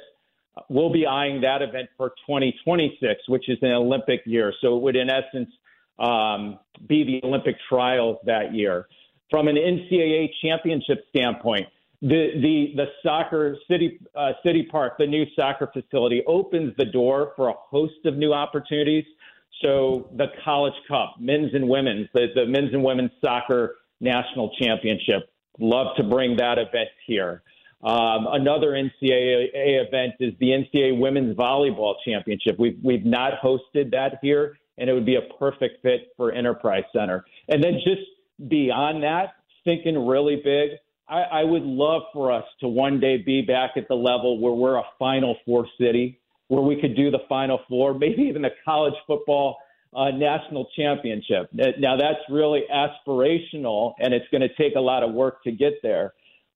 We'll 0.70 0.92
be 0.92 1.06
eyeing 1.06 1.42
that 1.42 1.62
event 1.62 1.90
for 1.98 2.10
2026, 2.28 3.22
which 3.28 3.50
is 3.50 3.58
an 3.62 3.72
Olympic 3.72 4.22
year. 4.26 4.54
So 4.62 4.76
it 4.76 4.82
would, 4.82 4.96
in 4.96 5.10
essence, 5.10 5.50
um, 5.98 6.60
be 6.88 7.04
the 7.04 7.26
Olympic 7.26 7.56
trials 7.70 8.18
that 8.26 8.54
year. 8.54 8.88
From 9.30 9.48
an 9.48 9.56
NCAA 9.56 10.30
championship 10.44 11.06
standpoint, 11.10 11.68
the 12.02 12.32
the 12.42 12.74
the 12.76 12.86
soccer 13.04 13.56
city 13.70 14.00
uh, 14.16 14.32
city 14.44 14.68
park, 14.70 14.94
the 14.98 15.06
new 15.08 15.26
soccer 15.36 15.72
facility, 15.72 16.24
opens 16.28 16.76
the 16.78 16.86
door 16.86 17.34
for 17.36 17.50
a 17.50 17.54
host 17.54 18.06
of 18.06 18.18
new 18.18 18.34
opportunities. 18.34 19.06
So 19.62 20.10
the 20.18 20.28
College 20.44 20.74
Cup, 20.88 21.16
men's 21.20 21.54
and 21.54 21.70
women's, 21.70 22.08
the, 22.14 22.28
the 22.34 22.48
men's 22.48 22.74
and 22.74 22.84
women's 22.84 23.12
soccer 23.24 23.76
national 24.02 24.52
championship. 24.60 25.30
Love 25.60 25.96
to 25.98 26.04
bring 26.04 26.36
that 26.38 26.58
event 26.58 26.90
here. 27.06 27.44
Um, 27.84 28.28
another 28.32 28.72
NCAA 28.72 29.50
event 29.54 30.14
is 30.20 30.34
the 30.40 30.48
NCAA 30.48 31.00
Women's 31.00 31.36
Volleyball 31.36 31.96
Championship. 32.06 32.58
We've, 32.60 32.78
we've 32.84 33.06
not 33.06 33.34
hosted 33.42 33.92
that 33.92 34.20
here, 34.22 34.58
and 34.78 34.90
it 34.90 34.94
would 34.94 35.06
be 35.06 35.16
a 35.16 35.34
perfect 35.40 35.82
fit 35.82 36.10
for 36.16 36.32
Enterprise 36.32 36.84
Center. 36.94 37.26
And 37.48 37.64
then 37.64 37.80
just 37.84 38.02
beyond 38.50 39.04
that, 39.04 39.36
thinking 39.64 40.06
really 40.06 40.36
big, 40.44 40.72
I, 41.10 41.22
I 41.22 41.44
would 41.44 41.64
love 41.64 42.04
for 42.14 42.32
us 42.32 42.46
to 42.60 42.68
one 42.68 43.00
day 43.00 43.18
be 43.18 43.42
back 43.42 43.72
at 43.76 43.88
the 43.88 43.96
level 43.96 44.40
where 44.40 44.54
we're 44.54 44.78
a 44.78 44.84
Final 45.00 45.36
Four 45.46 45.68
city, 45.80 46.20
where 46.48 46.62
we 46.62 46.80
could 46.80 46.96
do 46.96 47.10
the 47.10 47.20
Final 47.28 47.60
Four, 47.68 47.96
maybe 47.96 48.22
even 48.24 48.44
the 48.44 48.52
college 48.64 48.94
football 49.08 49.58
uh, 49.94 50.12
national 50.12 50.68
championship. 50.76 51.50
Now, 51.54 51.98
that's 51.98 52.20
really 52.30 52.64
aspirational, 52.74 53.94
and 54.00 54.14
it's 54.14 54.26
going 54.32 54.42
to 54.42 54.54
take 54.56 54.76
a 54.76 54.80
lot 54.80 55.04
of 55.04 55.14
work 55.14 55.44
to 55.44 55.52
get 55.52 55.74
there. 55.84 56.14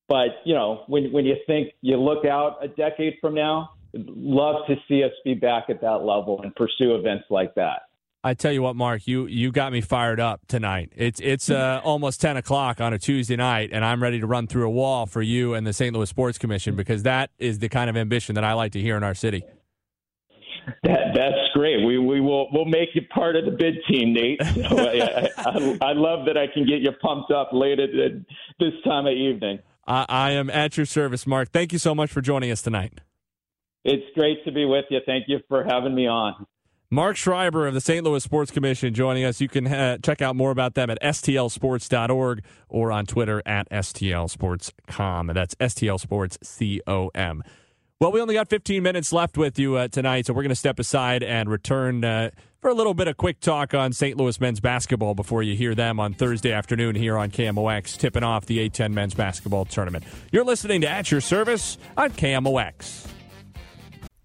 But, 0.07 0.27
you 0.45 0.53
know, 0.53 0.83
when, 0.87 1.11
when 1.11 1.25
you 1.25 1.35
think 1.47 1.73
you 1.81 1.97
look 1.97 2.25
out 2.25 2.63
a 2.63 2.67
decade 2.67 3.15
from 3.19 3.35
now, 3.35 3.71
love 3.93 4.67
to 4.67 4.75
see 4.87 5.03
us 5.03 5.11
be 5.23 5.33
back 5.33 5.65
at 5.69 5.81
that 5.81 6.03
level 6.03 6.41
and 6.43 6.55
pursue 6.55 6.95
events 6.95 7.25
like 7.29 7.55
that. 7.55 7.83
I 8.23 8.33
tell 8.33 8.51
you 8.51 8.63
what, 8.63 8.75
Mark, 8.75 9.05
you 9.05 9.27
you 9.27 9.51
got 9.51 9.71
me 9.71 9.81
fired 9.81 10.19
up 10.19 10.41
tonight. 10.47 10.91
It's 10.95 11.19
it's 11.19 11.51
uh, 11.51 11.79
almost 11.85 12.19
ten 12.19 12.37
o'clock 12.37 12.81
on 12.81 12.91
a 12.91 12.97
Tuesday 12.97 13.35
night, 13.35 13.69
and 13.71 13.85
I'm 13.85 14.01
ready 14.01 14.19
to 14.19 14.25
run 14.25 14.47
through 14.47 14.65
a 14.65 14.69
wall 14.71 15.05
for 15.05 15.21
you 15.21 15.53
and 15.53 15.65
the 15.65 15.73
St. 15.73 15.95
Louis 15.95 16.09
Sports 16.09 16.39
Commission 16.39 16.75
because 16.75 17.03
that 17.03 17.29
is 17.37 17.59
the 17.59 17.69
kind 17.69 17.87
of 17.87 17.95
ambition 17.95 18.33
that 18.33 18.43
I 18.43 18.53
like 18.53 18.71
to 18.71 18.81
hear 18.81 18.97
in 18.97 19.03
our 19.03 19.13
city. 19.13 19.43
That, 20.83 21.13
that's 21.15 21.51
great. 21.53 21.85
We 21.85 21.97
we 21.97 22.21
will 22.21 22.49
we'll 22.51 22.65
make 22.65 22.89
you 22.93 23.01
part 23.13 23.35
of 23.35 23.45
the 23.45 23.51
bid 23.51 23.75
team, 23.87 24.13
Nate. 24.13 24.41
So 24.43 24.77
I, 24.77 25.29
I, 25.37 25.77
I, 25.81 25.93
love 25.93 26.25
that 26.25 26.37
I 26.37 26.47
can 26.47 26.65
get 26.65 26.81
you 26.81 26.91
pumped 27.01 27.31
up 27.31 27.49
late 27.51 27.79
at, 27.79 27.89
at 27.89 28.11
this 28.59 28.73
time 28.83 29.05
of 29.07 29.13
evening. 29.13 29.59
I, 29.87 30.05
I 30.07 30.31
am 30.31 30.49
at 30.49 30.77
your 30.77 30.85
service, 30.85 31.27
Mark. 31.27 31.51
Thank 31.51 31.73
you 31.73 31.79
so 31.79 31.93
much 31.93 32.11
for 32.11 32.21
joining 32.21 32.51
us 32.51 32.61
tonight. 32.61 33.01
It's 33.83 34.05
great 34.15 34.43
to 34.45 34.51
be 34.51 34.65
with 34.65 34.85
you. 34.89 34.99
Thank 35.05 35.25
you 35.27 35.39
for 35.47 35.63
having 35.63 35.93
me 35.93 36.07
on. 36.07 36.47
Mark 36.89 37.17
Schreiber 37.17 37.67
of 37.67 37.73
the 37.73 37.81
St. 37.81 38.03
Louis 38.03 38.23
Sports 38.23 38.51
Commission 38.51 38.93
joining 38.93 39.25
us. 39.25 39.41
You 39.41 39.49
can 39.49 39.67
uh, 39.67 39.97
check 39.97 40.21
out 40.21 40.35
more 40.35 40.51
about 40.51 40.75
them 40.75 40.89
at 40.89 41.01
stlsports.org 41.01 42.43
or 42.69 42.91
on 42.91 43.05
Twitter 43.05 43.41
at 43.45 43.69
stlsportscom. 43.69 45.33
That's 45.33 45.55
stlsportscom. 45.55 47.41
Well, 48.01 48.11
we 48.11 48.19
only 48.19 48.33
got 48.33 48.49
15 48.49 48.83
minutes 48.83 49.13
left 49.13 49.37
with 49.37 49.57
you 49.57 49.77
uh, 49.77 49.87
tonight, 49.87 50.25
so 50.25 50.33
we're 50.33 50.41
going 50.41 50.49
to 50.49 50.55
step 50.55 50.79
aside 50.79 51.23
and 51.23 51.49
return 51.49 52.03
uh, 52.03 52.31
for 52.59 52.69
a 52.69 52.73
little 52.73 52.93
bit 52.93 53.07
of 53.07 53.15
quick 53.15 53.39
talk 53.39 53.73
on 53.73 53.93
St. 53.93 54.17
Louis 54.17 54.37
men's 54.41 54.59
basketball 54.59 55.15
before 55.15 55.41
you 55.43 55.55
hear 55.55 55.73
them 55.73 55.97
on 55.97 56.13
Thursday 56.13 56.51
afternoon 56.51 56.95
here 56.95 57.17
on 57.17 57.31
KMOX, 57.31 57.97
tipping 57.97 58.21
off 58.21 58.47
the 58.47 58.69
A10 58.69 58.91
men's 58.91 59.13
basketball 59.13 59.63
tournament. 59.63 60.03
You're 60.29 60.43
listening 60.43 60.81
to 60.81 60.89
At 60.89 61.09
Your 61.09 61.21
Service 61.21 61.77
on 61.95 62.09
KMOX. 62.09 63.07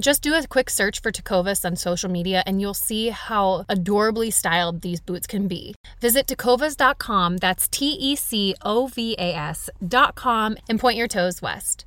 Just 0.00 0.22
do 0.22 0.34
a 0.34 0.46
quick 0.46 0.70
search 0.70 1.00
for 1.00 1.12
Tecovas 1.12 1.64
on 1.64 1.76
social 1.76 2.10
media 2.10 2.42
and 2.46 2.60
you'll 2.60 2.74
see 2.74 3.10
how 3.10 3.64
adorably 3.68 4.30
styled 4.30 4.80
these 4.80 5.00
boots 5.00 5.26
can 5.26 5.48
be. 5.48 5.74
Visit 6.00 6.26
tecovas.com, 6.26 7.36
that's 7.36 7.68
T 7.68 7.90
E 8.00 8.16
C 8.16 8.54
O 8.62 8.86
V 8.86 9.14
A 9.18 9.34
S.com, 9.34 10.56
and 10.68 10.80
point 10.80 10.96
your 10.96 11.08
toes 11.08 11.42
west. 11.42 11.84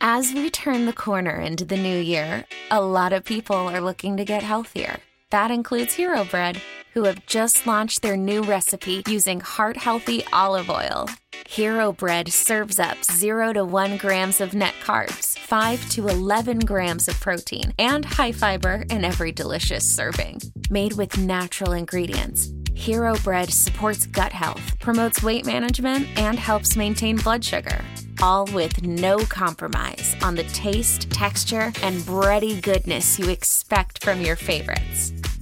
As 0.00 0.32
we 0.34 0.50
turn 0.50 0.86
the 0.86 0.92
corner 0.92 1.40
into 1.40 1.64
the 1.64 1.76
new 1.76 1.98
year, 1.98 2.44
a 2.70 2.80
lot 2.80 3.12
of 3.12 3.24
people 3.24 3.56
are 3.56 3.80
looking 3.80 4.16
to 4.18 4.24
get 4.24 4.42
healthier. 4.42 4.98
That 5.30 5.50
includes 5.50 5.94
Hero 5.94 6.24
Bread, 6.24 6.60
who 6.94 7.04
have 7.04 7.26
just 7.26 7.66
launched 7.66 8.02
their 8.02 8.16
new 8.16 8.42
recipe 8.42 9.02
using 9.08 9.40
heart 9.40 9.76
healthy 9.76 10.22
olive 10.32 10.70
oil. 10.70 11.08
Hero 11.48 11.92
Bread 11.92 12.32
serves 12.32 12.78
up 12.78 13.02
0 13.04 13.54
to 13.54 13.64
1 13.64 13.96
grams 13.96 14.40
of 14.40 14.54
net 14.54 14.74
carbs, 14.84 15.35
5 15.46 15.88
to 15.90 16.08
11 16.08 16.58
grams 16.58 17.06
of 17.06 17.20
protein, 17.20 17.72
and 17.78 18.04
high 18.04 18.32
fiber 18.32 18.84
in 18.90 19.04
every 19.04 19.30
delicious 19.30 19.88
serving. 19.88 20.40
Made 20.70 20.94
with 20.94 21.16
natural 21.16 21.70
ingredients, 21.72 22.52
Hero 22.74 23.14
Bread 23.22 23.52
supports 23.52 24.06
gut 24.06 24.32
health, 24.32 24.76
promotes 24.80 25.22
weight 25.22 25.46
management, 25.46 26.08
and 26.18 26.36
helps 26.36 26.76
maintain 26.76 27.16
blood 27.16 27.44
sugar. 27.44 27.80
All 28.20 28.46
with 28.46 28.82
no 28.82 29.18
compromise 29.18 30.16
on 30.20 30.34
the 30.34 30.44
taste, 30.44 31.10
texture, 31.10 31.72
and 31.80 32.00
bready 32.00 32.60
goodness 32.60 33.16
you 33.16 33.28
expect 33.28 34.02
from 34.02 34.20
your 34.20 34.34
favorites. 34.34 35.12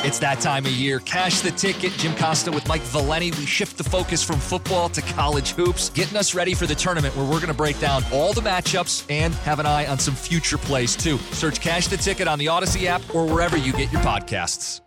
It's 0.00 0.18
that 0.18 0.40
time 0.40 0.66
of 0.66 0.72
year. 0.72 1.00
Cash 1.00 1.40
the 1.40 1.50
ticket. 1.50 1.90
Jim 1.92 2.14
Costa 2.16 2.52
with 2.52 2.68
Mike 2.68 2.82
Valenti. 2.82 3.30
We 3.30 3.46
shift 3.46 3.78
the 3.78 3.84
focus 3.84 4.22
from 4.22 4.38
football 4.38 4.90
to 4.90 5.00
college 5.00 5.52
hoops, 5.52 5.88
getting 5.90 6.18
us 6.18 6.34
ready 6.34 6.52
for 6.52 6.66
the 6.66 6.74
tournament 6.74 7.16
where 7.16 7.24
we're 7.24 7.38
going 7.38 7.46
to 7.48 7.54
break 7.54 7.80
down 7.80 8.04
all 8.12 8.34
the 8.34 8.42
matchups 8.42 9.10
and 9.10 9.32
have 9.36 9.58
an 9.58 9.64
eye 9.64 9.86
on 9.86 9.98
some 9.98 10.14
future 10.14 10.58
plays 10.58 10.96
too. 10.96 11.16
Search 11.32 11.60
Cash 11.60 11.88
the 11.88 11.96
Ticket 11.96 12.28
on 12.28 12.38
the 12.38 12.46
Audacy 12.46 12.84
app 12.84 13.02
or 13.14 13.26
wherever 13.26 13.56
you 13.56 13.72
get 13.72 13.90
your 13.90 14.02
podcasts. 14.02 14.82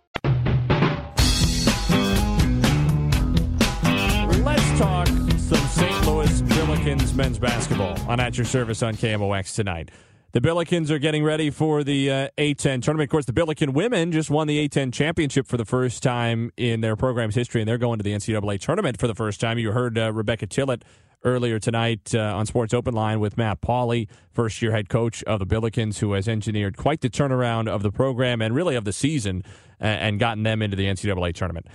Let's 4.43 4.79
talk 4.79 5.07
some 5.07 5.67
St. 5.69 6.05
Louis 6.05 6.41
Billikens 6.43 7.15
men's 7.15 7.39
basketball 7.39 7.99
on 8.07 8.19
At 8.19 8.37
Your 8.37 8.45
Service 8.45 8.83
on 8.83 8.93
KMOX 8.95 9.55
tonight. 9.55 9.89
The 10.31 10.41
Billikens 10.41 10.91
are 10.91 10.99
getting 10.99 11.23
ready 11.23 11.49
for 11.49 11.83
the 11.83 12.11
uh, 12.11 12.27
A10 12.37 12.83
tournament. 12.83 13.07
Of 13.07 13.09
course, 13.09 13.25
the 13.25 13.33
Billiken 13.33 13.73
women 13.73 14.11
just 14.11 14.29
won 14.29 14.45
the 14.45 14.67
A10 14.67 14.93
championship 14.93 15.47
for 15.47 15.57
the 15.57 15.65
first 15.65 16.03
time 16.03 16.51
in 16.55 16.81
their 16.81 16.95
program's 16.95 17.33
history, 17.33 17.61
and 17.61 17.67
they're 17.67 17.79
going 17.79 17.97
to 17.97 18.03
the 18.03 18.13
NCAA 18.13 18.59
tournament 18.59 18.99
for 18.99 19.07
the 19.07 19.15
first 19.15 19.41
time. 19.41 19.57
You 19.57 19.71
heard 19.71 19.97
uh, 19.97 20.13
Rebecca 20.13 20.45
Tillett 20.45 20.83
earlier 21.23 21.57
tonight 21.57 22.13
uh, 22.13 22.19
on 22.19 22.45
Sports 22.45 22.75
Open 22.75 22.93
Line 22.93 23.19
with 23.19 23.37
Matt 23.37 23.61
Pauley, 23.61 24.07
first 24.31 24.61
year 24.61 24.71
head 24.71 24.87
coach 24.87 25.23
of 25.23 25.39
the 25.39 25.47
Billikens, 25.47 25.97
who 25.97 26.13
has 26.13 26.27
engineered 26.27 26.77
quite 26.77 27.01
the 27.01 27.09
turnaround 27.09 27.67
of 27.67 27.81
the 27.81 27.91
program 27.91 28.39
and 28.39 28.53
really 28.53 28.75
of 28.75 28.85
the 28.85 28.93
season 28.93 29.43
and 29.79 30.19
gotten 30.19 30.43
them 30.43 30.61
into 30.61 30.77
the 30.77 30.85
NCAA 30.85 31.33
tournament. 31.33 31.65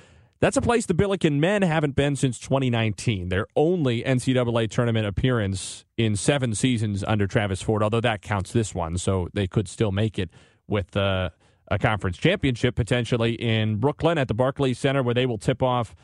That's 0.41 0.57
a 0.57 0.63
place 0.63 0.85
the 0.85 0.95
Billiken 0.95 1.41
men 1.41 1.63
haven't 1.63 1.97
been 1.97 2.17
since 2.17 2.39
2019. 2.39 3.29
Their 3.29 3.47
only 3.57 4.03
NCAA 4.03 4.71
tournament 4.71 5.07
appearance 5.07 5.85
in 5.97 6.17
seven 6.17 6.55
seasons 6.55 7.03
under 7.05 7.27
Travis 7.27 7.63
Ford, 7.63 7.83
although 7.83 8.01
that 8.01 8.21
counts 8.21 8.53
this 8.53 8.75
one, 8.75 8.99
so 8.99 9.29
they 9.33 9.47
could 9.47 9.69
still 9.69 9.93
make 9.93 10.19
it 10.19 10.31
with 10.67 10.97
uh, 10.97 11.31
a 11.69 11.79
conference 11.79 12.17
championship 12.19 12.75
potentially 12.75 13.35
in 13.35 13.77
Brooklyn 13.77 14.19
at 14.19 14.29
the 14.29 14.35
Barclays 14.35 14.79
Center, 14.79 15.03
where 15.03 15.15
they 15.15 15.27
will 15.27 15.39
tip 15.39 15.63
off 15.63 15.95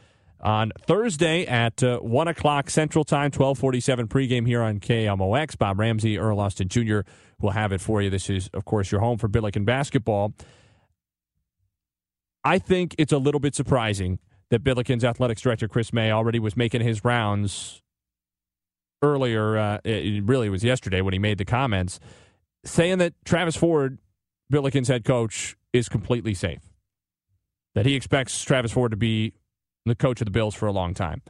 on 0.40 0.72
Thursday 0.86 1.46
at 1.46 1.82
uh, 1.82 1.98
1 1.98 2.28
o'clock 2.28 2.70
Central 2.70 3.04
Time, 3.04 3.26
1247 3.26 4.08
pregame 4.08 4.46
here 4.46 4.62
on 4.62 4.80
KMOX. 4.80 5.58
Bob 5.58 5.78
Ramsey, 5.78 6.18
Earl 6.18 6.40
Austin 6.40 6.68
Jr. 6.68 7.00
will 7.40 7.50
have 7.50 7.72
it 7.72 7.80
for 7.80 8.00
you. 8.00 8.10
This 8.10 8.30
is, 8.30 8.48
of 8.54 8.64
course, 8.64 8.90
your 8.90 9.00
home 9.00 9.18
for 9.18 9.28
Billiken 9.28 9.64
basketball. 9.64 10.32
I 12.44 12.58
think 12.58 12.94
it's 12.98 13.12
a 13.12 13.18
little 13.18 13.40
bit 13.40 13.54
surprising 13.54 14.18
that 14.50 14.64
Billiken's 14.64 15.04
athletics 15.04 15.42
director 15.42 15.68
Chris 15.68 15.92
May 15.92 16.10
already 16.10 16.38
was 16.38 16.56
making 16.56 16.80
his 16.80 17.04
rounds 17.04 17.82
earlier. 19.02 19.56
Uh, 19.56 19.78
it 19.84 20.24
really 20.24 20.48
was 20.48 20.64
yesterday 20.64 21.00
when 21.00 21.12
he 21.12 21.18
made 21.18 21.38
the 21.38 21.44
comments 21.44 22.00
saying 22.64 22.98
that 22.98 23.14
Travis 23.24 23.56
Ford, 23.56 23.98
Billiken's 24.50 24.88
head 24.88 25.04
coach, 25.04 25.56
is 25.72 25.88
completely 25.88 26.34
safe. 26.34 26.62
That 27.74 27.86
he 27.86 27.94
expects 27.94 28.42
Travis 28.42 28.72
Ford 28.72 28.90
to 28.90 28.96
be 28.96 29.34
the 29.86 29.94
coach 29.94 30.20
of 30.20 30.24
the 30.24 30.30
Bills 30.30 30.54
for 30.54 30.66
a 30.66 30.72
long 30.72 30.92
time. 30.94 31.22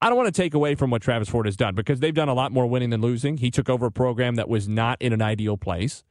I 0.00 0.08
don't 0.08 0.16
want 0.16 0.32
to 0.32 0.42
take 0.42 0.54
away 0.54 0.74
from 0.74 0.90
what 0.90 1.02
Travis 1.02 1.28
Ford 1.28 1.46
has 1.46 1.56
done 1.56 1.74
because 1.74 2.00
they've 2.00 2.14
done 2.14 2.28
a 2.28 2.34
lot 2.34 2.52
more 2.52 2.66
winning 2.66 2.90
than 2.90 3.00
losing. 3.00 3.38
He 3.38 3.50
took 3.50 3.68
over 3.68 3.86
a 3.86 3.90
program 3.90 4.36
that 4.36 4.48
was 4.48 4.68
not 4.68 5.00
in 5.00 5.12
an 5.12 5.22
ideal 5.22 5.56
place. 5.56 6.04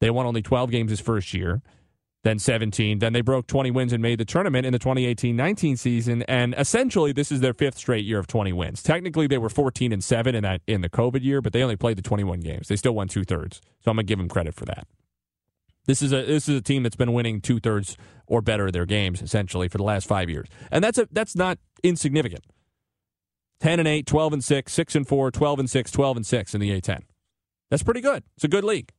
They 0.00 0.10
won 0.10 0.26
only 0.26 0.42
12 0.42 0.70
games 0.70 0.90
his 0.90 1.00
first 1.00 1.34
year 1.34 1.62
then 2.26 2.40
17. 2.40 2.98
Then 2.98 3.12
they 3.12 3.20
broke 3.20 3.46
20 3.46 3.70
wins 3.70 3.92
and 3.92 4.02
made 4.02 4.18
the 4.18 4.24
tournament 4.24 4.66
in 4.66 4.72
the 4.72 4.80
2018 4.80 5.36
19 5.36 5.76
season. 5.76 6.22
And 6.24 6.54
essentially, 6.58 7.12
this 7.12 7.30
is 7.30 7.40
their 7.40 7.54
fifth 7.54 7.78
straight 7.78 8.04
year 8.04 8.18
of 8.18 8.26
20 8.26 8.52
wins. 8.52 8.82
Technically, 8.82 9.28
they 9.28 9.38
were 9.38 9.48
14 9.48 9.92
and 9.92 10.02
7 10.02 10.34
in 10.34 10.42
that 10.42 10.60
in 10.66 10.80
the 10.80 10.88
COVID 10.88 11.22
year, 11.22 11.40
but 11.40 11.52
they 11.52 11.62
only 11.62 11.76
played 11.76 11.96
the 11.96 12.02
21 12.02 12.40
games. 12.40 12.66
They 12.66 12.74
still 12.74 12.94
won 12.94 13.06
two 13.06 13.22
thirds. 13.22 13.60
So 13.84 13.92
I'm 13.92 13.96
going 13.96 14.06
to 14.06 14.10
give 14.10 14.18
them 14.18 14.28
credit 14.28 14.54
for 14.54 14.64
that. 14.64 14.88
This 15.86 16.02
is 16.02 16.12
a 16.12 16.24
this 16.24 16.48
is 16.48 16.58
a 16.58 16.60
team 16.60 16.82
that's 16.82 16.96
been 16.96 17.12
winning 17.12 17.40
two 17.40 17.60
thirds 17.60 17.96
or 18.26 18.42
better 18.42 18.66
of 18.66 18.72
their 18.72 18.86
games 18.86 19.22
essentially 19.22 19.68
for 19.68 19.78
the 19.78 19.84
last 19.84 20.08
five 20.08 20.28
years, 20.28 20.48
and 20.72 20.82
that's 20.82 20.98
a 20.98 21.06
that's 21.12 21.36
not 21.36 21.58
insignificant. 21.84 22.44
10 23.60 23.78
and 23.78 23.88
8, 23.88 24.04
12 24.04 24.32
and 24.32 24.44
6, 24.44 24.72
6 24.72 24.94
and 24.96 25.08
4, 25.08 25.30
12 25.30 25.58
and 25.60 25.70
6, 25.70 25.90
12 25.90 26.16
and 26.16 26.26
6 26.26 26.54
in 26.54 26.60
the 26.60 26.70
A10. 26.78 27.02
That's 27.70 27.82
pretty 27.84 28.02
good. 28.02 28.24
It's 28.34 28.44
a 28.44 28.48
good 28.48 28.64
league. 28.64 28.92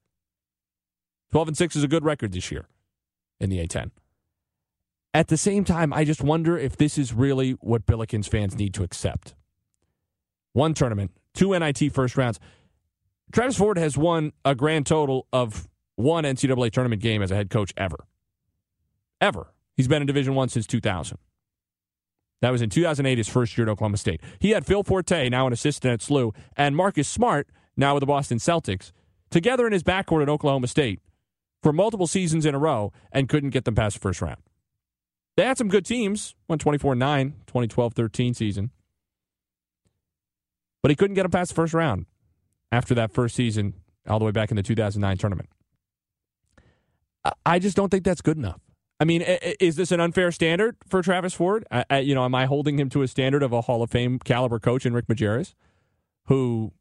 12 1.32 1.50
and 1.50 1.58
6 1.58 1.76
is 1.76 1.84
a 1.84 1.88
good 1.88 2.04
record 2.04 2.32
this 2.32 2.52
year 2.52 2.66
in 3.40 3.50
the 3.50 3.66
A10. 3.66 3.92
At 5.14 5.28
the 5.28 5.38
same 5.38 5.64
time, 5.64 5.94
I 5.94 6.04
just 6.04 6.22
wonder 6.22 6.58
if 6.58 6.78
this 6.78 6.98
is 6.98 7.14
really 7.14 7.52
what 7.54 7.86
Billikens 7.86 8.30
fans 8.30 8.56
need 8.56 8.74
to 8.76 8.84
accept. 8.84 9.36
One 10.54 10.74
tournament, 10.74 11.12
two 11.34 11.58
NIT 11.58 11.92
first 11.94 12.18
rounds. 12.18 12.40
Travis 13.32 13.58
Ford 13.58 13.78
has 13.78 13.98
won 13.98 14.32
a 14.46 14.56
grand 14.56 14.86
total 14.86 15.28
of 15.34 15.68
one 15.96 16.24
NCAA 16.24 16.72
tournament 16.72 17.02
game 17.02 17.22
as 17.22 17.32
a 17.32 17.36
head 17.36 17.50
coach 17.50 17.74
ever. 17.76 18.06
Ever. 19.20 19.54
He's 19.76 19.88
been 19.88 20.02
in 20.02 20.08
Division 20.08 20.36
One 20.36 20.50
since 20.50 20.68
2000. 20.68 21.18
That 22.42 22.52
was 22.52 22.62
in 22.62 22.70
2008, 22.70 23.18
his 23.18 23.28
first 23.28 23.58
year 23.58 23.68
at 23.68 23.72
Oklahoma 23.72 23.98
State. 23.98 24.22
He 24.40 24.52
had 24.52 24.66
Phil 24.66 24.84
Forte, 24.84 25.30
now 25.30 25.48
an 25.48 25.54
assistant 25.54 25.94
at 25.94 26.00
SLU, 26.02 26.36
and 26.56 26.76
Marcus 26.76 27.08
Smart, 27.08 27.48
now 27.76 27.96
with 27.96 28.02
the 28.02 28.06
Boston 28.08 28.38
Celtics, 28.38 28.92
together 29.32 29.66
in 29.66 29.74
his 29.74 29.84
backcourt 29.84 30.22
at 30.22 30.30
Oklahoma 30.30 30.68
State 30.68 31.00
for 31.62 31.74
multiple 31.74 32.08
seasons 32.08 32.46
in 32.46 32.56
a 32.56 32.60
row 32.60 32.92
and 33.12 33.30
couldn't 33.30 33.50
get 33.52 33.66
them 33.66 33.76
past 33.76 33.96
the 33.96 34.00
first 34.00 34.22
round. 34.22 34.42
They 35.36 35.46
had 35.46 35.58
some 35.58 35.68
good 35.68 35.86
teams, 35.86 36.36
won 36.48 36.60
24 36.60 36.96
9, 36.96 37.30
2012 37.46 37.94
13 37.94 38.34
season. 38.34 38.72
But 40.82 40.90
he 40.90 40.96
couldn't 40.96 41.16
get 41.16 41.24
them 41.24 41.32
past 41.32 41.50
the 41.50 41.56
first 41.56 41.74
round 41.74 42.06
after 42.72 42.96
that 42.96 43.12
first 43.12 43.36
season, 43.36 43.74
all 44.08 44.20
the 44.20 44.26
way 44.26 44.32
back 44.32 44.52
in 44.52 44.58
the 44.58 44.64
2009 44.64 45.18
tournament. 45.18 45.50
I 47.46 47.60
just 47.60 47.76
don't 47.76 47.90
think 47.90 48.04
that's 48.04 48.22
good 48.22 48.38
enough. 48.38 48.62
I 49.00 49.06
mean, 49.06 49.22
is 49.60 49.76
this 49.76 49.92
an 49.92 50.00
unfair 50.00 50.32
standard 50.32 50.76
for 50.88 51.04
Travis 51.04 51.34
Ford? 51.34 51.66
I, 51.70 52.00
you 52.00 52.16
know, 52.16 52.26
am 52.26 52.34
I 52.34 52.46
holding 52.46 52.80
him 52.80 52.90
to 52.90 53.04
a 53.04 53.08
standard 53.08 53.44
of 53.44 53.54
a 53.54 53.62
Hall 53.62 53.84
of 53.84 53.92
Fame 53.92 54.18
caliber 54.18 54.60
coach 54.60 54.86
in 54.86 54.94
Rick 54.94 55.08
Majerus, 55.08 55.54
who 56.26 56.74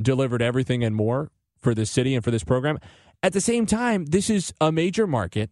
delivered 0.00 0.42
everything 0.42 0.84
and 0.84 0.94
more 0.94 1.30
for 1.58 1.74
this 1.74 1.90
city 1.90 2.14
and 2.14 2.22
for 2.22 2.30
this 2.30 2.44
program? 2.44 2.78
At 3.22 3.32
the 3.32 3.40
same 3.40 3.66
time, 3.66 4.06
this 4.06 4.28
is 4.28 4.52
a 4.60 4.72
major 4.72 5.06
market, 5.06 5.50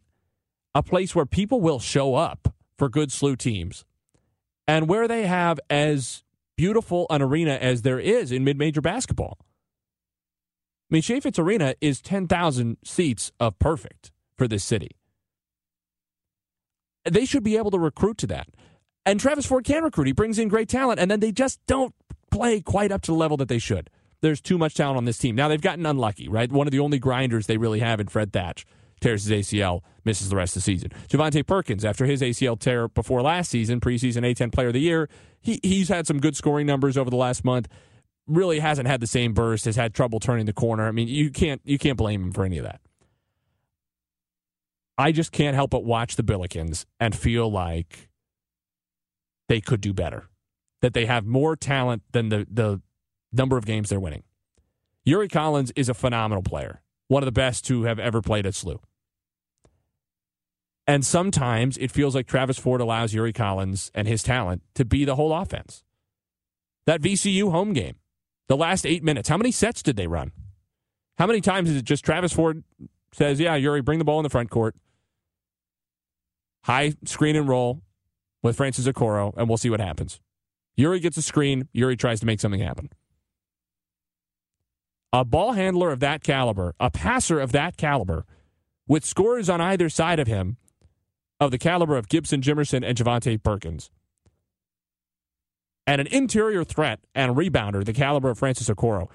a 0.74 0.82
place 0.82 1.14
where 1.14 1.26
people 1.26 1.60
will 1.60 1.78
show 1.78 2.16
up 2.16 2.52
for 2.76 2.88
good 2.88 3.10
SLU 3.10 3.38
teams, 3.38 3.84
and 4.66 4.88
where 4.88 5.06
they 5.06 5.26
have 5.26 5.60
as 5.70 6.24
beautiful 6.56 7.06
an 7.10 7.22
arena 7.22 7.52
as 7.52 7.82
there 7.82 8.00
is 8.00 8.32
in 8.32 8.42
mid 8.42 8.58
major 8.58 8.80
basketball. 8.80 9.38
I 10.90 10.94
mean, 10.94 11.02
Chaifetz 11.02 11.38
Arena 11.38 11.76
is 11.80 12.00
10,000 12.00 12.78
seats 12.84 13.30
of 13.38 13.56
perfect 13.60 14.10
for 14.36 14.48
this 14.48 14.64
city. 14.64 14.90
They 17.08 17.24
should 17.24 17.44
be 17.44 17.56
able 17.56 17.70
to 17.70 17.78
recruit 17.78 18.18
to 18.18 18.26
that. 18.26 18.48
And 19.06 19.20
Travis 19.20 19.46
Ford 19.46 19.64
can 19.64 19.84
recruit. 19.84 20.08
He 20.08 20.12
brings 20.12 20.38
in 20.38 20.48
great 20.48 20.68
talent, 20.68 20.98
and 20.98 21.08
then 21.08 21.20
they 21.20 21.30
just 21.30 21.60
don't 21.66 21.94
play 22.32 22.60
quite 22.60 22.90
up 22.90 23.02
to 23.02 23.12
the 23.12 23.16
level 23.16 23.36
that 23.36 23.48
they 23.48 23.58
should 23.58 23.88
there's 24.22 24.40
too 24.40 24.58
much 24.58 24.74
talent 24.74 24.96
on 24.96 25.04
this 25.04 25.18
team. 25.18 25.34
Now 25.34 25.48
they've 25.48 25.60
gotten 25.60 25.86
unlucky, 25.86 26.28
right? 26.28 26.50
One 26.50 26.66
of 26.66 26.70
the 26.70 26.80
only 26.80 26.98
grinders 26.98 27.46
they 27.46 27.56
really 27.56 27.80
have 27.80 28.00
in 28.00 28.08
Fred 28.08 28.32
Thatch 28.32 28.66
tears 29.00 29.24
his 29.24 29.46
ACL, 29.46 29.80
misses 30.04 30.28
the 30.28 30.36
rest 30.36 30.56
of 30.56 30.62
the 30.62 30.64
season. 30.64 30.90
Javonte 31.08 31.46
Perkins, 31.46 31.84
after 31.84 32.04
his 32.04 32.20
ACL 32.20 32.58
tear 32.58 32.88
before 32.88 33.22
last 33.22 33.50
season, 33.50 33.80
preseason 33.80 34.22
A10 34.22 34.52
Player 34.52 34.68
of 34.68 34.74
the 34.74 34.80
Year, 34.80 35.08
he, 35.40 35.58
he's 35.62 35.88
had 35.88 36.06
some 36.06 36.20
good 36.20 36.36
scoring 36.36 36.66
numbers 36.66 36.96
over 36.96 37.08
the 37.08 37.16
last 37.16 37.44
month. 37.44 37.68
Really 38.26 38.60
hasn't 38.60 38.86
had 38.86 39.00
the 39.00 39.06
same 39.06 39.32
burst. 39.32 39.64
Has 39.64 39.76
had 39.76 39.94
trouble 39.94 40.20
turning 40.20 40.46
the 40.46 40.52
corner. 40.52 40.86
I 40.86 40.92
mean, 40.92 41.08
you 41.08 41.30
can't 41.30 41.60
you 41.64 41.78
can't 41.78 41.96
blame 41.96 42.24
him 42.24 42.32
for 42.32 42.44
any 42.44 42.58
of 42.58 42.64
that. 42.64 42.80
I 44.96 45.10
just 45.10 45.32
can't 45.32 45.54
help 45.56 45.70
but 45.70 45.82
watch 45.82 46.16
the 46.16 46.22
Billikens 46.22 46.84
and 47.00 47.16
feel 47.16 47.50
like 47.50 48.10
they 49.48 49.60
could 49.60 49.80
do 49.80 49.92
better. 49.92 50.28
That 50.82 50.94
they 50.94 51.06
have 51.06 51.26
more 51.26 51.56
talent 51.56 52.02
than 52.12 52.28
the 52.28 52.46
the 52.48 52.82
number 53.32 53.56
of 53.56 53.66
games 53.66 53.88
they're 53.88 54.00
winning. 54.00 54.24
Yuri 55.04 55.28
Collins 55.28 55.72
is 55.76 55.88
a 55.88 55.94
phenomenal 55.94 56.42
player, 56.42 56.82
one 57.08 57.22
of 57.22 57.26
the 57.26 57.32
best 57.32 57.64
to 57.66 57.84
have 57.84 57.98
ever 57.98 58.20
played 58.20 58.46
at 58.46 58.54
SLU. 58.54 58.78
And 60.86 61.06
sometimes 61.06 61.76
it 61.78 61.90
feels 61.90 62.14
like 62.14 62.26
Travis 62.26 62.58
Ford 62.58 62.80
allows 62.80 63.14
Yuri 63.14 63.32
Collins 63.32 63.90
and 63.94 64.08
his 64.08 64.22
talent 64.22 64.62
to 64.74 64.84
be 64.84 65.04
the 65.04 65.14
whole 65.14 65.32
offense. 65.32 65.84
That 66.86 67.00
VCU 67.00 67.50
home 67.50 67.72
game, 67.72 67.96
the 68.48 68.56
last 68.56 68.84
eight 68.84 69.02
minutes, 69.02 69.28
how 69.28 69.36
many 69.36 69.52
sets 69.52 69.82
did 69.82 69.96
they 69.96 70.06
run? 70.06 70.32
How 71.16 71.26
many 71.26 71.40
times 71.40 71.70
is 71.70 71.76
it 71.76 71.84
just 71.84 72.04
Travis 72.04 72.32
Ford 72.32 72.64
says, 73.12 73.38
Yeah, 73.38 73.54
Yuri, 73.54 73.82
bring 73.82 73.98
the 73.98 74.04
ball 74.04 74.18
in 74.18 74.24
the 74.24 74.30
front 74.30 74.50
court, 74.50 74.74
high 76.64 76.94
screen 77.04 77.36
and 77.36 77.48
roll 77.48 77.82
with 78.42 78.56
Francis 78.56 78.86
Okoro, 78.86 79.32
and 79.36 79.48
we'll 79.48 79.58
see 79.58 79.70
what 79.70 79.80
happens. 79.80 80.20
Yuri 80.76 80.98
gets 80.98 81.16
a 81.16 81.22
screen, 81.22 81.68
Yuri 81.72 81.96
tries 81.96 82.20
to 82.20 82.26
make 82.26 82.40
something 82.40 82.60
happen 82.60 82.90
a 85.12 85.24
ball 85.24 85.52
handler 85.52 85.90
of 85.90 86.00
that 86.00 86.22
caliber, 86.22 86.74
a 86.78 86.90
passer 86.90 87.40
of 87.40 87.52
that 87.52 87.76
caliber, 87.76 88.24
with 88.86 89.04
scores 89.04 89.48
on 89.48 89.60
either 89.60 89.88
side 89.88 90.18
of 90.18 90.26
him, 90.26 90.56
of 91.38 91.50
the 91.50 91.58
caliber 91.58 91.96
of 91.96 92.08
Gibson, 92.08 92.40
Jimerson, 92.40 92.86
and 92.86 92.96
Javonte 92.96 93.42
Perkins, 93.42 93.90
and 95.86 96.00
an 96.00 96.06
interior 96.08 96.64
threat 96.64 97.00
and 97.14 97.34
rebounder 97.36 97.84
the 97.84 97.92
caliber 97.92 98.30
of 98.30 98.38
Francis 98.38 98.68
Okoro, 98.68 99.08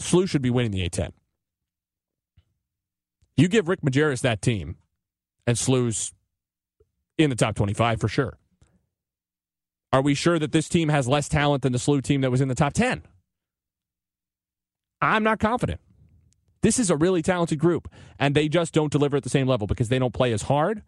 SLU 0.00 0.28
should 0.28 0.42
be 0.42 0.50
winning 0.50 0.72
the 0.72 0.86
A10. 0.88 1.12
You 3.36 3.48
give 3.48 3.68
Rick 3.68 3.82
Majerus 3.82 4.20
that 4.22 4.42
team, 4.42 4.76
and 5.46 5.56
SLU's 5.56 6.12
in 7.18 7.30
the 7.30 7.36
top 7.36 7.54
25 7.54 8.00
for 8.00 8.08
sure. 8.08 8.36
Are 9.92 10.02
we 10.02 10.14
sure 10.14 10.38
that 10.38 10.52
this 10.52 10.68
team 10.68 10.88
has 10.88 11.08
less 11.08 11.28
talent 11.28 11.62
than 11.62 11.72
the 11.72 11.78
SLU 11.78 12.02
team 12.02 12.20
that 12.22 12.30
was 12.30 12.40
in 12.40 12.48
the 12.48 12.54
top 12.54 12.72
10? 12.74 13.02
I'm 15.00 15.22
not 15.22 15.38
confident. 15.38 15.80
This 16.62 16.78
is 16.78 16.90
a 16.90 16.96
really 16.96 17.22
talented 17.22 17.58
group, 17.58 17.88
and 18.18 18.34
they 18.34 18.48
just 18.48 18.74
don't 18.74 18.90
deliver 18.90 19.16
at 19.16 19.22
the 19.22 19.28
same 19.28 19.46
level 19.46 19.66
because 19.66 19.88
they 19.88 19.98
don't 19.98 20.14
play 20.14 20.32
as 20.32 20.42
hard. 20.42 20.82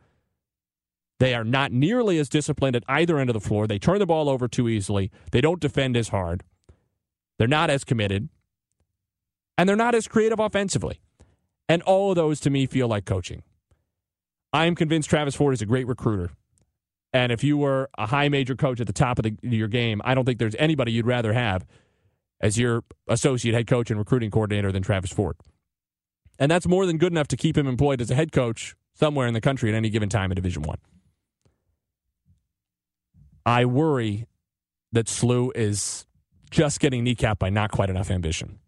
They 1.20 1.34
are 1.34 1.44
not 1.44 1.72
nearly 1.72 2.18
as 2.18 2.28
disciplined 2.28 2.76
at 2.76 2.84
either 2.88 3.18
end 3.18 3.30
of 3.30 3.34
the 3.34 3.40
floor. 3.40 3.66
They 3.66 3.78
turn 3.78 3.98
the 3.98 4.06
ball 4.06 4.28
over 4.28 4.48
too 4.48 4.68
easily. 4.68 5.10
They 5.32 5.40
don't 5.40 5.60
defend 5.60 5.96
as 5.96 6.08
hard. 6.08 6.44
They're 7.38 7.48
not 7.48 7.70
as 7.70 7.84
committed. 7.84 8.28
And 9.56 9.68
they're 9.68 9.76
not 9.76 9.94
as 9.94 10.06
creative 10.06 10.38
offensively. 10.38 11.00
And 11.68 11.82
all 11.82 12.10
of 12.10 12.16
those 12.16 12.40
to 12.40 12.50
me 12.50 12.66
feel 12.66 12.86
like 12.86 13.04
coaching. 13.04 13.42
I 14.52 14.66
am 14.66 14.74
convinced 14.74 15.10
Travis 15.10 15.34
Ford 15.34 15.54
is 15.54 15.62
a 15.62 15.66
great 15.66 15.86
recruiter. 15.86 16.30
And 17.12 17.32
if 17.32 17.42
you 17.42 17.56
were 17.56 17.90
a 17.98 18.06
high 18.06 18.28
major 18.28 18.54
coach 18.54 18.80
at 18.80 18.86
the 18.86 18.92
top 18.92 19.18
of 19.18 19.24
the, 19.24 19.36
your 19.42 19.68
game, 19.68 20.00
I 20.04 20.14
don't 20.14 20.24
think 20.24 20.38
there's 20.38 20.54
anybody 20.58 20.92
you'd 20.92 21.06
rather 21.06 21.32
have 21.32 21.66
as 22.40 22.58
your 22.58 22.84
associate 23.08 23.54
head 23.54 23.66
coach 23.66 23.90
and 23.90 23.98
recruiting 23.98 24.30
coordinator 24.30 24.72
than 24.72 24.82
Travis 24.82 25.12
Ford. 25.12 25.36
And 26.38 26.50
that's 26.50 26.68
more 26.68 26.86
than 26.86 26.98
good 26.98 27.12
enough 27.12 27.28
to 27.28 27.36
keep 27.36 27.58
him 27.58 27.66
employed 27.66 28.00
as 28.00 28.10
a 28.10 28.14
head 28.14 28.32
coach 28.32 28.76
somewhere 28.94 29.26
in 29.26 29.34
the 29.34 29.40
country 29.40 29.68
at 29.68 29.74
any 29.74 29.90
given 29.90 30.08
time 30.08 30.30
in 30.30 30.36
Division 30.36 30.62
One. 30.62 30.78
I. 33.44 33.62
I 33.62 33.64
worry 33.64 34.26
that 34.92 35.06
SLU 35.06 35.50
is 35.54 36.06
just 36.50 36.80
getting 36.80 37.04
kneecapped 37.04 37.38
by 37.38 37.50
not 37.50 37.70
quite 37.70 37.90
enough 37.90 38.10
ambition. 38.10 38.58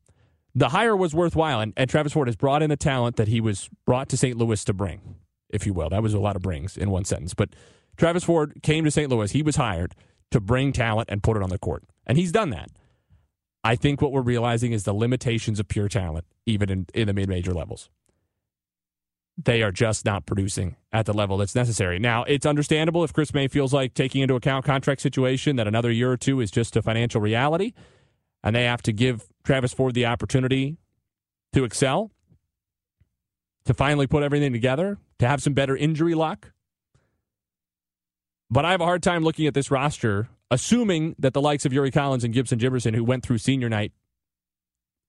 The 0.55 0.71
hire 0.71 0.97
was 0.97 1.15
worthwhile, 1.15 1.61
and, 1.61 1.73
and 1.77 1.89
Travis 1.89 2.13
Ford 2.13 2.29
has 2.29 2.37
brought 2.37 2.63
in 2.63 2.71
the 2.71 2.77
talent 2.77 3.17
that 3.17 3.29
he 3.29 3.41
was 3.41 3.71
brought 3.87 4.09
to 4.09 4.17
St. 4.17 4.37
Louis 4.37 4.65
to 4.65 4.73
bring, 4.73 5.17
if 5.49 5.65
you 5.65 5.73
will. 5.73 5.91
That 5.91 6.03
was 6.03 6.13
a 6.13 6.19
lot 6.19 6.35
of 6.35 6.43
brings 6.43 6.77
in 6.77 6.91
one 6.91 7.05
sentence. 7.05 7.35
But 7.35 7.51
Travis 7.97 8.25
Ford 8.25 8.61
came 8.63 8.85
to 8.85 8.91
St. 8.91 9.09
Louis. 9.09 9.31
He 9.31 9.43
was 9.43 9.57
hired 9.57 9.95
to 10.33 10.41
bring 10.41 10.73
talent 10.73 11.09
and 11.11 11.23
put 11.23 11.37
it 11.37 11.43
on 11.43 11.51
the 11.51 11.59
court. 11.59 11.85
And 12.07 12.19
he's 12.19 12.33
done 12.33 12.51
that. 12.51 12.71
I 13.63 13.77
think 13.77 14.01
what 14.01 14.13
we're 14.13 14.23
realizing 14.23 14.73
is 14.73 14.85
the 14.85 14.95
limitations 14.95 15.61
of 15.61 15.69
pure 15.69 15.89
talent, 15.89 16.27
even 16.47 16.71
in, 16.71 16.87
in 16.95 17.07
the 17.07 17.13
mid 17.13 17.29
major 17.29 17.53
levels. 17.53 17.91
They 19.43 19.63
are 19.63 19.71
just 19.71 20.05
not 20.05 20.27
producing 20.27 20.77
at 20.93 21.07
the 21.07 21.13
level 21.15 21.39
that's 21.39 21.55
necessary. 21.55 21.99
Now, 21.99 22.25
it's 22.25 22.45
understandable 22.45 23.05
if 23.05 23.13
Chris 23.13 23.33
May 23.33 23.49
feels 23.49 23.73
like 23.73 23.95
taking 23.95 24.23
into 24.23 24.35
account 24.35 24.65
contract 24.65 25.01
situation 25.01 25.57
that 25.57 25.67
another 25.67 25.91
year 25.91 26.11
or 26.11 26.17
two 26.17 26.41
is 26.41 26.51
just 26.51 26.77
a 26.77 26.83
financial 26.83 27.21
reality, 27.21 27.73
and 28.43 28.55
they 28.55 28.65
have 28.65 28.83
to 28.83 28.93
give 28.93 29.29
Travis 29.45 29.73
Ford 29.73 29.95
the 29.95 30.07
opportunity 30.07 30.77
to 31.53 31.65
excel, 31.65 32.11
to 33.65 33.75
finally 33.75 34.07
put 34.07 34.23
everything 34.23 34.53
together, 34.53 34.99
to 35.19 35.29
have 35.29 35.43
some 35.43 35.55
better 35.55 35.77
injury 35.77 36.15
luck. 36.15 36.53
But 38.51 38.65
I 38.65 38.73
have 38.73 38.81
a 38.81 38.87
hard 38.87 39.03
time 39.03 39.23
looking 39.23 39.47
at 39.47 39.55
this 39.55 39.71
roster, 39.71 40.29
assuming 40.51 41.15
that 41.19 41.33
the 41.33 41.41
likes 41.41 41.65
of 41.65 41.73
Yuri 41.73 41.91
Collins 41.91 42.25
and 42.25 42.35
Gibson 42.35 42.59
Jimerson, 42.59 42.95
who 42.95 43.05
went 43.05 43.25
through 43.25 43.39
senior 43.39 43.69
night 43.69 43.93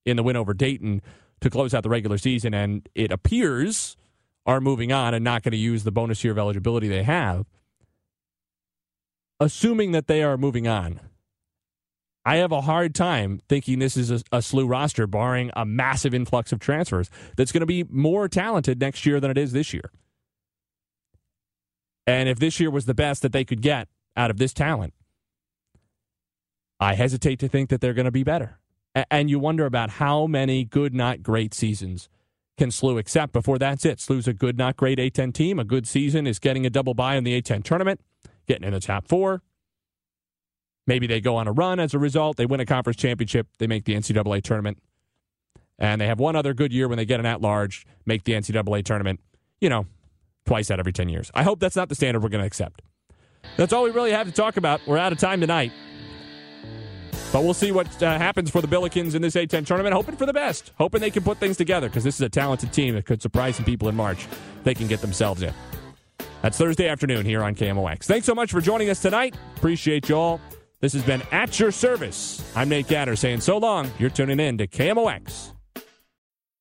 in 0.06 0.18
the 0.18 0.24
win 0.24 0.36
over 0.36 0.54
Dayton 0.54 1.02
to 1.42 1.50
close 1.50 1.74
out 1.74 1.84
the 1.84 1.90
regular 1.90 2.18
season, 2.18 2.54
and 2.54 2.88
it 2.96 3.12
appears 3.12 3.98
are 4.46 4.62
moving 4.62 4.92
on 4.92 5.14
and 5.14 5.24
not 5.24 5.44
going 5.44 5.52
to 5.52 5.58
use 5.58 5.84
the 5.84 5.92
bonus 5.92 6.24
year 6.24 6.32
of 6.32 6.40
eligibility 6.40 6.88
they 6.88 7.04
have. 7.04 7.46
Assuming 9.40 9.92
that 9.92 10.08
they 10.08 10.24
are 10.24 10.38
moving 10.38 10.68
on, 10.68 11.00
I 12.24 12.38
have 12.38 12.52
a 12.52 12.62
hard 12.62 12.94
time 12.94 13.42
thinking 13.50 13.80
this 13.80 13.98
is 13.98 14.12
a, 14.12 14.16
a 14.32 14.38
SLU 14.38 14.70
roster, 14.70 15.08
barring 15.08 15.52
a 15.56 15.66
massive 15.66 16.14
influx 16.14 16.52
of 16.52 16.60
transfers, 16.60 17.10
that's 17.36 17.52
going 17.52 17.62
to 17.62 17.66
be 17.66 17.84
more 17.84 18.28
talented 18.28 18.80
next 18.80 19.06
year 19.06 19.20
than 19.20 19.32
it 19.32 19.38
is 19.38 19.52
this 19.52 19.74
year. 19.74 19.92
And 22.06 22.30
if 22.30 22.40
this 22.40 22.60
year 22.60 22.70
was 22.70 22.86
the 22.86 22.94
best 22.94 23.22
that 23.24 23.32
they 23.32 23.44
could 23.44 23.62
get 23.62 23.88
out 24.16 24.30
of 24.30 24.38
this 24.38 24.54
talent, 24.54 24.94
I 26.82 26.96
hesitate 26.96 27.38
to 27.40 27.48
think 27.48 27.70
that 27.70 27.80
they're 27.80 27.94
going 27.94 28.06
to 28.06 28.12
be 28.12 28.24
better. 28.24 28.58
And 29.10 29.30
you 29.30 29.40
wonder 29.40 29.66
about 29.66 29.92
how 29.92 30.26
many 30.26 30.66
good, 30.66 30.94
not 30.96 31.22
great 31.22 31.54
seasons 31.54 32.10
can 32.58 32.70
SLU 32.70 33.00
accept 33.00 33.32
before 33.32 33.60
that's 33.60 33.86
it. 33.86 34.00
SLU's 34.00 34.28
a 34.28 34.34
good, 34.34 34.58
not 34.58 34.76
great 34.76 34.98
A10 34.98 35.32
team. 35.34 35.60
A 35.60 35.64
good 35.64 35.88
season 35.88 36.26
is 36.26 36.40
getting 36.40 36.66
a 36.66 36.70
double 36.70 36.96
bye 36.96 37.16
in 37.16 37.24
the 37.24 37.40
A10 37.40 37.64
tournament, 37.64 38.02
getting 38.48 38.68
in 38.68 38.74
the 38.74 38.80
top 38.80 39.08
four. 39.08 39.44
Maybe 40.88 41.06
they 41.06 41.22
go 41.22 41.36
on 41.36 41.48
a 41.48 41.52
run 41.52 41.80
as 41.80 41.94
a 41.94 42.00
result. 42.00 42.36
They 42.36 42.48
win 42.48 42.60
a 42.60 42.66
conference 42.66 42.98
championship. 42.98 43.48
They 43.60 43.68
make 43.68 43.86
the 43.86 43.94
NCAA 43.94 44.42
tournament. 44.44 44.80
And 45.78 46.02
they 46.02 46.08
have 46.08 46.20
one 46.20 46.36
other 46.36 46.54
good 46.54 46.74
year 46.74 46.88
when 46.88 46.98
they 46.98 47.06
get 47.06 47.20
an 47.20 47.26
at 47.28 47.42
large, 47.42 47.86
make 48.06 48.24
the 48.24 48.34
NCAA 48.34 48.84
tournament, 48.84 49.20
you 49.62 49.70
know, 49.70 49.86
twice 50.46 50.70
out 50.72 50.80
every 50.80 50.94
10 50.94 51.10
years. 51.10 51.32
I 51.36 51.44
hope 51.44 51.60
that's 51.60 51.76
not 51.76 51.90
the 51.90 51.96
standard 51.96 52.24
we're 52.24 52.30
going 52.30 52.42
to 52.42 52.48
accept. 52.48 52.82
That's 53.56 53.72
all 53.72 53.84
we 53.84 53.92
really 53.92 54.12
have 54.12 54.28
to 54.28 54.34
talk 54.34 54.58
about. 54.58 54.82
We're 54.88 54.98
out 54.98 55.12
of 55.12 55.20
time 55.20 55.42
tonight. 55.42 55.72
But 57.32 57.44
we'll 57.44 57.54
see 57.54 57.72
what 57.72 58.04
uh, 58.04 58.18
happens 58.18 58.50
for 58.50 58.60
the 58.62 58.68
Billikens 58.68 59.16
in 59.16 59.22
this 59.22 59.36
A10 59.36 59.66
tournament. 59.66 59.94
Hoping 59.94 60.18
for 60.18 60.26
the 60.26 60.34
best. 60.34 60.72
Hoping 60.78 61.00
they 61.00 61.12
can 61.12 61.24
put 61.24 61.38
things 61.38 61.56
together 61.56 61.88
because 61.88 62.04
this 62.04 62.16
is 62.16 62.22
a 62.22 62.30
talented 62.30 62.74
team 62.74 62.94
that 62.96 63.06
could 63.06 63.22
surprise 63.22 63.56
some 63.56 63.66
people 63.66 63.88
in 63.88 63.96
March. 63.96 64.28
They 64.64 64.74
can 64.74 64.88
get 64.88 65.00
themselves 65.00 65.42
in. 65.42 65.54
That's 66.42 66.58
Thursday 66.58 66.90
afternoon 66.90 67.26
here 67.26 67.42
on 67.44 67.56
KMOX. 67.56 68.04
Thanks 68.04 68.26
so 68.26 68.36
much 68.36 68.52
for 68.52 68.60
joining 68.60 68.90
us 68.90 69.02
tonight. 69.02 69.36
Appreciate 69.56 70.10
you 70.10 70.16
all. 70.16 70.42
This 70.82 70.94
has 70.94 71.04
been 71.04 71.22
At 71.32 71.58
Your 71.60 71.72
Service. 71.72 72.44
I'm 72.56 72.68
Nate 72.68 72.88
Gatter 72.88 73.16
saying 73.16 73.42
so 73.42 73.58
long. 73.60 73.90
You're 74.00 74.10
tuning 74.10 74.40
in 74.40 74.58
to 74.58 74.68
KMOX. 74.68 75.54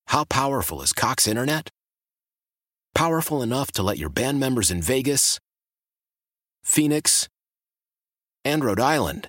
How 0.09 0.25
powerful 0.25 0.83
is 0.83 0.93
Cox 0.93 1.27
Internet? 1.27 1.71
Powerful 2.95 3.43
enough 3.43 3.73
to 3.73 3.83
let 3.83 3.97
your 3.97 4.11
band 4.11 4.39
members 4.39 4.71
in 4.71 4.83
Vegas, 4.83 5.41
Phoenix, 6.63 7.29
and 8.45 8.63
Rhode 8.63 8.81
Island 8.81 9.29